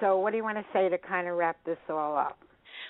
So, 0.00 0.18
what 0.18 0.32
do 0.32 0.38
you 0.38 0.42
want 0.42 0.58
to 0.58 0.64
say 0.72 0.88
to 0.88 0.98
kind 0.98 1.28
of 1.28 1.36
wrap 1.36 1.56
this 1.64 1.78
all 1.88 2.16
up? 2.16 2.36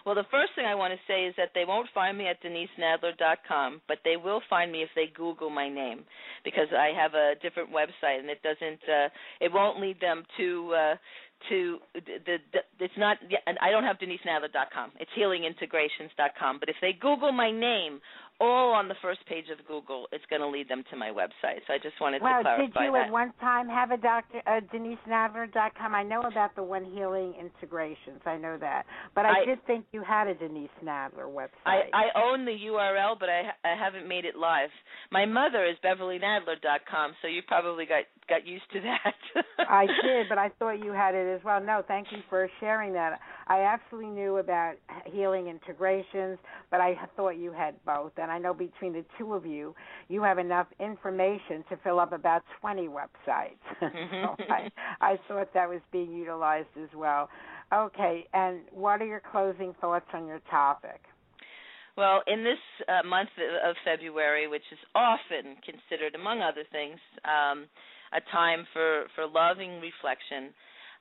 Well, 0.07 0.15
the 0.15 0.25
first 0.31 0.53
thing 0.55 0.67
I 0.67 0.75
want 0.75 0.95
to 0.95 1.01
say 1.07 1.27
is 1.27 1.35
that 1.37 1.51
they 1.55 1.65
won't 1.65 1.89
find 1.93 2.17
me 2.17 2.29
at 2.29 2.43
denisenadler.com, 2.43 3.83
but 3.89 3.99
they 4.05 4.17
will 4.17 4.41
find 4.49 4.71
me 4.71 4.83
if 4.83 4.89
they 4.95 5.07
Google 5.15 5.51
my 5.51 5.69
name 5.69 6.05
because 6.45 6.69
I 6.73 6.93
have 6.97 7.15
a 7.15 7.35
different 7.43 7.71
website 7.71 8.21
and 8.21 8.31
it 8.31 8.43
doesn't 8.43 8.81
uh 8.89 9.09
it 9.41 9.53
won't 9.53 9.81
lead 9.81 10.01
them 10.01 10.25
to 10.37 10.75
uh 10.75 10.95
to 11.49 11.79
the, 11.95 12.39
the 12.53 12.85
it's 12.85 12.95
not 12.97 13.19
I 13.61 13.71
don't 13.71 13.85
have 13.85 13.99
denisenadler.com. 13.99 14.93
It's 14.99 15.11
healingintegrations.com. 15.19 16.59
But 16.61 16.69
if 16.69 16.77
they 16.81 16.93
Google 16.93 17.33
my 17.33 17.51
name, 17.51 18.01
all 18.41 18.73
on 18.73 18.89
the 18.89 18.95
first 19.01 19.25
page 19.27 19.47
of 19.51 19.65
Google, 19.67 20.07
it's 20.13 20.25
going 20.29 20.43
to 20.43 20.49
lead 20.49 20.69
them 20.69 20.85
to 20.91 20.97
my 20.97 21.09
website. 21.09 21.65
So 21.67 21.75
I 21.75 21.79
just 21.83 22.01
wanted 22.01 22.23
well, 22.23 22.39
to 22.39 22.43
clarify 22.43 22.63
that. 22.63 22.73
Well, 22.75 22.83
did 22.83 22.87
you 22.87 22.93
that. 22.93 23.07
at 23.07 23.13
one 23.13 23.33
time 23.41 23.69
have 23.69 23.91
a 23.91 23.97
doctor 23.97 24.43
uh, 24.47 24.61
DeniseNadler.com? 24.73 25.95
I 25.95 26.03
know 26.03 26.21
about 26.23 26.55
the 26.55 26.63
One 26.63 26.85
Healing 26.85 27.35
Integrations. 27.41 28.21
I 28.27 28.37
know 28.37 28.57
that, 28.59 28.85
but 29.15 29.25
I, 29.25 29.43
I 29.43 29.45
did 29.45 29.65
think 29.67 29.87
you 29.93 30.03
had 30.03 30.27
a 30.27 30.35
Denise 30.35 30.69
Nadler 30.85 31.29
website. 31.29 31.49
I, 31.65 31.83
I 31.93 32.05
own 32.17 32.45
the 32.45 32.53
URL, 32.53 33.19
but 33.19 33.29
I 33.29 33.51
I 33.65 33.77
haven't 33.77 34.09
made 34.09 34.25
it 34.25 34.37
live. 34.37 34.71
My 35.11 35.25
mother 35.25 35.65
is 35.65 35.77
BeverlyNadler.com, 35.85 37.15
so 37.23 37.29
you 37.29 37.43
probably 37.47 37.87
got 37.87 38.05
got 38.29 38.47
used 38.47 38.71
to 38.73 38.81
that. 38.81 39.45
I 39.59 39.87
did, 40.03 40.29
but 40.29 40.39
I 40.39 40.51
thought 40.59 40.85
you 40.85 40.93
had 40.93 41.15
it 41.15 41.35
as 41.35 41.45
well. 41.45 41.63
No, 41.63 41.83
thank 41.87 42.09
you 42.11 42.19
for 42.29 42.49
sharing 42.61 42.93
that. 42.95 43.21
I 43.49 43.61
absolutely 43.63 44.11
knew 44.11 44.39
about 44.39 44.75
healing 45.07 45.47
integrations, 45.47 46.39
but 46.71 46.81
I 46.81 46.97
thought 47.17 47.31
you 47.31 47.53
had 47.53 47.75
both. 47.85 48.13
And 48.17 48.31
I 48.31 48.39
know 48.39 48.53
between 48.53 48.93
the 48.93 49.05
two 49.19 49.35
of 49.35 49.47
you, 49.47 49.75
you 50.09 50.23
have 50.23 50.39
enough 50.39 50.67
information 50.81 51.65
to 51.69 51.77
fill 51.85 52.01
up 52.01 52.13
about 52.13 52.43
20 52.61 52.89
websites. 52.89 53.63
so 53.81 54.37
I, 54.51 54.71
I 55.01 55.19
thought 55.29 55.55
that 55.55 55.69
was 55.69 55.81
being 55.93 56.13
utilized 56.13 56.69
as 56.83 56.89
well. 56.95 57.29
Okay, 57.73 58.27
and 58.33 58.61
what 58.73 59.01
are 59.01 59.07
your 59.07 59.23
closing 59.33 59.75
thoughts 59.81 60.07
on 60.13 60.27
your 60.27 60.41
topic? 60.51 61.01
Well, 61.97 62.23
in 62.27 62.45
this 62.45 62.59
uh, 62.89 63.07
month 63.07 63.31
of 63.65 63.75
February, 63.85 64.49
which 64.49 64.67
is 64.71 64.79
often 64.95 65.57
considered, 65.65 66.15
among 66.15 66.43
other 66.43 66.65
things, 66.71 66.99
um, 67.25 67.67
a 68.13 68.21
time 68.31 68.67
for 68.73 69.07
for 69.15 69.27
loving 69.27 69.81
reflection, 69.81 70.53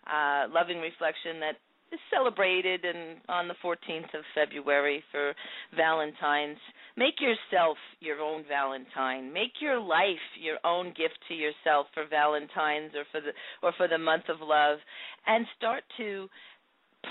uh, 0.08 0.48
loving 0.50 0.80
reflection 0.80 1.40
that 1.42 1.58
is 1.92 2.00
celebrated 2.12 2.84
and 2.84 3.20
on 3.30 3.48
the 3.48 3.56
14th 3.64 4.14
of 4.14 4.24
February 4.34 5.04
for 5.12 5.34
Valentine's. 5.76 6.58
Make 6.98 7.16
yourself 7.20 7.78
your 8.00 8.20
own 8.20 8.44
Valentine. 8.48 9.32
Make 9.32 9.54
your 9.62 9.80
life 9.80 10.26
your 10.42 10.58
own 10.64 10.88
gift 10.88 11.20
to 11.28 11.34
yourself 11.34 11.88
for 11.94 12.06
Valentine's 12.10 12.92
or 12.96 13.06
for 13.12 13.22
the 13.22 13.32
or 13.62 13.74
for 13.78 13.88
the 13.88 13.98
month 13.98 14.26
of 14.30 14.38
love 14.42 14.80
and 15.28 15.46
start 15.58 15.84
to 15.98 16.28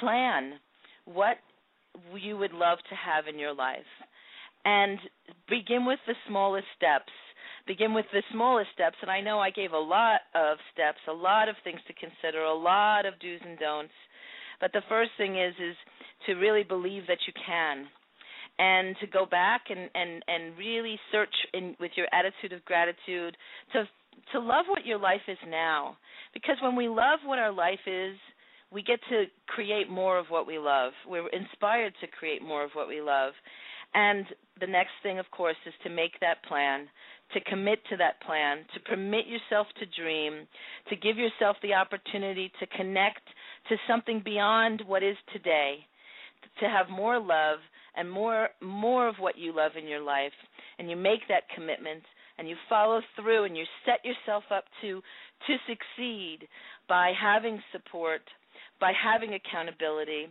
plan 0.00 0.54
what 1.04 1.36
you 2.16 2.36
would 2.36 2.52
love 2.52 2.78
to 2.88 2.94
have 2.94 3.26
in 3.28 3.38
your 3.38 3.54
life. 3.54 3.80
And 4.64 4.98
begin 5.48 5.84
with 5.84 5.98
the 6.06 6.14
smallest 6.26 6.66
steps 6.76 7.12
begin 7.66 7.94
with 7.94 8.04
the 8.12 8.22
smallest 8.30 8.68
steps 8.74 8.96
and 9.00 9.10
I 9.10 9.20
know 9.20 9.38
I 9.38 9.50
gave 9.50 9.72
a 9.72 9.78
lot 9.78 10.20
of 10.34 10.58
steps, 10.72 10.98
a 11.08 11.12
lot 11.12 11.48
of 11.48 11.56
things 11.64 11.80
to 11.86 11.94
consider, 11.94 12.42
a 12.44 12.54
lot 12.54 13.06
of 13.06 13.18
do's 13.20 13.40
and 13.44 13.58
don'ts. 13.58 13.92
But 14.60 14.72
the 14.72 14.82
first 14.88 15.10
thing 15.16 15.38
is 15.38 15.54
is 15.60 15.76
to 16.26 16.34
really 16.34 16.62
believe 16.62 17.06
that 17.08 17.18
you 17.26 17.32
can. 17.46 17.86
And 18.58 18.94
to 19.00 19.06
go 19.06 19.26
back 19.26 19.62
and 19.70 19.90
and 19.94 20.22
and 20.28 20.56
really 20.56 20.98
search 21.10 21.34
in 21.52 21.76
with 21.80 21.92
your 21.96 22.06
attitude 22.12 22.52
of 22.52 22.64
gratitude 22.64 23.36
to 23.72 23.84
to 24.32 24.38
love 24.38 24.66
what 24.68 24.86
your 24.86 24.98
life 24.98 25.26
is 25.28 25.38
now. 25.48 25.96
Because 26.32 26.56
when 26.62 26.76
we 26.76 26.88
love 26.88 27.20
what 27.24 27.38
our 27.38 27.52
life 27.52 27.86
is 27.86 28.16
we 28.74 28.82
get 28.82 28.98
to 29.08 29.24
create 29.46 29.88
more 29.88 30.18
of 30.18 30.26
what 30.28 30.46
we 30.46 30.58
love. 30.58 30.92
We're 31.06 31.28
inspired 31.28 31.94
to 32.00 32.08
create 32.08 32.42
more 32.42 32.64
of 32.64 32.70
what 32.74 32.88
we 32.88 33.00
love. 33.00 33.32
And 33.94 34.26
the 34.60 34.66
next 34.66 34.90
thing 35.02 35.18
of 35.20 35.30
course 35.30 35.56
is 35.64 35.74
to 35.84 35.90
make 35.90 36.18
that 36.20 36.44
plan 36.44 36.88
to 37.32 37.40
commit 37.40 37.78
to 37.88 37.96
that 37.96 38.20
plan 38.20 38.58
to 38.74 38.80
permit 38.80 39.26
yourself 39.26 39.66
to 39.78 39.86
dream 40.00 40.46
to 40.88 40.96
give 40.96 41.16
yourself 41.16 41.56
the 41.62 41.72
opportunity 41.72 42.52
to 42.60 42.66
connect 42.66 43.22
to 43.68 43.76
something 43.88 44.22
beyond 44.24 44.82
what 44.86 45.02
is 45.02 45.16
today 45.32 45.78
to 46.60 46.68
have 46.68 46.88
more 46.88 47.18
love 47.18 47.58
and 47.96 48.10
more 48.10 48.48
more 48.60 49.08
of 49.08 49.16
what 49.18 49.38
you 49.38 49.54
love 49.54 49.72
in 49.78 49.88
your 49.88 50.00
life 50.00 50.32
and 50.78 50.90
you 50.90 50.96
make 50.96 51.20
that 51.28 51.48
commitment 51.54 52.02
and 52.38 52.48
you 52.48 52.56
follow 52.68 53.00
through 53.16 53.44
and 53.44 53.56
you 53.56 53.64
set 53.84 54.04
yourself 54.04 54.44
up 54.50 54.64
to 54.80 55.00
to 55.46 55.56
succeed 55.68 56.48
by 56.88 57.12
having 57.20 57.60
support, 57.72 58.22
by 58.80 58.92
having 58.92 59.34
accountability, 59.34 60.26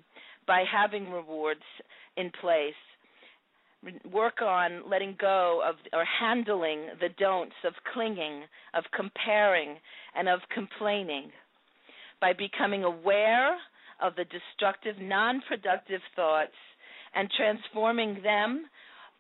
by 0.47 0.63
having 0.71 1.11
rewards 1.11 1.61
in 2.17 2.31
place. 2.41 2.73
Work 4.11 4.41
on 4.41 4.89
letting 4.89 5.15
go 5.19 5.61
of 5.67 5.75
or 5.91 6.05
handling 6.05 6.87
the 7.01 7.09
don'ts 7.19 7.55
of 7.65 7.73
clinging, 7.93 8.43
of 8.73 8.83
comparing, 8.95 9.75
and 10.15 10.29
of 10.29 10.39
complaining. 10.53 11.31
By 12.23 12.31
becoming 12.31 12.85
aware 12.85 13.57
of 14.01 14.15
the 14.15 14.23
destructive, 14.23 14.95
non 14.97 15.41
productive 15.45 15.99
thoughts 16.15 16.55
and 17.13 17.29
transforming 17.35 18.23
them 18.23 18.63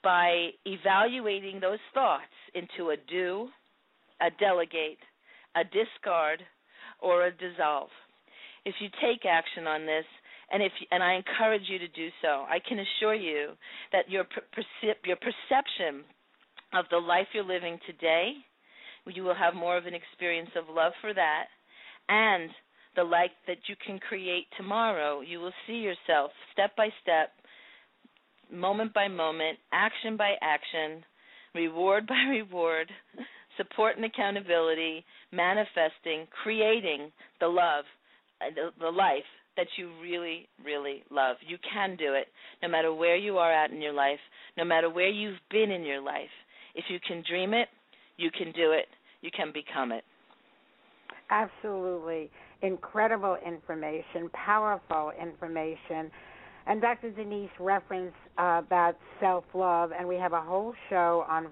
by 0.01 0.51
evaluating 0.65 1.59
those 1.59 1.83
thoughts 1.93 2.31
into 2.55 2.91
a 2.91 2.95
do, 3.09 3.49
a 4.21 4.29
delegate, 4.39 4.99
a 5.53 5.65
discard, 5.65 6.43
or 7.01 7.25
a 7.25 7.31
dissolve. 7.31 7.89
If 8.63 8.75
you 8.79 8.87
take 9.01 9.25
action 9.29 9.67
on 9.67 9.85
this, 9.85 10.05
and 10.49 10.63
if 10.63 10.71
and 10.89 11.03
I 11.03 11.15
encourage 11.15 11.67
you 11.67 11.79
to 11.79 11.89
do 11.89 12.07
so, 12.21 12.45
I 12.47 12.59
can 12.65 12.79
assure 12.79 13.15
you 13.15 13.49
that 13.91 14.09
your 14.09 14.23
your 15.03 15.17
perception 15.17 16.05
of 16.73 16.85
the 16.89 16.99
life 16.99 17.27
you're 17.33 17.43
living 17.43 17.79
today, 17.85 18.31
you 19.13 19.23
will 19.23 19.35
have 19.35 19.55
more 19.55 19.75
of 19.75 19.87
an 19.87 19.93
experience 19.93 20.51
of 20.55 20.73
love 20.73 20.93
for 21.01 21.13
that, 21.13 21.47
and 22.07 22.49
the 22.95 23.03
life 23.03 23.31
that 23.47 23.57
you 23.67 23.75
can 23.85 23.99
create 23.99 24.47
tomorrow. 24.57 25.21
You 25.21 25.39
will 25.39 25.53
see 25.67 25.73
yourself 25.73 26.31
step 26.53 26.75
by 26.75 26.89
step 27.01 27.31
moment 28.51 28.93
by 28.93 29.07
moment, 29.07 29.57
action 29.71 30.15
by 30.15 30.33
action, 30.41 31.03
reward 31.55 32.07
by 32.07 32.23
reward, 32.29 32.91
support 33.57 33.95
and 33.95 34.05
accountability, 34.05 35.03
manifesting, 35.31 36.27
creating 36.43 37.11
the 37.39 37.47
love, 37.47 37.85
uh, 38.41 38.53
the, 38.53 38.69
the 38.79 38.89
life 38.89 39.23
that 39.55 39.67
you 39.77 39.91
really, 40.01 40.47
really 40.63 41.03
love. 41.11 41.37
You 41.47 41.57
can 41.71 41.95
do 41.95 42.13
it 42.13 42.27
no 42.61 42.67
matter 42.67 42.93
where 42.93 43.15
you 43.15 43.37
are 43.37 43.53
at 43.53 43.71
in 43.71 43.81
your 43.81 43.93
life, 43.93 44.19
no 44.57 44.65
matter 44.65 44.89
where 44.89 45.09
you've 45.09 45.39
been 45.51 45.71
in 45.71 45.83
your 45.83 46.01
life. 46.01 46.29
If 46.75 46.85
you 46.89 46.99
can 47.07 47.23
dream 47.27 47.53
it, 47.53 47.67
you 48.17 48.31
can 48.31 48.51
do 48.51 48.71
it, 48.71 48.85
you 49.21 49.29
can 49.35 49.51
become 49.53 49.91
it. 49.91 50.03
Absolutely. 51.29 52.29
Incredible 52.63 53.37
information, 53.45 54.29
powerful 54.33 55.11
information. 55.21 56.09
And 56.65 56.81
Dr. 56.81 57.11
Denise 57.11 57.49
referenced 57.59 58.15
uh, 58.37 58.61
about 58.65 58.97
self 59.19 59.43
love, 59.53 59.91
and 59.91 60.07
we 60.07 60.15
have 60.15 60.31
a 60.31 60.41
whole 60.41 60.73
show 60.89 61.25
on 61.29 61.47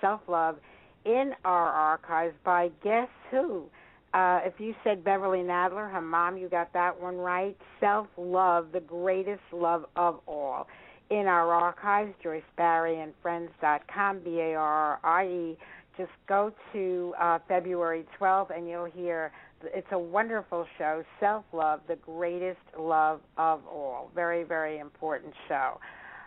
self 0.00 0.20
love 0.28 0.56
in 1.04 1.32
our 1.44 1.68
archives 1.68 2.34
by 2.44 2.70
guess 2.82 3.08
who? 3.30 3.66
Uh, 4.12 4.40
if 4.44 4.54
you 4.58 4.74
said 4.82 5.04
Beverly 5.04 5.38
Nadler, 5.38 5.90
her 5.90 6.00
mom, 6.00 6.36
you 6.36 6.48
got 6.48 6.72
that 6.72 7.00
one 7.00 7.16
right. 7.16 7.56
Self 7.78 8.08
love, 8.16 8.72
the 8.72 8.80
greatest 8.80 9.42
love 9.52 9.84
of 9.94 10.20
all. 10.26 10.66
In 11.10 11.26
our 11.28 11.52
archives, 11.52 12.12
Joyce 12.20 12.42
Barrie 12.56 13.00
and 13.00 13.12
Friends.com, 13.22 14.20
B 14.24 14.40
A 14.40 14.54
R 14.54 14.58
R 14.58 15.00
I 15.04 15.26
E. 15.26 15.58
Just 15.96 16.10
go 16.28 16.52
to 16.72 17.14
uh, 17.20 17.38
February 17.46 18.04
12th 18.20 18.56
and 18.56 18.68
you'll 18.68 18.84
hear 18.84 19.32
it's 19.64 19.86
a 19.92 19.98
wonderful 19.98 20.66
show. 20.78 21.02
Self 21.20 21.44
love, 21.52 21.80
the 21.88 21.96
greatest 21.96 22.60
love 22.78 23.20
of 23.36 23.60
all. 23.66 24.10
Very, 24.14 24.44
very 24.44 24.78
important 24.78 25.32
show. 25.48 25.78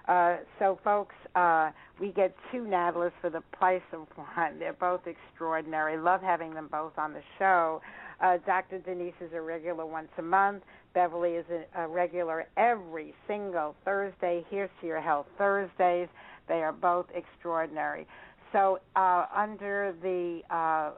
Uh, 0.07 0.37
so, 0.57 0.79
folks, 0.83 1.15
uh, 1.35 1.69
we 1.99 2.11
get 2.11 2.35
two 2.51 2.63
Nadlers 2.63 3.11
for 3.21 3.29
the 3.29 3.41
price 3.51 3.81
of 3.93 4.07
one. 4.15 4.57
They're 4.57 4.73
both 4.73 5.01
extraordinary. 5.05 5.97
Love 5.97 6.21
having 6.21 6.53
them 6.53 6.67
both 6.71 6.97
on 6.97 7.13
the 7.13 7.21
show. 7.37 7.81
Uh, 8.19 8.37
Dr. 8.45 8.79
Denise 8.79 9.13
is 9.21 9.31
a 9.33 9.41
regular 9.41 9.85
once 9.85 10.09
a 10.17 10.21
month. 10.21 10.63
Beverly 10.93 11.33
is 11.33 11.45
a, 11.51 11.83
a 11.83 11.87
regular 11.87 12.47
every 12.57 13.13
single 13.27 13.75
Thursday. 13.85 14.43
Here's 14.49 14.71
to 14.81 14.87
your 14.87 14.99
health 14.99 15.27
Thursdays. 15.37 16.07
They 16.47 16.63
are 16.63 16.73
both 16.73 17.05
extraordinary. 17.13 18.07
So, 18.51 18.79
uh, 18.95 19.27
under 19.35 19.93
the 20.01 20.41
uh, 20.49 20.91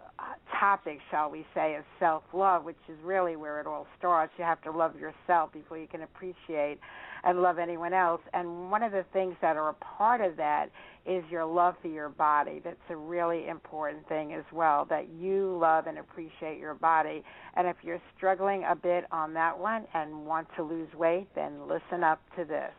topic, 0.62 1.00
shall 1.10 1.32
we 1.32 1.44
say, 1.56 1.76
of 1.76 1.84
self 2.00 2.22
love, 2.34 2.64
which 2.64 2.78
is 2.88 2.96
really 3.04 3.36
where 3.36 3.60
it 3.60 3.66
all 3.66 3.88
starts, 3.98 4.32
you 4.38 4.44
have 4.44 4.62
to 4.62 4.72
love 4.72 4.94
yourself 4.96 5.52
before 5.52 5.80
you 5.80 5.88
can 5.88 6.04
appreciate 6.04 6.78
and 7.24 7.42
love 7.42 7.58
anyone 7.58 7.94
else. 7.94 8.22
And 8.34 8.70
one 8.70 8.84
of 8.84 8.92
the 8.92 9.04
things 9.12 9.36
that 9.42 9.58
are 9.58 9.70
a 9.70 9.74
part 9.74 10.22
of 10.22 10.38
that 10.38 10.68
is 11.06 11.24
your 11.32 11.46
love 11.46 11.74
for 11.82 11.88
your 11.88 12.10
body. 12.10 12.62
That's 12.64 12.78
a 12.90 12.96
really 12.96 13.48
important 13.48 14.08
thing 14.08 14.34
as 14.34 14.46
well, 14.54 14.86
that 14.86 15.08
you 15.20 15.58
love 15.60 15.88
and 15.88 15.98
appreciate 15.98 16.60
your 16.60 16.76
body. 16.76 17.24
And 17.56 17.68
if 17.68 17.78
you're 17.82 18.02
struggling 18.16 18.64
a 18.70 18.76
bit 18.76 19.06
on 19.12 19.34
that 19.34 19.58
one 19.58 19.86
and 19.96 20.26
want 20.28 20.48
to 20.58 20.64
lose 20.64 20.94
weight, 20.94 21.28
then 21.36 21.68
listen 21.68 22.04
up 22.04 22.22
to 22.38 22.46
this. 22.46 22.72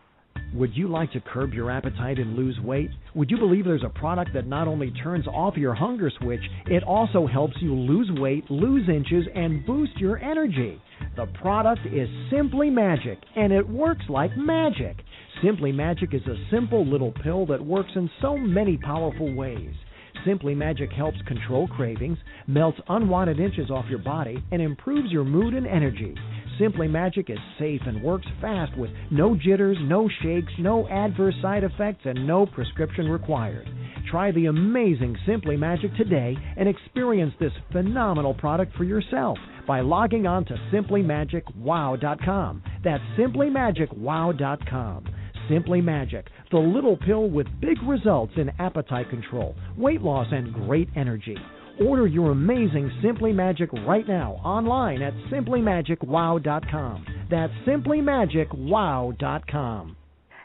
Would 0.54 0.76
you 0.76 0.88
like 0.88 1.10
to 1.12 1.20
curb 1.20 1.54
your 1.54 1.70
appetite 1.70 2.18
and 2.18 2.36
lose 2.36 2.58
weight? 2.60 2.90
Would 3.14 3.30
you 3.30 3.38
believe 3.38 3.64
there's 3.64 3.84
a 3.84 3.98
product 3.98 4.32
that 4.34 4.46
not 4.46 4.68
only 4.68 4.90
turns 4.90 5.26
off 5.26 5.56
your 5.56 5.74
hunger 5.74 6.10
switch, 6.20 6.42
it 6.66 6.82
also 6.82 7.26
helps 7.26 7.54
you 7.62 7.74
lose 7.74 8.10
weight, 8.20 8.50
lose 8.50 8.86
inches, 8.86 9.24
and 9.34 9.64
boost 9.64 9.96
your 9.96 10.18
energy? 10.18 10.78
The 11.16 11.24
product 11.40 11.86
is 11.86 12.06
Simply 12.30 12.68
Magic, 12.68 13.18
and 13.34 13.50
it 13.50 13.66
works 13.66 14.04
like 14.10 14.36
magic. 14.36 14.98
Simply 15.42 15.72
Magic 15.72 16.12
is 16.12 16.26
a 16.26 16.36
simple 16.50 16.86
little 16.86 17.12
pill 17.22 17.46
that 17.46 17.64
works 17.64 17.92
in 17.96 18.10
so 18.20 18.36
many 18.36 18.76
powerful 18.76 19.34
ways. 19.34 19.74
Simply 20.26 20.54
Magic 20.54 20.92
helps 20.92 21.20
control 21.26 21.66
cravings, 21.66 22.18
melts 22.46 22.78
unwanted 22.88 23.40
inches 23.40 23.70
off 23.70 23.86
your 23.88 24.00
body, 24.00 24.44
and 24.52 24.60
improves 24.60 25.10
your 25.10 25.24
mood 25.24 25.54
and 25.54 25.66
energy. 25.66 26.14
Simply 26.62 26.86
Magic 26.86 27.28
is 27.28 27.40
safe 27.58 27.80
and 27.86 28.00
works 28.00 28.28
fast 28.40 28.78
with 28.78 28.92
no 29.10 29.34
jitters, 29.34 29.76
no 29.80 30.08
shakes, 30.22 30.52
no 30.60 30.86
adverse 30.86 31.34
side 31.42 31.64
effects, 31.64 32.02
and 32.04 32.24
no 32.24 32.46
prescription 32.46 33.08
required. 33.08 33.68
Try 34.08 34.30
the 34.30 34.46
amazing 34.46 35.16
Simply 35.26 35.56
Magic 35.56 35.92
today 35.96 36.36
and 36.56 36.68
experience 36.68 37.34
this 37.40 37.50
phenomenal 37.72 38.32
product 38.34 38.76
for 38.76 38.84
yourself 38.84 39.38
by 39.66 39.80
logging 39.80 40.28
on 40.28 40.44
to 40.44 40.54
simplymagicwow.com. 40.72 42.62
That's 42.84 43.02
simplymagicwow.com. 43.18 45.04
Simply 45.50 45.80
Magic, 45.80 46.28
the 46.52 46.58
little 46.58 46.96
pill 46.96 47.28
with 47.28 47.48
big 47.60 47.82
results 47.82 48.34
in 48.36 48.52
appetite 48.60 49.10
control, 49.10 49.56
weight 49.76 50.00
loss, 50.00 50.28
and 50.30 50.54
great 50.54 50.88
energy. 50.94 51.36
Order 51.80 52.06
your 52.06 52.32
amazing 52.32 52.92
Simply 53.02 53.32
Magic 53.32 53.72
right 53.86 54.06
now 54.06 54.32
online 54.44 55.00
at 55.00 55.14
simplymagicwow.com. 55.32 57.06
That's 57.30 57.54
simplymagicwow.com. 57.66 59.96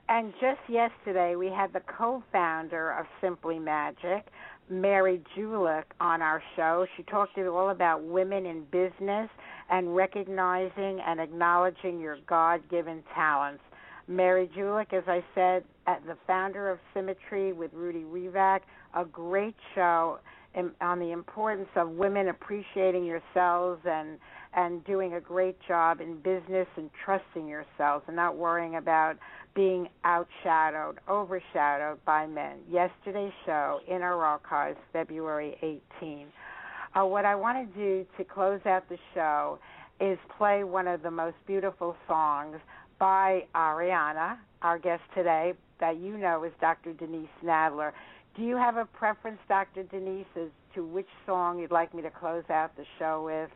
And 0.09 0.33
just 0.39 0.61
yesterday, 0.69 1.35
we 1.35 1.47
had 1.47 1.73
the 1.73 1.81
co 1.81 2.23
founder 2.31 2.91
of 2.91 3.05
Simply 3.19 3.59
Magic, 3.59 4.25
Mary 4.69 5.21
Julich, 5.35 5.83
on 5.99 6.21
our 6.21 6.41
show. 6.55 6.85
She 6.95 7.03
talked 7.03 7.35
to 7.35 7.45
all 7.47 7.71
about 7.71 8.03
women 8.03 8.45
in 8.45 8.63
business 8.71 9.29
and 9.69 9.93
recognizing 9.93 11.01
and 11.05 11.19
acknowledging 11.19 11.99
your 11.99 12.19
God 12.25 12.61
given 12.69 13.03
talents. 13.13 13.61
Mary 14.07 14.49
Julich, 14.55 14.93
as 14.93 15.03
I 15.07 15.21
said, 15.35 15.65
the 15.85 16.15
founder 16.25 16.69
of 16.69 16.79
Symmetry 16.93 17.51
with 17.51 17.73
Rudy 17.73 18.05
Revak, 18.05 18.61
a 18.95 19.03
great 19.03 19.55
show 19.75 20.19
on 20.81 20.99
the 20.99 21.11
importance 21.11 21.69
of 21.75 21.89
women 21.89 22.29
appreciating 22.29 23.05
yourselves 23.05 23.81
and 23.85 24.17
and 24.53 24.83
doing 24.85 25.13
a 25.13 25.21
great 25.21 25.57
job 25.67 26.01
in 26.01 26.15
business 26.15 26.67
and 26.77 26.89
trusting 27.05 27.47
yourselves 27.47 28.03
and 28.07 28.15
not 28.15 28.35
worrying 28.37 28.75
about 28.75 29.17
being 29.53 29.87
outshadowed, 30.05 30.95
overshadowed 31.07 32.03
by 32.05 32.25
men. 32.25 32.57
Yesterday's 32.69 33.33
show 33.45 33.79
in 33.87 34.01
our 34.01 34.23
archives, 34.23 34.79
February 34.91 35.57
18. 36.01 36.27
Uh, 36.95 37.05
what 37.05 37.25
I 37.25 37.35
want 37.35 37.71
to 37.71 37.79
do 37.79 38.05
to 38.17 38.23
close 38.23 38.61
out 38.65 38.87
the 38.89 38.97
show 39.13 39.59
is 39.99 40.17
play 40.37 40.63
one 40.63 40.87
of 40.87 41.03
the 41.03 41.11
most 41.11 41.35
beautiful 41.45 41.95
songs 42.07 42.57
by 42.99 43.43
Ariana, 43.53 44.37
our 44.61 44.79
guest 44.79 45.03
today, 45.15 45.53
that 45.79 45.97
you 45.97 46.17
know 46.17 46.43
is 46.43 46.51
Dr. 46.59 46.93
Denise 46.93 47.27
Nadler. 47.43 47.91
Do 48.37 48.43
you 48.43 48.55
have 48.55 48.77
a 48.77 48.85
preference, 48.85 49.39
Dr. 49.49 49.83
Denise, 49.83 50.25
as 50.35 50.49
to 50.75 50.85
which 50.85 51.07
song 51.25 51.59
you'd 51.59 51.71
like 51.71 51.93
me 51.93 52.01
to 52.03 52.11
close 52.11 52.43
out 52.49 52.75
the 52.77 52.85
show 52.99 53.23
with? 53.25 53.49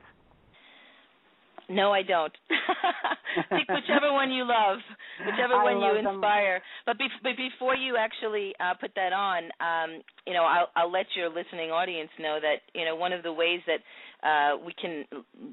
No, 1.69 1.93
I 1.93 2.01
don't. 2.01 2.33
Pick 3.49 3.69
whichever 3.69 4.11
one 4.11 4.31
you 4.31 4.43
love. 4.43 4.79
whichever 5.25 5.53
I 5.53 5.63
one 5.63 5.77
you 5.77 5.79
love 5.79 6.03
them. 6.03 6.15
inspire. 6.15 6.61
But, 6.85 6.97
be- 6.97 7.07
but 7.23 7.33
before 7.37 7.75
you 7.75 7.95
actually 7.95 8.53
uh, 8.59 8.73
put 8.81 8.91
that 8.95 9.13
on, 9.13 9.43
um, 9.61 10.01
you 10.27 10.33
know, 10.33 10.43
I'll, 10.43 10.67
I'll 10.75 10.91
let 10.91 11.05
your 11.15 11.29
listening 11.29 11.71
audience 11.71 12.09
know 12.19 12.39
that 12.41 12.65
you 12.73 12.83
know 12.83 12.95
one 12.95 13.13
of 13.13 13.23
the 13.23 13.31
ways 13.31 13.61
that 13.67 13.79
uh, 14.23 14.57
we 14.63 14.73
can 14.79 15.05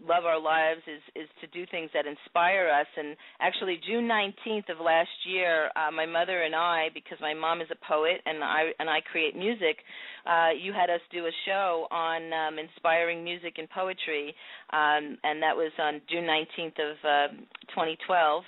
love 0.06 0.24
our 0.24 0.40
lives 0.40 0.80
is 0.86 1.00
is 1.14 1.28
to 1.40 1.46
do 1.48 1.64
things 1.70 1.90
that 1.94 2.04
inspire 2.06 2.68
us. 2.68 2.86
And 2.96 3.16
actually, 3.40 3.80
June 3.86 4.08
19th 4.08 4.68
of 4.70 4.80
last 4.84 5.08
year, 5.26 5.70
uh, 5.76 5.90
my 5.90 6.06
mother 6.06 6.42
and 6.42 6.54
I, 6.54 6.88
because 6.92 7.18
my 7.20 7.34
mom 7.34 7.60
is 7.60 7.68
a 7.70 7.86
poet 7.86 8.20
and 8.26 8.44
I 8.44 8.72
and 8.78 8.90
I 8.90 9.00
create 9.00 9.36
music, 9.36 9.78
uh, 10.26 10.50
you 10.58 10.72
had 10.72 10.90
us 10.90 11.00
do 11.10 11.26
a 11.26 11.32
show 11.46 11.86
on 11.90 12.32
um, 12.32 12.58
inspiring 12.58 13.24
music 13.24 13.54
and 13.58 13.68
poetry, 13.70 14.34
um, 14.72 15.16
and 15.24 15.42
that 15.42 15.56
was 15.56 15.72
on 15.78 16.00
June 16.10 16.24
19th 16.24 16.78
of 16.78 16.96
uh, 17.04 17.34
2012. 17.72 18.44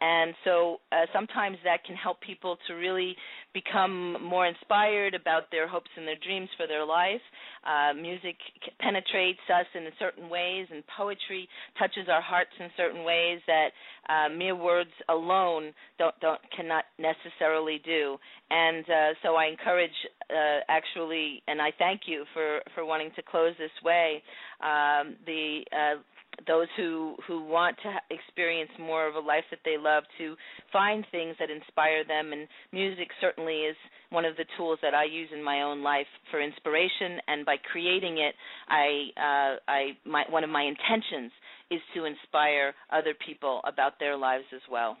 And 0.00 0.34
so 0.44 0.80
uh, 0.92 1.04
sometimes 1.12 1.58
that 1.64 1.84
can 1.84 1.94
help 1.94 2.20
people 2.22 2.56
to 2.68 2.74
really 2.74 3.14
become 3.52 4.16
more 4.22 4.46
inspired 4.46 5.14
about 5.14 5.50
their 5.50 5.66
hopes 5.66 5.90
and 5.96 6.06
their 6.06 6.18
dreams 6.24 6.48
for 6.56 6.66
their 6.66 6.84
life. 6.84 7.20
Uh, 7.66 7.92
music 7.94 8.36
penetrates 8.78 9.40
us 9.52 9.66
in 9.74 9.86
certain 9.98 10.28
ways, 10.28 10.66
and 10.72 10.82
poetry 10.96 11.48
touches 11.78 12.08
our 12.08 12.22
hearts 12.22 12.50
in 12.58 12.68
certain 12.76 13.04
ways 13.04 13.40
that 13.46 13.68
uh, 14.08 14.28
mere 14.34 14.56
words 14.56 14.90
alone 15.08 15.72
don't, 15.98 16.14
don't 16.20 16.40
cannot 16.56 16.84
necessarily 16.98 17.80
do. 17.84 18.16
And 18.50 18.84
uh, 18.88 19.14
so 19.22 19.36
I 19.36 19.46
encourage, 19.46 19.90
uh, 20.30 20.60
actually, 20.68 21.42
and 21.46 21.60
I 21.60 21.70
thank 21.78 22.02
you 22.06 22.24
for 22.32 22.60
for 22.74 22.84
wanting 22.84 23.10
to 23.16 23.22
close 23.22 23.54
this 23.58 23.70
way. 23.84 24.22
Um, 24.60 25.16
the 25.26 25.60
uh, 25.72 26.00
those 26.46 26.68
who 26.76 27.16
who 27.26 27.44
want 27.44 27.76
to 27.82 28.14
experience 28.14 28.70
more 28.78 29.06
of 29.08 29.14
a 29.14 29.20
life 29.20 29.44
that 29.50 29.60
they 29.64 29.76
love 29.78 30.04
to 30.18 30.34
find 30.72 31.04
things 31.10 31.36
that 31.38 31.50
inspire 31.50 32.04
them 32.04 32.32
and 32.32 32.48
music 32.72 33.08
certainly 33.20 33.60
is 33.60 33.76
one 34.10 34.24
of 34.24 34.36
the 34.36 34.44
tools 34.56 34.78
that 34.82 34.94
I 34.94 35.04
use 35.04 35.28
in 35.32 35.42
my 35.42 35.62
own 35.62 35.82
life 35.82 36.06
for 36.30 36.40
inspiration 36.40 37.18
and 37.28 37.44
by 37.44 37.56
creating 37.70 38.18
it 38.18 38.34
I 38.68 39.08
uh 39.16 39.56
I 39.68 39.80
my 40.04 40.24
one 40.28 40.44
of 40.44 40.50
my 40.50 40.62
intentions 40.62 41.32
is 41.70 41.80
to 41.94 42.04
inspire 42.04 42.74
other 42.92 43.14
people 43.26 43.60
about 43.64 43.98
their 44.00 44.16
lives 44.16 44.44
as 44.54 44.62
well. 44.70 44.96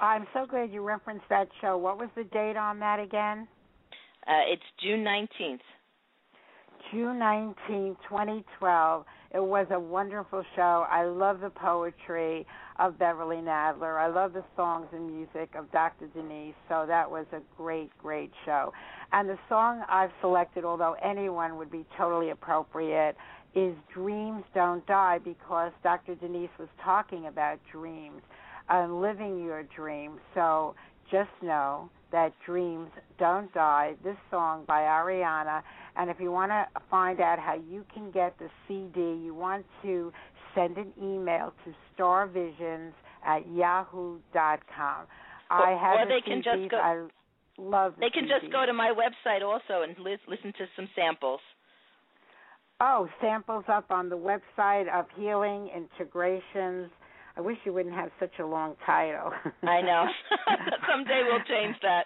I'm 0.00 0.26
so 0.34 0.46
glad 0.46 0.72
you 0.72 0.82
referenced 0.82 1.24
that 1.30 1.48
show. 1.60 1.78
What 1.78 1.98
was 1.98 2.08
the 2.16 2.24
date 2.24 2.56
on 2.56 2.80
that 2.80 2.98
again? 2.98 3.46
Uh, 4.26 4.52
it's 4.52 4.62
June 4.82 5.04
19th. 5.04 5.60
June 6.92 7.18
19, 7.18 7.96
2012. 8.08 9.04
It 9.34 9.42
was 9.42 9.66
a 9.72 9.80
wonderful 9.80 10.44
show. 10.54 10.86
I 10.88 11.06
love 11.06 11.40
the 11.40 11.50
poetry 11.50 12.46
of 12.78 12.96
Beverly 13.00 13.38
Nadler. 13.38 13.98
I 13.98 14.06
love 14.06 14.32
the 14.32 14.44
songs 14.54 14.86
and 14.92 15.12
music 15.12 15.56
of 15.56 15.72
Dr. 15.72 16.06
Denise. 16.06 16.54
So 16.68 16.84
that 16.86 17.10
was 17.10 17.26
a 17.32 17.40
great, 17.56 17.90
great 18.00 18.30
show. 18.44 18.72
And 19.10 19.28
the 19.28 19.38
song 19.48 19.82
I've 19.88 20.12
selected, 20.20 20.64
although 20.64 20.94
anyone 21.02 21.56
would 21.56 21.70
be 21.70 21.84
totally 21.98 22.30
appropriate, 22.30 23.16
is 23.56 23.74
Dreams 23.92 24.44
Don't 24.54 24.86
Die 24.86 25.18
because 25.24 25.72
Dr. 25.82 26.14
Denise 26.14 26.50
was 26.56 26.68
talking 26.80 27.26
about 27.26 27.58
dreams 27.72 28.22
and 28.68 29.00
living 29.00 29.42
your 29.42 29.64
dreams. 29.64 30.20
So 30.34 30.76
just 31.10 31.30
know 31.42 31.90
that 32.12 32.32
dreams 32.46 32.90
don't 33.18 33.52
die. 33.54 33.94
This 34.04 34.16
song 34.30 34.64
by 34.66 34.80
Ariana 34.82 35.62
and 35.96 36.10
if 36.10 36.16
you 36.20 36.30
want 36.32 36.50
to 36.50 36.66
find 36.90 37.20
out 37.20 37.38
how 37.38 37.54
you 37.54 37.84
can 37.94 38.10
get 38.10 38.36
the 38.38 38.48
CD, 38.66 39.00
you 39.24 39.34
want 39.34 39.64
to 39.82 40.12
send 40.54 40.76
an 40.76 40.92
email 41.00 41.52
to 41.64 41.72
starvisions 41.96 42.92
at 43.26 43.46
yahoo.com. 43.52 45.06
I 45.50 45.70
have 45.80 46.00
or 46.00 46.06
they 46.08 46.20
the 46.20 46.22
can 46.24 46.42
CDs. 46.42 46.62
just 46.62 46.70
go. 46.70 46.76
I 46.78 47.06
love 47.58 47.94
the 47.96 48.00
They 48.00 48.10
can 48.10 48.24
CDs. 48.24 48.40
just 48.40 48.52
go 48.52 48.66
to 48.66 48.72
my 48.72 48.92
website 48.92 49.42
also 49.42 49.82
and 49.82 49.96
li- 49.98 50.16
listen 50.28 50.52
to 50.58 50.66
some 50.74 50.88
samples. 50.96 51.40
Oh, 52.80 53.08
samples 53.20 53.64
up 53.68 53.90
on 53.90 54.08
the 54.08 54.16
website 54.16 54.92
of 54.92 55.06
Healing 55.16 55.68
Integrations. 55.74 56.90
I 57.36 57.40
wish 57.40 57.56
you 57.64 57.72
wouldn't 57.72 57.94
have 57.94 58.10
such 58.20 58.38
a 58.38 58.46
long 58.46 58.76
title. 58.86 59.32
I 59.62 59.80
know. 59.80 60.06
Someday 60.90 61.22
we'll 61.28 61.42
change 61.48 61.74
that. 61.82 62.04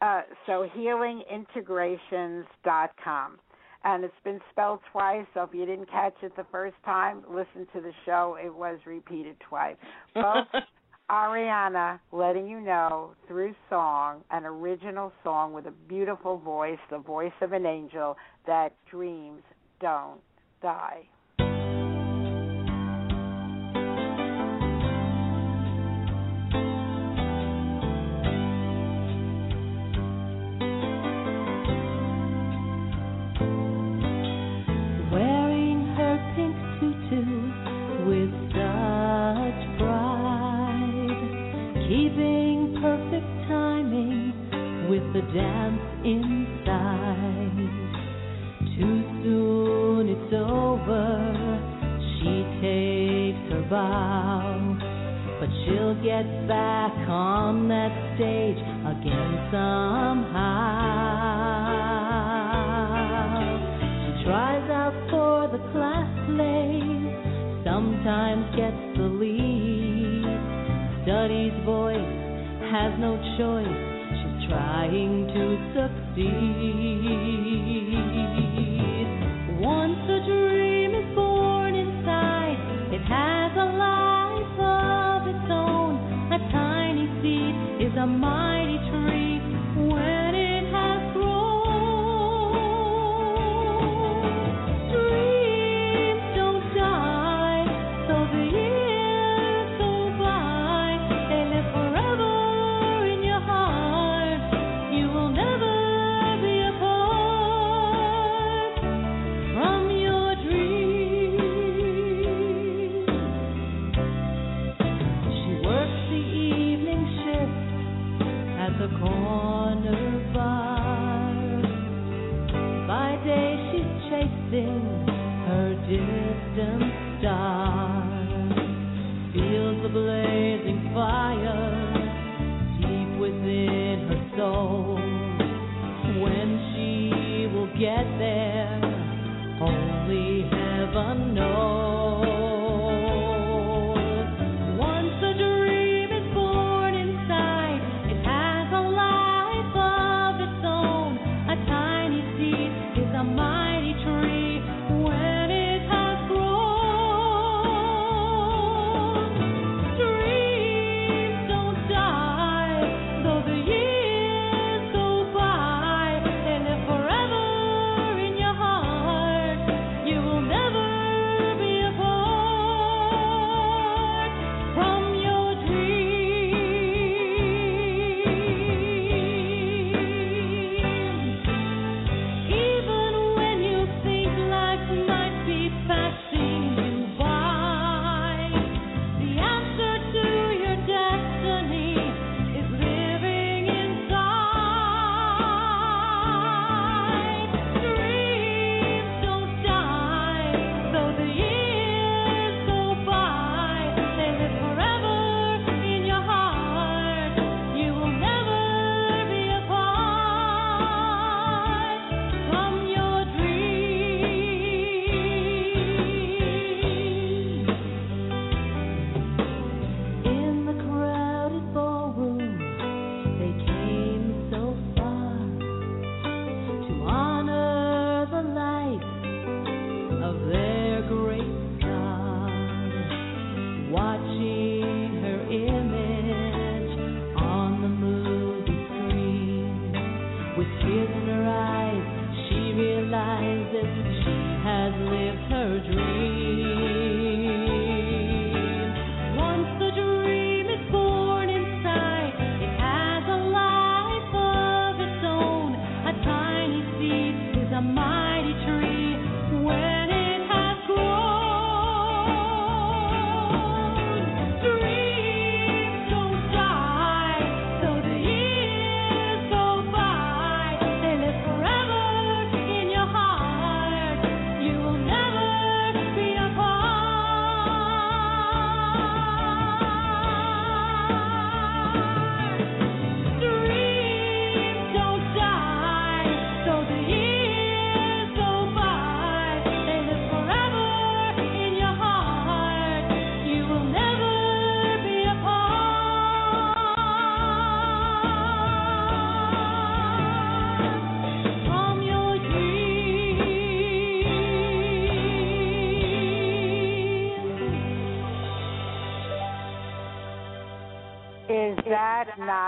Uh, 0.00 0.22
so 0.46 0.68
healingintegrations.com. 0.76 3.38
And 3.84 4.04
it's 4.04 4.14
been 4.22 4.38
spelled 4.50 4.78
twice, 4.92 5.26
so 5.34 5.42
if 5.42 5.52
you 5.52 5.66
didn't 5.66 5.90
catch 5.90 6.14
it 6.22 6.36
the 6.36 6.46
first 6.52 6.76
time, 6.84 7.24
listen 7.28 7.66
to 7.72 7.80
the 7.80 7.90
show. 8.06 8.36
It 8.42 8.54
was 8.54 8.78
repeated 8.86 9.34
twice. 9.48 9.74
Folks, 10.14 10.52
Ariana 11.10 11.98
letting 12.12 12.46
you 12.46 12.60
know 12.60 13.16
through 13.26 13.56
song, 13.68 14.22
an 14.30 14.44
original 14.44 15.12
song 15.24 15.52
with 15.52 15.66
a 15.66 15.72
beautiful 15.88 16.38
voice, 16.38 16.78
the 16.90 16.98
voice 16.98 17.32
of 17.40 17.52
an 17.52 17.66
angel, 17.66 18.16
that 18.46 18.72
dreams 18.88 19.42
don't 19.80 20.20
die. 20.62 21.08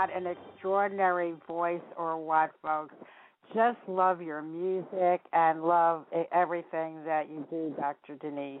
Not 0.05 0.15
an 0.15 0.27
extraordinary 0.27 1.33
voice 1.47 1.81
or 1.97 2.17
what, 2.23 2.51
folks? 2.61 2.95
Just 3.53 3.77
love 3.87 4.21
your 4.21 4.41
music 4.41 5.21
and 5.33 5.63
love 5.63 6.05
everything 6.31 7.03
that 7.05 7.29
you 7.29 7.45
do, 7.49 7.73
Dr. 7.77 8.15
Denise. 8.15 8.59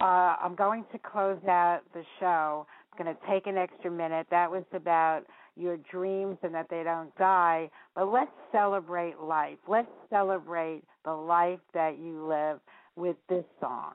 Uh, 0.00 0.36
I'm 0.42 0.54
going 0.54 0.84
to 0.92 0.98
close 0.98 1.38
out 1.48 1.80
the 1.92 2.02
show. 2.20 2.66
I'm 2.92 3.04
going 3.04 3.14
to 3.14 3.20
take 3.28 3.46
an 3.46 3.56
extra 3.56 3.90
minute. 3.90 4.26
That 4.30 4.50
was 4.50 4.64
about 4.72 5.22
your 5.56 5.76
dreams 5.90 6.38
and 6.42 6.54
that 6.54 6.68
they 6.70 6.82
don't 6.82 7.14
die. 7.16 7.70
But 7.94 8.12
let's 8.12 8.30
celebrate 8.50 9.18
life. 9.20 9.58
Let's 9.68 9.90
celebrate 10.10 10.82
the 11.04 11.12
life 11.12 11.60
that 11.74 11.98
you 11.98 12.26
live 12.26 12.60
with 12.96 13.16
this 13.28 13.44
song. 13.60 13.94